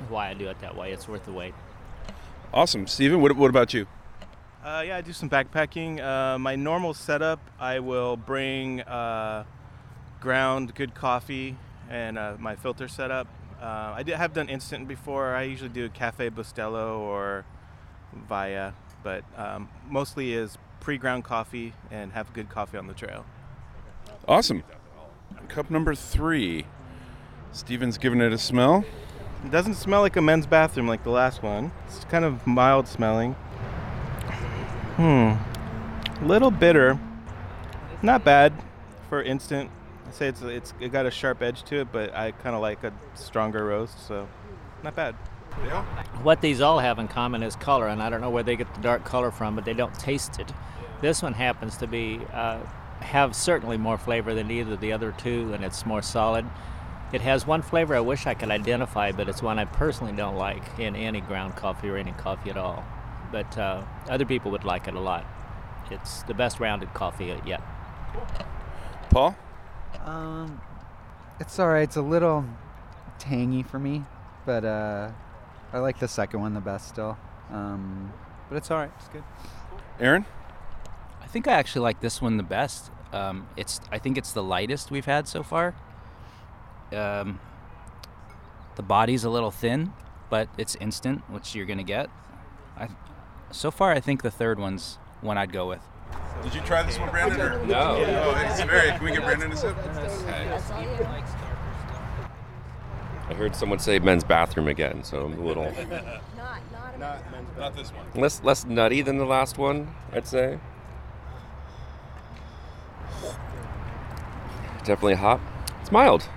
why 0.08 0.30
I 0.30 0.34
do 0.34 0.48
it 0.48 0.60
that 0.60 0.76
way. 0.76 0.92
It's 0.92 1.08
worth 1.08 1.24
the 1.24 1.32
wait. 1.32 1.54
Awesome. 2.52 2.86
Steven, 2.86 3.20
what, 3.20 3.34
what 3.34 3.50
about 3.50 3.74
you? 3.74 3.88
Uh, 4.64 4.84
yeah, 4.86 4.96
I 4.96 5.00
do 5.00 5.12
some 5.12 5.28
backpacking. 5.28 6.00
Uh, 6.00 6.38
my 6.38 6.54
normal 6.54 6.94
setup, 6.94 7.40
I 7.58 7.80
will 7.80 8.16
bring 8.16 8.80
uh, 8.82 9.44
ground 10.20 10.74
good 10.76 10.94
coffee 10.94 11.56
and 11.90 12.16
uh, 12.16 12.36
my 12.38 12.54
filter 12.54 12.86
setup. 12.86 13.26
Uh, 13.60 13.94
I 13.96 14.04
did, 14.04 14.14
have 14.14 14.32
done 14.32 14.48
instant 14.48 14.86
before. 14.86 15.34
I 15.34 15.42
usually 15.42 15.68
do 15.70 15.88
Cafe 15.88 16.30
Bustelo 16.30 16.98
or 16.98 17.44
Via, 18.28 18.72
but 19.04 19.22
um, 19.36 19.68
mostly 19.88 20.32
is 20.32 20.58
pre-ground 20.80 21.22
coffee 21.22 21.72
and 21.92 22.12
have 22.12 22.32
good 22.32 22.48
coffee 22.48 22.76
on 22.76 22.88
the 22.88 22.94
trail. 22.94 23.24
Awesome. 24.26 24.64
Cup 25.48 25.70
number 25.70 25.94
three. 25.94 26.66
Steven's 27.52 27.98
giving 27.98 28.20
it 28.20 28.32
a 28.32 28.38
smell. 28.38 28.84
It 29.44 29.50
doesn't 29.52 29.74
smell 29.74 30.00
like 30.00 30.16
a 30.16 30.22
men's 30.22 30.46
bathroom 30.46 30.88
like 30.88 31.04
the 31.04 31.10
last 31.10 31.42
one. 31.42 31.70
It's 31.86 32.04
kind 32.06 32.24
of 32.24 32.44
mild 32.46 32.88
smelling. 32.88 33.34
Hmm. 34.96 35.34
A 36.20 36.24
Little 36.24 36.50
bitter. 36.50 36.98
Not 38.02 38.24
bad 38.24 38.52
for 39.08 39.22
instant. 39.22 39.70
I 40.06 40.10
say 40.10 40.28
it's 40.28 40.42
it's 40.42 40.74
it 40.80 40.92
got 40.92 41.06
a 41.06 41.10
sharp 41.10 41.42
edge 41.42 41.62
to 41.64 41.80
it, 41.80 41.88
but 41.92 42.14
I 42.14 42.32
kind 42.32 42.54
of 42.54 42.62
like 42.62 42.84
a 42.84 42.92
stronger 43.14 43.64
roast, 43.64 44.06
so 44.06 44.28
not 44.82 44.94
bad. 44.96 45.14
Yeah. 45.62 45.84
What 46.22 46.40
these 46.40 46.60
all 46.60 46.78
have 46.78 46.98
in 46.98 47.08
common 47.08 47.42
is 47.42 47.56
color, 47.56 47.88
and 47.88 48.02
I 48.02 48.10
don't 48.10 48.20
know 48.20 48.30
where 48.30 48.42
they 48.42 48.56
get 48.56 48.74
the 48.74 48.80
dark 48.80 49.04
color 49.04 49.30
from, 49.30 49.54
but 49.54 49.64
they 49.64 49.74
don't 49.74 49.94
taste 49.98 50.38
it. 50.38 50.52
This 51.00 51.22
one 51.22 51.34
happens 51.34 51.76
to 51.78 51.86
be 51.86 52.20
uh, 52.32 52.60
have 53.00 53.36
certainly 53.36 53.76
more 53.76 53.98
flavor 53.98 54.34
than 54.34 54.50
either 54.50 54.74
of 54.74 54.80
the 54.80 54.92
other 54.92 55.12
two, 55.12 55.52
and 55.52 55.64
it's 55.64 55.86
more 55.86 56.02
solid. 56.02 56.46
It 57.12 57.20
has 57.20 57.46
one 57.46 57.62
flavor 57.62 57.94
I 57.94 58.00
wish 58.00 58.26
I 58.26 58.34
could 58.34 58.50
identify, 58.50 59.12
but 59.12 59.28
it's 59.28 59.42
one 59.42 59.58
I 59.58 59.66
personally 59.66 60.12
don't 60.12 60.36
like 60.36 60.78
in 60.78 60.96
any 60.96 61.20
ground 61.20 61.54
coffee 61.54 61.88
or 61.88 61.96
any 61.96 62.12
coffee 62.12 62.50
at 62.50 62.56
all. 62.56 62.84
But 63.30 63.56
uh, 63.56 63.84
other 64.08 64.24
people 64.24 64.50
would 64.50 64.64
like 64.64 64.88
it 64.88 64.94
a 64.94 65.00
lot. 65.00 65.24
it's 65.90 66.22
the 66.24 66.34
best 66.34 66.60
rounded 66.60 66.92
coffee 66.94 67.36
yet. 67.44 67.62
Paul? 69.10 69.36
Um, 70.04 70.60
it's 71.38 71.58
all 71.58 71.68
right. 71.68 71.82
It's 71.82 71.96
a 71.96 72.02
little 72.02 72.44
tangy 73.18 73.62
for 73.62 73.78
me, 73.78 74.04
but 74.44 74.64
uh, 74.64 75.10
I 75.74 75.78
like 75.78 75.98
the 75.98 76.06
second 76.06 76.40
one 76.40 76.54
the 76.54 76.60
best 76.60 76.88
still. 76.88 77.18
Um, 77.50 78.12
but 78.48 78.56
it's 78.56 78.70
all 78.70 78.78
right. 78.78 78.92
It's 78.96 79.08
good. 79.08 79.24
Aaron? 79.98 80.24
I 81.20 81.26
think 81.26 81.48
I 81.48 81.54
actually 81.54 81.82
like 81.82 82.00
this 82.00 82.22
one 82.22 82.36
the 82.36 82.44
best. 82.44 82.92
Um, 83.12 83.48
it's 83.56 83.80
I 83.90 83.98
think 83.98 84.16
it's 84.16 84.32
the 84.32 84.42
lightest 84.42 84.92
we've 84.92 85.04
had 85.04 85.26
so 85.26 85.42
far. 85.42 85.74
Um, 86.92 87.40
the 88.76 88.82
body's 88.82 89.24
a 89.24 89.30
little 89.30 89.50
thin, 89.50 89.92
but 90.30 90.48
it's 90.56 90.76
instant, 90.76 91.28
which 91.28 91.56
you're 91.56 91.66
gonna 91.66 91.82
get. 91.82 92.08
I, 92.76 92.88
so 93.50 93.72
far, 93.72 93.90
I 93.92 93.98
think 93.98 94.22
the 94.22 94.30
third 94.30 94.60
one's 94.60 94.98
one 95.22 95.36
I'd 95.38 95.52
go 95.52 95.66
with. 95.68 95.82
Did 96.44 96.54
you 96.54 96.60
try 96.60 96.84
this 96.84 97.00
one, 97.00 97.10
Brandon? 97.10 97.40
Or? 97.40 97.66
No. 97.66 97.96
Oh, 98.06 98.46
it's 98.46 98.62
very. 98.62 98.90
Can 98.90 99.04
we 99.04 99.10
get 99.10 99.22
Brandon 99.22 99.50
a 99.50 99.56
sip? 99.56 99.76
I 103.34 103.36
heard 103.36 103.56
someone 103.56 103.80
say 103.80 103.98
men's 103.98 104.22
bathroom 104.22 104.68
again, 104.68 105.02
so 105.02 105.24
I'm 105.24 105.32
a 105.32 105.44
little 105.44 105.64
Not 107.58 107.74
this 107.74 107.90
one. 107.90 108.06
less 108.14 108.40
less 108.44 108.64
nutty 108.64 109.02
than 109.02 109.18
the 109.18 109.24
last 109.24 109.58
one, 109.58 109.92
I'd 110.12 110.28
say. 110.28 110.60
Definitely 114.84 115.14
hot. 115.14 115.40
It's 115.80 115.90
mild. 115.90 116.28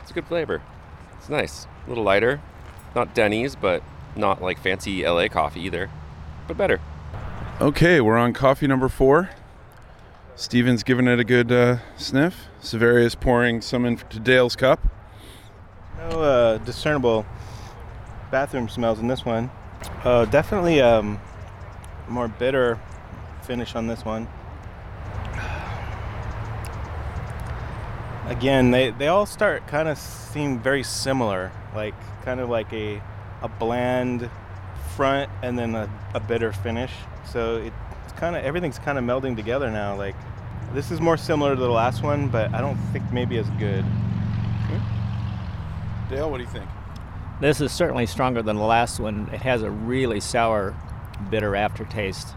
It's 0.00 0.10
a 0.10 0.14
good 0.14 0.26
flavor. 0.26 0.62
It's 1.18 1.28
nice. 1.28 1.68
A 1.86 1.88
little 1.88 2.02
lighter. 2.02 2.40
Not 2.96 3.14
Denny's, 3.14 3.54
but 3.54 3.84
not 4.16 4.42
like 4.42 4.58
fancy 4.58 5.06
LA 5.06 5.28
coffee 5.28 5.60
either. 5.60 5.90
But 6.48 6.56
better. 6.56 6.80
Okay, 7.60 8.00
we're 8.00 8.18
on 8.18 8.32
coffee 8.32 8.66
number 8.66 8.88
four. 8.88 9.30
Steven's 10.34 10.82
giving 10.82 11.06
it 11.06 11.20
a 11.20 11.24
good 11.24 11.52
uh, 11.52 11.76
sniff. 11.96 12.46
Severia's 12.60 13.14
pouring 13.14 13.60
some 13.60 13.84
into 13.84 14.18
Dale's 14.18 14.56
cup. 14.56 14.80
No 16.10 16.20
uh, 16.20 16.58
discernible 16.58 17.24
bathroom 18.30 18.68
smells 18.68 18.98
in 18.98 19.06
this 19.06 19.24
one. 19.24 19.50
Uh, 20.04 20.24
definitely 20.24 20.80
um, 20.80 21.20
more 22.08 22.26
bitter 22.26 22.80
finish 23.42 23.76
on 23.76 23.86
this 23.86 24.04
one. 24.04 24.26
Again, 28.26 28.70
they, 28.70 28.90
they 28.90 29.08
all 29.08 29.26
start 29.26 29.66
kind 29.68 29.88
of 29.88 29.98
seem 29.98 30.58
very 30.58 30.82
similar, 30.82 31.52
like 31.74 31.94
kind 32.24 32.40
of 32.40 32.48
like 32.48 32.72
a 32.72 33.00
a 33.42 33.48
bland 33.48 34.30
front 34.96 35.30
and 35.42 35.58
then 35.58 35.74
a, 35.74 35.90
a 36.14 36.20
bitter 36.20 36.52
finish. 36.52 36.92
So 37.30 37.56
it, 37.56 37.72
it's 38.04 38.12
kind 38.14 38.34
of 38.34 38.44
everything's 38.44 38.78
kind 38.78 38.98
of 38.98 39.04
melding 39.04 39.36
together 39.36 39.70
now. 39.70 39.96
Like 39.96 40.16
this 40.72 40.90
is 40.90 41.00
more 41.00 41.16
similar 41.16 41.54
to 41.54 41.60
the 41.60 41.68
last 41.68 42.02
one, 42.02 42.28
but 42.28 42.52
I 42.54 42.60
don't 42.60 42.78
think 42.92 43.12
maybe 43.12 43.36
as 43.38 43.48
good. 43.50 43.84
Dale, 46.12 46.30
what 46.30 46.36
do 46.36 46.44
you 46.44 46.50
think? 46.50 46.68
This 47.40 47.62
is 47.62 47.72
certainly 47.72 48.04
stronger 48.04 48.42
than 48.42 48.56
the 48.56 48.64
last 48.64 49.00
one. 49.00 49.30
It 49.32 49.40
has 49.40 49.62
a 49.62 49.70
really 49.70 50.20
sour, 50.20 50.76
bitter 51.30 51.56
aftertaste. 51.56 52.28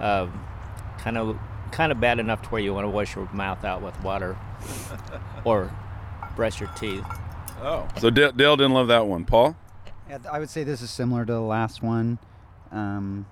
Um, 0.00 0.44
kind 0.98 1.16
of, 1.16 1.38
kind 1.70 1.92
of 1.92 2.00
bad 2.00 2.18
enough 2.18 2.42
to 2.42 2.48
where 2.48 2.60
you 2.60 2.74
want 2.74 2.84
to 2.84 2.88
wash 2.88 3.14
your 3.14 3.28
mouth 3.32 3.64
out 3.64 3.80
with 3.80 3.98
water, 4.02 4.36
or 5.44 5.70
brush 6.34 6.58
your 6.58 6.68
teeth. 6.70 7.04
Oh. 7.60 7.86
So 8.00 8.10
Dale, 8.10 8.32
Dale 8.32 8.56
didn't 8.56 8.72
love 8.72 8.88
that 8.88 9.06
one. 9.06 9.24
Paul? 9.24 9.56
Yeah, 10.08 10.18
I 10.30 10.40
would 10.40 10.50
say 10.50 10.64
this 10.64 10.82
is 10.82 10.90
similar 10.90 11.24
to 11.24 11.32
the 11.32 11.40
last 11.40 11.80
one. 11.80 12.18
Um, 12.72 13.24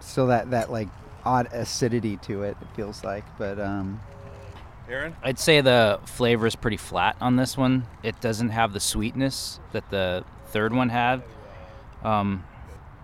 still 0.00 0.26
that 0.26 0.50
that 0.50 0.70
like 0.70 0.88
odd 1.24 1.48
acidity 1.52 2.18
to 2.18 2.42
it. 2.42 2.58
It 2.60 2.68
feels 2.76 3.02
like, 3.02 3.24
but 3.38 3.58
um, 3.58 4.02
Aaron? 4.88 5.16
I'd 5.22 5.38
say 5.38 5.60
the 5.60 6.00
flavor 6.04 6.46
is 6.46 6.56
pretty 6.56 6.76
flat 6.76 7.16
on 7.20 7.36
this 7.36 7.56
one. 7.56 7.86
It 8.02 8.20
doesn't 8.20 8.50
have 8.50 8.72
the 8.72 8.80
sweetness 8.80 9.60
that 9.72 9.90
the 9.90 10.24
third 10.46 10.72
one 10.72 10.88
had. 10.88 11.22
Um, 12.02 12.44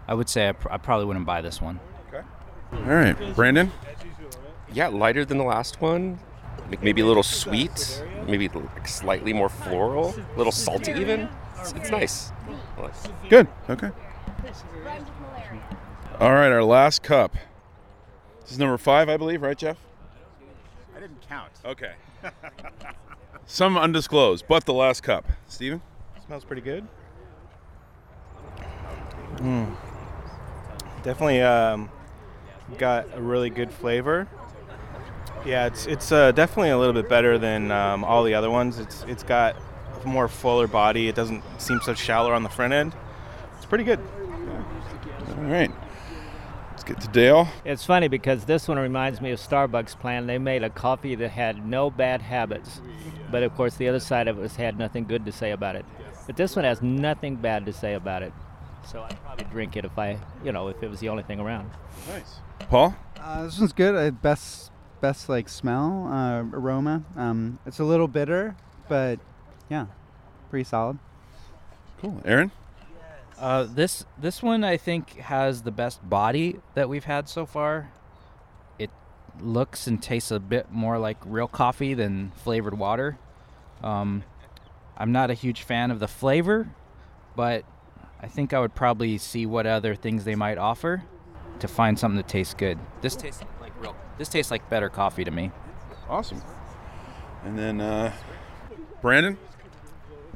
I 0.09 0.15
would 0.15 0.29
say 0.29 0.49
I, 0.49 0.53
pr- 0.53 0.71
I 0.71 0.79
probably 0.79 1.07
wouldn't 1.07 1.27
buy 1.27 1.41
this 1.41 1.61
one. 1.61 1.81
Okay. 2.09 2.27
All 2.73 2.81
right. 2.83 3.35
Brandon? 3.35 3.71
Yeah, 4.73 4.89
lighter 4.89 5.25
than 5.25 5.39
the 5.39 5.45
last 5.45 5.81
one. 5.81 6.19
Maybe 6.81 7.03
a 7.03 7.07
little 7.07 7.23
sweet. 7.23 8.03
Maybe 8.27 8.49
like 8.49 8.89
slightly 8.89 9.33
more 9.33 9.49
floral. 9.49 10.15
A 10.15 10.39
little 10.39 10.53
salty 10.53 10.93
even. 10.93 11.29
It's, 11.61 11.73
it's 11.73 11.91
nice. 11.91 12.33
Nice. 12.79 13.09
Good. 13.29 13.49
Okay. 13.69 13.91
All 16.21 16.33
right, 16.33 16.51
our 16.51 16.65
last 16.65 17.03
cup. 17.03 17.37
This 18.43 18.53
is 18.53 18.59
number 18.59 18.79
five, 18.79 19.09
I 19.09 19.17
believe, 19.17 19.43
right, 19.43 19.57
Jeff? 19.57 19.79
I 21.35 21.49
didn't 21.49 21.53
count. 21.53 21.53
Okay. 21.65 21.93
Some 23.47 23.77
undisclosed, 23.77 24.47
but 24.49 24.65
the 24.65 24.73
last 24.73 25.03
cup. 25.03 25.27
Steven? 25.49 25.83
Smells 26.27 26.45
pretty 26.45 26.63
good. 26.63 26.87
Mm. 29.37 29.75
Definitely 31.03 31.43
um, 31.43 31.91
got 32.79 33.07
a 33.15 33.21
really 33.21 33.51
good 33.51 33.71
flavor. 33.71 34.27
Yeah, 35.45 35.67
it's 35.67 35.87
it's 35.87 36.11
uh, 36.11 36.33
definitely 36.33 36.71
a 36.71 36.79
little 36.79 36.95
bit 36.95 37.09
better 37.11 37.37
than 37.37 37.71
um, 37.71 38.03
all 38.03 38.25
the 38.25 38.33
other 38.33 38.51
ones. 38.51 38.79
It's 38.79 39.03
it's 39.07 39.23
got 39.23 39.57
a 40.03 40.07
more 40.07 40.29
fuller 40.29 40.67
body. 40.67 41.09
It 41.09 41.15
doesn't 41.15 41.43
seem 41.59 41.81
so 41.83 41.93
shallow 41.93 42.33
on 42.33 42.43
the 42.43 42.49
front 42.49 42.73
end. 42.73 42.95
It's 43.59 43.67
pretty 43.67 43.85
good. 43.85 44.01
All 45.37 45.45
right. 45.45 45.71
Let's 46.87 47.01
get 47.01 47.13
to 47.13 47.19
Dale. 47.19 47.49
It's 47.65 47.87
funny 47.87 48.09
because 48.09 48.45
this 48.45 48.69
one 48.69 48.79
reminds 48.79 49.23
me 49.23 49.31
of 49.31 49.41
Starbucks 49.41 49.99
plan. 49.99 50.27
They 50.27 50.37
made 50.37 50.63
a 50.63 50.69
coffee 50.69 51.15
that 51.15 51.31
had 51.31 51.65
no 51.65 51.89
bad 51.89 52.21
habits, 52.21 52.83
but 53.31 53.43
of 53.43 53.55
course 53.55 53.77
the 53.77 53.89
other 53.89 54.01
side 54.01 54.29
of 54.29 54.37
it 54.37 54.43
was 54.43 54.57
had 54.57 54.79
nothing 54.79 55.05
good 55.05 55.25
to 55.25 55.33
say 55.33 55.53
about 55.53 55.77
it. 55.77 55.87
But 56.27 56.37
this 56.37 56.55
one 56.55 56.67
has 56.67 56.83
nothing 56.83 57.37
bad 57.37 57.65
to 57.65 57.73
say 57.73 57.95
about 57.95 58.23
it. 58.23 58.35
So 58.87 59.03
I'd 59.03 59.19
probably 59.23 59.47
drink 59.47 59.79
it 59.79 59.87
if 59.87 59.99
I, 59.99 60.19
you 60.45 60.53
know, 60.53 60.69
if 60.69 60.83
it 60.83 60.91
was 60.91 61.01
the 61.01 61.09
only 61.09 61.23
thing 61.23 61.41
around. 61.41 61.71
Nice. 62.07 62.41
Paul? 62.69 62.95
uh, 63.19 63.45
this 63.45 63.59
one's 63.59 63.73
good. 63.73 63.95
Uh, 63.95 64.11
best 64.11 64.71
best 65.01 65.31
like 65.31 65.49
smell 65.49 66.09
uh, 66.13 66.43
aroma. 66.55 67.03
Um, 67.17 67.61
it's 67.65 67.79
a 67.79 67.85
little 67.85 68.09
bitter, 68.09 68.57
but 68.91 69.21
yeah, 69.71 69.87
pretty 70.51 70.65
solid. 70.65 70.99
Cool. 72.03 72.21
Aaron? 72.27 72.51
Uh, 73.39 73.65
this 73.65 74.05
this 74.17 74.43
one 74.43 74.63
I 74.63 74.77
think 74.77 75.19
has 75.19 75.63
the 75.63 75.71
best 75.71 76.09
body 76.09 76.61
that 76.75 76.89
we've 76.89 77.05
had 77.05 77.29
so 77.29 77.47
far. 77.47 77.91
It 78.79 78.91
looks 79.41 79.87
and 79.87 80.03
tastes 80.03 80.31
a 80.31 80.39
bit 80.39 80.71
more 80.71 80.99
like 80.99 81.19
real 81.25 81.49
coffee 81.49 81.95
than 81.95 82.33
flavored 82.37 82.79
water. 82.79 83.19
Um, 83.83 84.25
I'm 84.97 85.13
not 85.13 85.31
a 85.31 85.35
huge 85.35 85.63
fan 85.63 85.91
of 85.91 85.99
the 85.99 86.09
flavor, 86.09 86.71
but 87.35 87.65
I 88.21 88.29
think 88.29 88.53
I 88.53 88.61
would 88.61 88.75
probably 88.75 89.19
see 89.19 89.47
what 89.47 89.67
other 89.67 89.95
things 89.95 90.25
they 90.25 90.37
might 90.37 90.57
offer 90.57 91.03
to 91.59 91.69
find 91.69 91.99
something 91.99 92.17
that 92.17 92.29
tastes 92.29 92.55
good. 92.55 92.79
This 93.01 93.17
tastes 93.17 93.43
like 93.61 93.73
real. 93.83 93.97
This 94.17 94.29
tastes 94.29 94.51
like 94.51 94.69
better 94.71 94.89
coffee 94.89 95.25
to 95.25 95.31
me. 95.31 95.51
Awesome. 96.09 96.41
And 97.45 97.59
then 97.59 97.81
uh, 97.81 98.13
Brandon? 99.03 99.37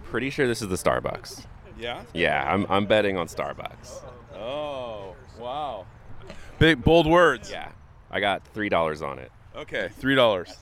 Pretty 0.05 0.31
sure 0.31 0.47
this 0.47 0.63
is 0.63 0.69
the 0.69 0.77
Starbucks. 0.77 1.47
Yeah? 1.79 2.03
Yeah, 2.13 2.53
I'm, 2.53 2.67
I'm 2.69 2.87
betting 2.87 3.17
on 3.17 3.29
Starbucks. 3.29 4.03
Oh, 4.35 5.15
wow. 5.39 5.87
Big, 6.59 6.83
bold 6.83 7.07
words. 7.07 7.51
Yeah, 7.51 7.71
I 8.11 8.21
got 8.21 8.45
three 8.49 8.69
dollars 8.69 9.01
on 9.01 9.19
it. 9.19 9.31
Okay, 9.55 9.91
$3. 10.01 10.57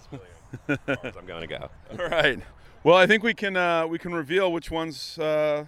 I'm 0.69 1.27
gonna 1.27 1.47
go. 1.47 1.69
All 1.99 2.09
right. 2.09 2.41
Well, 2.83 2.97
I 2.97 3.07
think 3.07 3.23
we 3.23 3.35
can 3.35 3.57
uh, 3.57 3.87
we 3.87 3.99
can 3.99 4.15
reveal 4.15 4.53
which 4.53 4.71
ones. 4.71 5.19
Uh, 5.19 5.67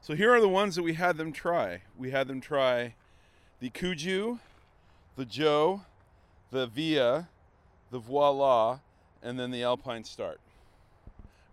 so 0.00 0.14
here 0.14 0.32
are 0.34 0.40
the 0.40 0.48
ones 0.48 0.74
that 0.76 0.82
we 0.82 0.94
had 0.94 1.16
them 1.16 1.32
try. 1.32 1.82
We 1.96 2.10
had 2.10 2.26
them 2.26 2.40
try 2.40 2.94
the 3.60 3.70
Kuju, 3.70 4.38
the 5.16 5.24
Joe, 5.24 5.82
the 6.50 6.66
Via, 6.66 7.28
the 7.90 7.98
Voila, 7.98 8.80
and 9.22 9.38
then 9.38 9.50
the 9.50 9.62
Alpine 9.62 10.04
Start. 10.04 10.40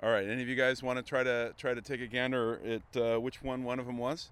All 0.04 0.10
right. 0.10 0.28
Any 0.28 0.42
of 0.42 0.48
you 0.50 0.56
guys 0.56 0.82
want 0.82 0.98
to 0.98 1.04
try 1.04 1.22
to 1.22 1.54
try 1.58 1.76
to 1.76 1.82
take 1.82 2.02
a 2.02 2.08
gander 2.08 2.60
at 2.66 3.00
uh, 3.00 3.20
which 3.20 3.44
one 3.44 3.64
one 3.64 3.80
of 3.80 3.86
them 3.86 4.00
was? 4.00 4.30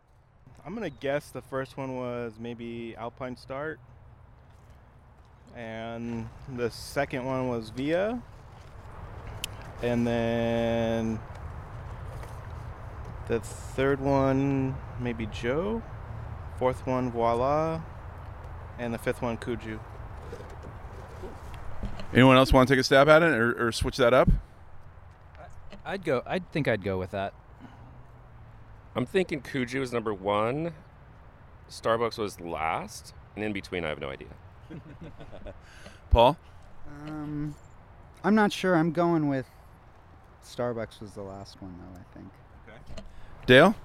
I'm 0.65 0.73
gonna 0.73 0.89
guess 0.89 1.29
the 1.29 1.43
first 1.43 1.77
one 1.77 1.95
was 1.95 2.33
maybe 2.39 2.95
Alpine 2.97 3.37
Start, 3.37 3.79
and 5.55 6.27
the 6.55 6.71
second 6.71 7.23
one 7.25 7.49
was 7.49 7.69
Via, 7.69 8.19
and 9.83 10.07
then 10.07 11.19
the 13.27 13.39
third 13.39 14.01
one 14.01 14.75
maybe 14.99 15.27
Joe, 15.27 15.83
fourth 16.57 16.87
one 16.87 17.11
Voila, 17.11 17.81
and 18.79 18.91
the 18.91 18.97
fifth 18.97 19.21
one 19.21 19.37
Kuju. 19.37 19.79
Anyone 22.11 22.37
else 22.37 22.51
want 22.51 22.67
to 22.67 22.73
take 22.73 22.81
a 22.81 22.83
stab 22.83 23.07
at 23.07 23.21
it 23.21 23.29
or, 23.29 23.67
or 23.67 23.71
switch 23.71 23.97
that 23.97 24.15
up? 24.15 24.29
I'd 25.89 26.03
go. 26.03 26.21
I'd 26.27 26.51
think 26.51 26.67
I'd 26.67 26.83
go 26.83 26.99
with 26.99 27.11
that. 27.11 27.33
I'm 28.95 29.07
thinking 29.07 29.41
Kuju 29.41 29.81
is 29.81 29.91
number 29.91 30.13
one. 30.13 30.73
Starbucks 31.67 32.19
was 32.19 32.39
last, 32.39 33.15
and 33.35 33.43
in 33.43 33.53
between, 33.53 33.83
I 33.83 33.89
have 33.89 33.99
no 33.99 34.09
idea. 34.09 34.27
Paul? 36.11 36.37
Um, 37.07 37.55
I'm 38.23 38.35
not 38.35 38.53
sure. 38.53 38.75
I'm 38.75 38.91
going 38.91 39.29
with 39.29 39.47
Starbucks 40.45 41.01
was 41.01 41.13
the 41.13 41.23
last 41.23 41.59
one 41.59 41.75
though. 41.79 41.99
I 41.99 42.03
think. 42.15 42.31
Dale? 43.47 43.75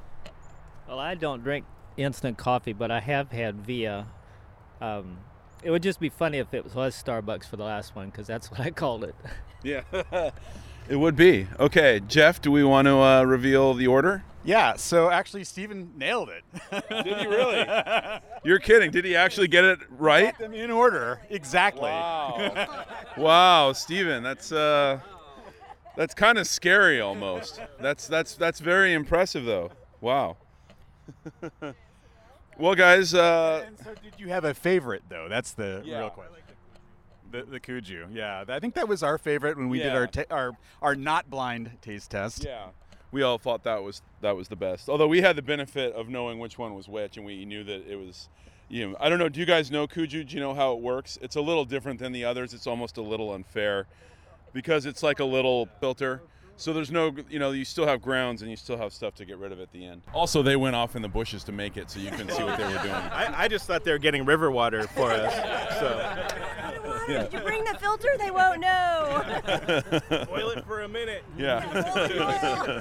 Well, 0.87 0.99
I 0.99 1.15
don't 1.15 1.43
drink 1.43 1.65
instant 1.97 2.37
coffee, 2.37 2.75
but 2.75 2.91
I 2.91 3.01
have 3.01 3.33
had 3.33 3.65
Via. 3.65 4.07
Um, 4.83 5.17
it 5.63 5.71
would 5.71 5.83
just 5.83 6.01
be 6.01 6.11
funny 6.11 6.37
if 6.37 6.53
it 6.53 6.75
was 6.75 7.03
Starbucks 7.03 7.49
for 7.49 7.57
the 7.57 7.65
last 7.65 7.97
one, 7.97 8.11
because 8.11 8.27
that's 8.27 8.51
what 8.51 8.61
I 8.61 8.71
called 8.71 9.05
it. 9.05 9.15
Yeah. 9.63 9.85
it 10.89 10.97
would 10.97 11.17
be. 11.17 11.47
Okay, 11.59 12.01
Jeff, 12.07 12.41
do 12.41 12.51
we 12.51 12.63
want 12.65 12.87
to 12.87 12.99
uh, 13.01 13.23
reveal 13.25 13.75
the 13.75 13.87
order? 13.87 14.23
Yeah, 14.47 14.77
so 14.77 15.11
actually, 15.11 15.45
Steven 15.45 15.93
nailed 15.97 16.29
it. 16.29 16.45
Did 16.91 17.17
he 17.19 17.27
really? 17.27 17.67
You're 18.45 18.59
kidding. 18.59 18.91
Did 18.91 19.07
he 19.07 19.17
actually 19.17 19.49
get 19.49 19.65
it 19.65 19.79
right? 19.89 20.37
Them 20.39 20.53
in 20.53 20.71
order, 20.71 21.21
exactly. 21.31 21.89
Wow. 21.89 22.85
wow, 23.17 23.73
Steven, 23.73 24.23
that's 24.23 24.53
uh 24.53 25.01
that's 25.97 26.13
kind 26.13 26.37
of 26.37 26.47
scary 26.47 27.01
almost. 27.01 27.59
That's 27.81 28.07
that's 28.07 28.35
that's 28.35 28.61
very 28.61 28.93
impressive 28.93 29.47
though. 29.47 29.71
Wow. 30.03 30.37
well, 32.59 32.75
guys, 32.75 33.15
uh 33.15 33.65
And 33.67 33.79
so, 33.79 33.95
did 34.03 34.13
you 34.19 34.29
have 34.29 34.45
a 34.45 34.53
favorite 34.53 35.05
though? 35.09 35.27
That's 35.31 35.53
the 35.53 35.83
Yeah. 35.87 36.01
real 36.01 36.11
question. 36.11 36.33
The, 37.35 37.43
the 37.43 37.59
Kuju, 37.59 38.15
yeah. 38.15 38.45
I 38.47 38.61
think 38.61 38.75
that 38.75 38.87
was 38.87 39.03
our 39.03 39.19
favorite 39.19 39.57
when 39.57 39.69
we 39.69 39.81
did 39.81 39.93
our 39.93 40.07
ta- 40.07 40.23
our 40.31 40.53
our 40.81 40.95
not 40.95 41.29
blind 41.29 41.79
taste 41.83 42.13
test. 42.13 42.45
Yeah. 42.45 42.67
We 43.11 43.23
all 43.23 43.39
thought 43.39 43.65
that 43.65 43.83
was 43.83 44.03
that 44.21 44.37
was 44.37 44.47
the 44.47 44.55
best. 44.55 44.89
Although 44.89 45.09
we 45.09 45.21
had 45.21 45.35
the 45.35 45.43
benefit 45.43 45.93
of 45.95 46.09
knowing 46.09 46.39
which 46.39 46.59
one 46.59 46.75
was 46.75 46.89
which, 46.89 47.17
and 47.17 47.27
we 47.27 47.45
knew 47.45 47.65
that 47.65 47.91
it 47.91 47.97
was. 47.97 48.29
You 48.69 48.91
know, 48.91 48.97
I 49.01 49.09
don't 49.09 49.19
know. 49.19 49.29
Do 49.29 49.41
you 49.41 49.47
guys 49.47 49.71
know 49.73 49.89
Kuju? 49.89 50.29
Do 50.29 50.35
you 50.35 50.41
know 50.41 50.55
how 50.55 50.75
it 50.75 50.81
works? 50.81 51.19
It's 51.23 51.35
a 51.35 51.41
little 51.41 51.65
different 51.65 51.99
than 51.99 52.13
the 52.13 52.25
others. 52.25 52.55
It's 52.55 52.69
almost 52.69 52.99
a 52.99 53.03
little 53.03 53.35
unfair 53.35 53.87
because 54.53 54.87
it's 54.87 55.03
like 55.03 55.19
a 55.19 55.25
little 55.25 55.69
filter. 55.81 56.23
So 56.57 56.73
there's 56.73 56.91
no, 56.91 57.15
you 57.29 57.41
know, 57.41 57.51
you 57.51 57.65
still 57.65 57.87
have 57.87 58.01
grounds 58.01 58.43
and 58.43 58.51
you 58.51 58.57
still 58.57 58.77
have 58.77 58.93
stuff 58.93 59.15
to 59.17 59.25
get 59.25 59.39
rid 59.39 59.51
of 59.51 59.59
at 59.59 59.73
the 59.73 59.85
end. 59.85 60.03
Also, 60.15 60.41
they 60.41 60.55
went 60.55 60.77
off 60.77 60.95
in 60.95 61.03
the 61.03 61.09
bushes 61.09 61.43
to 61.45 61.53
make 61.53 61.77
it, 61.77 61.91
so 61.91 61.99
you 61.99 62.11
can 62.11 62.29
see 62.29 62.45
what 62.45 62.57
they 62.57 62.65
were 62.65 62.79
doing. 62.79 62.95
I, 62.95 63.45
I 63.45 63.49
just 63.49 63.67
thought 63.67 63.85
they 63.85 63.91
were 63.91 63.99
getting 63.99 64.25
river 64.25 64.51
water 64.53 64.85
for 64.89 65.11
us. 65.11 65.35
So 65.81 66.27
Yeah. 67.09 67.23
Did 67.25 67.33
you 67.33 67.41
bring 67.41 67.65
the 67.65 67.75
filter? 67.79 68.09
They 68.19 68.31
won't 68.31 68.61
know. 68.61 69.23
boil 70.29 70.51
it 70.51 70.65
for 70.67 70.83
a 70.83 70.89
minute. 70.89 71.25
Yeah. 71.37 72.81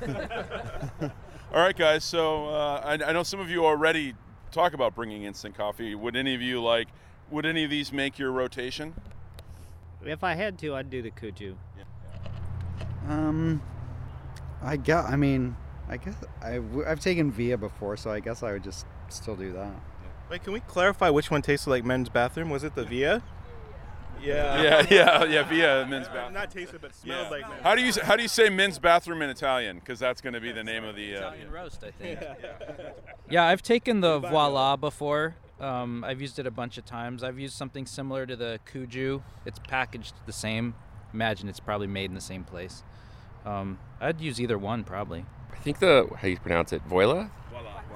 All 1.52 1.60
right, 1.60 1.76
guys. 1.76 2.04
So 2.04 2.48
uh, 2.48 2.82
I, 2.84 2.92
I 2.94 3.12
know 3.12 3.22
some 3.22 3.40
of 3.40 3.48
you 3.50 3.64
already 3.64 4.14
talk 4.50 4.74
about 4.74 4.94
bringing 4.94 5.24
instant 5.24 5.56
coffee. 5.56 5.94
Would 5.94 6.16
any 6.16 6.34
of 6.34 6.42
you 6.42 6.62
like? 6.62 6.88
Would 7.30 7.46
any 7.46 7.64
of 7.64 7.70
these 7.70 7.92
make 7.92 8.18
your 8.18 8.32
rotation? 8.32 8.94
If 10.04 10.22
I 10.22 10.34
had 10.34 10.58
to, 10.58 10.74
I'd 10.74 10.90
do 10.90 11.00
the 11.00 11.10
Kuju. 11.10 11.54
Um, 13.08 13.62
I 14.62 14.76
guess. 14.76 15.04
I 15.08 15.16
mean, 15.16 15.56
I 15.88 15.96
guess 15.96 16.14
I 16.42 16.54
w- 16.56 16.84
I've 16.86 17.00
taken 17.00 17.30
Via 17.30 17.56
before, 17.58 17.96
so 17.96 18.10
I 18.10 18.20
guess 18.20 18.42
I 18.42 18.52
would 18.52 18.64
just 18.64 18.86
still 19.08 19.36
do 19.36 19.52
that. 19.52 19.72
Wait, 20.30 20.42
can 20.42 20.52
we 20.52 20.60
clarify 20.60 21.10
which 21.10 21.30
one 21.30 21.42
tasted 21.42 21.70
like 21.70 21.84
men's 21.84 22.08
bathroom? 22.08 22.50
Was 22.50 22.64
it 22.64 22.74
the 22.74 22.84
Via? 22.84 23.22
Yeah. 24.22 24.62
Yeah, 24.62 24.86
yeah, 24.90 25.24
yeah. 25.24 25.42
Via 25.42 25.86
men's 25.88 26.08
bathroom. 26.08 26.32
Not 26.32 26.50
tasted, 26.50 26.80
but 26.80 26.94
smelled 26.94 27.24
Yeah. 27.26 27.30
like 27.30 27.48
men's. 27.48 27.62
How 27.62 27.74
do 27.74 27.82
you 27.82 27.92
how 28.02 28.16
do 28.16 28.22
you 28.22 28.28
say 28.28 28.48
men's 28.48 28.78
bathroom 28.78 29.20
in 29.22 29.28
Italian? 29.30 29.78
Because 29.78 29.98
that's 29.98 30.20
going 30.20 30.32
to 30.32 30.40
be 30.40 30.50
the 30.52 30.64
name 30.64 30.84
of 30.84 30.96
the. 30.96 31.14
Uh, 31.16 31.18
Italian 31.18 31.50
roast, 31.50 31.84
I 31.84 31.90
think. 31.90 32.18
Yeah, 33.28 33.44
I've 33.44 33.62
taken 33.62 34.00
the 34.00 34.18
Voila 34.20 34.76
before. 34.76 35.36
Um, 35.60 36.02
I've 36.04 36.20
used 36.20 36.38
it 36.38 36.46
a 36.46 36.50
bunch 36.50 36.78
of 36.78 36.84
times. 36.84 37.22
I've 37.22 37.38
used 37.38 37.54
something 37.54 37.86
similar 37.86 38.26
to 38.26 38.34
the 38.34 38.58
Kuju. 38.72 39.22
It's 39.46 39.58
packaged 39.68 40.14
the 40.26 40.32
same. 40.32 40.74
Imagine 41.12 41.48
it's 41.48 41.60
probably 41.60 41.86
made 41.86 42.06
in 42.06 42.14
the 42.14 42.20
same 42.20 42.44
place. 42.44 42.82
Um, 43.44 43.78
I'd 44.00 44.20
use 44.20 44.40
either 44.40 44.58
one 44.58 44.84
probably. 44.84 45.24
I 45.52 45.56
think 45.56 45.78
the 45.78 46.08
how 46.18 46.26
you 46.28 46.38
pronounce 46.38 46.72
it, 46.72 46.82
voila. 46.82 47.28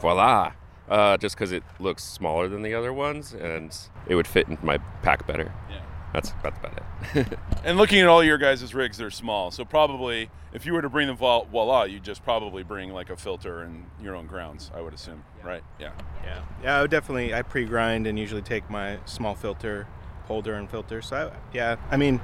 Voila. 0.00 0.52
Uh, 0.88 1.16
just 1.18 1.36
because 1.36 1.52
it 1.52 1.62
looks 1.78 2.02
smaller 2.02 2.48
than 2.48 2.62
the 2.62 2.74
other 2.74 2.92
ones, 2.92 3.34
and 3.34 3.76
it 4.06 4.14
would 4.14 4.26
fit 4.26 4.48
into 4.48 4.64
my 4.64 4.78
pack 5.02 5.26
better. 5.26 5.52
Yeah. 5.70 5.80
That's 6.14 6.32
that's 6.42 6.58
about 6.58 6.78
it. 7.14 7.38
And 7.64 7.76
looking 7.76 8.00
at 8.00 8.06
all 8.06 8.24
your 8.24 8.38
guys' 8.38 8.72
rigs, 8.72 8.96
they're 8.96 9.10
small. 9.10 9.50
So 9.50 9.64
probably, 9.64 10.30
if 10.54 10.64
you 10.64 10.72
were 10.72 10.80
to 10.80 10.88
bring 10.88 11.08
the 11.08 11.12
Vo- 11.14 11.46
Voila, 11.50 11.84
you'd 11.84 12.04
just 12.04 12.24
probably 12.24 12.62
bring 12.62 12.92
like 12.92 13.10
a 13.10 13.16
filter 13.16 13.60
and 13.60 13.84
your 14.00 14.14
own 14.16 14.26
grounds. 14.26 14.70
I 14.74 14.80
would 14.80 14.94
assume, 14.94 15.22
right? 15.44 15.62
Yeah. 15.78 15.90
Yeah. 16.24 16.40
Yeah, 16.62 16.78
I 16.78 16.82
would 16.82 16.90
definitely. 16.90 17.34
I 17.34 17.42
pre-grind 17.42 18.06
and 18.06 18.18
usually 18.18 18.40
take 18.42 18.70
my 18.70 18.98
small 19.04 19.34
filter 19.34 19.86
holder 20.26 20.54
and 20.54 20.70
filter. 20.70 21.02
So 21.02 21.16
I, 21.32 21.54
yeah, 21.54 21.76
I 21.90 21.96
mean, 21.98 22.20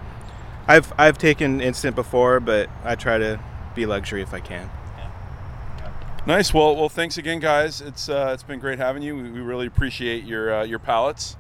I've 0.67 0.93
I've 0.97 1.19
taken 1.19 1.61
instant 1.61 1.95
before, 1.95 2.41
but 2.41 2.71
I 2.85 2.95
try 2.95 3.19
to 3.19 3.39
be 3.75 3.85
luxury 3.85 4.23
if 4.23 4.33
I 4.33 4.41
can. 4.41 4.71
Nice. 6.27 6.55
Well, 6.55 6.75
well, 6.75 6.89
thanks 6.89 7.19
again, 7.19 7.39
guys. 7.39 7.83
It's 7.83 8.09
uh, 8.09 8.31
it's 8.33 8.43
been 8.43 8.59
great 8.59 8.79
having 8.79 9.03
you. 9.03 9.15
We, 9.15 9.31
we 9.31 9.41
really 9.41 9.67
appreciate 9.67 10.25
your 10.25 10.55
uh, 10.55 10.65
your 10.65 10.79
palates. 10.79 11.37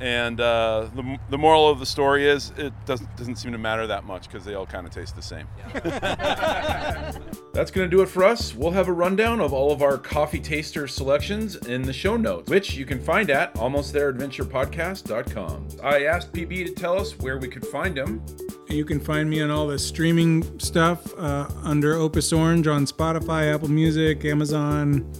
And 0.00 0.40
uh, 0.40 0.88
the, 0.94 1.18
the 1.28 1.36
moral 1.36 1.68
of 1.68 1.78
the 1.78 1.84
story 1.84 2.26
is 2.26 2.54
it 2.56 2.72
doesn't 2.86 3.14
doesn't 3.16 3.36
seem 3.36 3.52
to 3.52 3.58
matter 3.58 3.86
that 3.86 4.04
much 4.04 4.28
because 4.28 4.46
they 4.46 4.54
all 4.54 4.64
kind 4.64 4.86
of 4.86 4.94
taste 4.94 5.14
the 5.14 5.20
same. 5.20 5.46
That's 7.52 7.70
going 7.70 7.90
to 7.90 7.96
do 7.96 8.00
it 8.02 8.08
for 8.08 8.24
us. 8.24 8.54
We'll 8.54 8.70
have 8.70 8.88
a 8.88 8.92
rundown 8.92 9.40
of 9.40 9.52
all 9.52 9.72
of 9.72 9.82
our 9.82 9.98
coffee 9.98 10.40
taster 10.40 10.88
selections 10.88 11.56
in 11.56 11.82
the 11.82 11.92
show 11.92 12.16
notes, 12.16 12.48
which 12.48 12.72
you 12.74 12.86
can 12.86 12.98
find 12.98 13.28
at 13.28 13.52
almostthereadventurepodcast.com. 13.54 15.68
I 15.82 16.04
asked 16.04 16.32
PB 16.32 16.64
to 16.66 16.72
tell 16.72 16.98
us 16.98 17.18
where 17.18 17.36
we 17.36 17.48
could 17.48 17.66
find 17.66 17.98
him. 17.98 18.24
You 18.68 18.86
can 18.86 19.00
find 19.00 19.28
me 19.28 19.42
on 19.42 19.50
all 19.50 19.66
the 19.66 19.78
streaming 19.78 20.58
stuff 20.60 21.12
uh, 21.18 21.46
under 21.62 21.92
Opus 21.94 22.32
Orange 22.32 22.66
on 22.68 22.86
Spotify, 22.86 23.52
Apple 23.52 23.68
Music, 23.68 24.24
Amazon, 24.24 25.12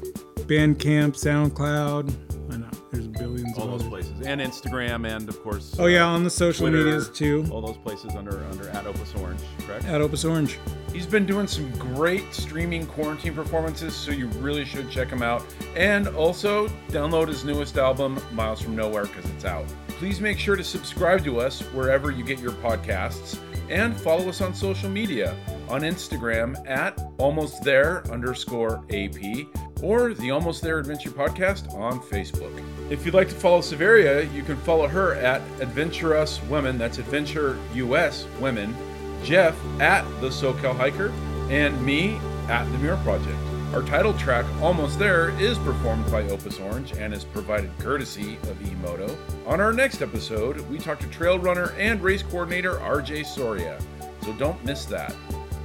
Bandcamp, 0.51 1.13
SoundCloud. 1.13 2.13
I 2.53 2.57
know 2.57 2.67
there's 2.91 3.07
billions 3.07 3.57
All 3.57 3.67
of 3.67 3.71
those 3.71 3.83
other. 3.83 3.89
places, 3.91 4.27
and 4.27 4.41
Instagram, 4.41 5.09
and 5.09 5.29
of 5.29 5.41
course. 5.45 5.77
Oh 5.79 5.87
yeah, 5.87 6.05
uh, 6.05 6.09
on 6.09 6.25
the 6.25 6.31
social 6.31 6.67
Twitter, 6.67 6.87
medias 6.87 7.09
too. 7.09 7.47
All 7.53 7.61
those 7.61 7.77
places 7.77 8.17
under 8.17 8.45
under 8.51 8.69
at 8.71 8.85
Opus 8.85 9.15
Orange, 9.15 9.41
correct? 9.65 9.85
At 9.85 10.01
Opus 10.01 10.25
Orange. 10.25 10.59
He's 10.93 11.07
been 11.07 11.25
doing 11.25 11.47
some 11.47 11.71
great 11.79 12.35
streaming 12.35 12.85
quarantine 12.87 13.33
performances, 13.33 13.95
so 13.95 14.11
you 14.11 14.27
really 14.41 14.65
should 14.65 14.91
check 14.91 15.07
him 15.07 15.23
out. 15.23 15.45
And 15.77 16.09
also 16.09 16.67
download 16.89 17.29
his 17.29 17.45
newest 17.45 17.79
album, 17.79 18.21
Miles 18.33 18.61
from 18.61 18.75
Nowhere, 18.75 19.07
because 19.07 19.31
it's 19.31 19.45
out. 19.45 19.67
Please 19.87 20.21
make 20.21 20.41
sure 20.41 20.57
to 20.57 20.65
subscribe 20.65 21.23
to 21.27 21.39
us 21.39 21.61
wherever 21.73 22.11
you 22.11 22.25
get 22.25 22.41
your 22.41 22.53
podcasts 22.55 23.39
and 23.69 23.97
follow 24.01 24.29
us 24.29 24.41
on 24.41 24.53
social 24.53 24.91
media 24.91 25.37
on 25.69 25.83
Instagram 25.83 26.57
at 26.69 27.01
almost 27.19 27.63
there 27.63 28.05
underscore 28.11 28.85
AP 28.91 29.47
or 29.83 30.15
the 30.15 30.31
Almost 30.31 30.63
There 30.63 30.79
Adventure 30.79 31.11
Podcast 31.11 31.73
on 31.75 32.01
Facebook. 32.01 32.63
If 32.91 33.05
you'd 33.05 33.15
like 33.15 33.29
to 33.29 33.35
follow 33.35 33.61
Severia, 33.61 34.25
you 34.33 34.43
can 34.43 34.57
follow 34.59 34.87
her 34.87 35.15
at 35.15 35.41
Adventure 35.61 36.17
Us 36.17 36.43
Women, 36.45 36.79
that's 36.79 36.99
Adventure 36.99 37.59
US 37.75 38.27
Women, 38.41 38.75
Jeff 39.23 39.57
at 39.81 40.03
The 40.21 40.29
SoCal 40.29 40.77
Hiker, 40.77 41.11
and 41.51 41.81
me 41.85 42.17
at 42.49 42.65
The 42.73 42.79
Muir 42.79 42.97
Project. 42.99 43.37
Our 43.73 43.83
title 43.83 44.13
track, 44.15 44.45
Almost 44.61 44.99
There, 44.99 45.31
is 45.41 45.57
performed 45.59 46.11
by 46.11 46.23
Opus 46.25 46.59
Orange 46.59 46.93
and 46.93 47.15
is 47.15 47.25
provided 47.25 47.71
courtesy 47.79 48.35
of 48.49 48.59
Emoto. 48.59 49.17
On 49.47 49.61
our 49.61 49.73
next 49.73 50.03
episode, 50.03 50.61
we 50.69 50.79
talk 50.79 50.99
to 50.99 51.07
trail 51.07 51.39
runner 51.39 51.73
and 51.79 52.03
race 52.03 52.23
coordinator 52.23 52.75
RJ 52.79 53.25
Soria, 53.27 53.79
so 54.25 54.33
don't 54.33 54.63
miss 54.65 54.85
that. 54.87 55.15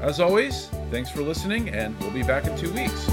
As 0.02 0.20
always, 0.20 0.68
thanks 0.92 1.10
for 1.10 1.24
listening, 1.24 1.70
and 1.70 2.00
we'll 2.00 2.12
be 2.12 2.22
back 2.22 2.46
in 2.46 2.56
two 2.56 2.72
weeks. 2.74 3.10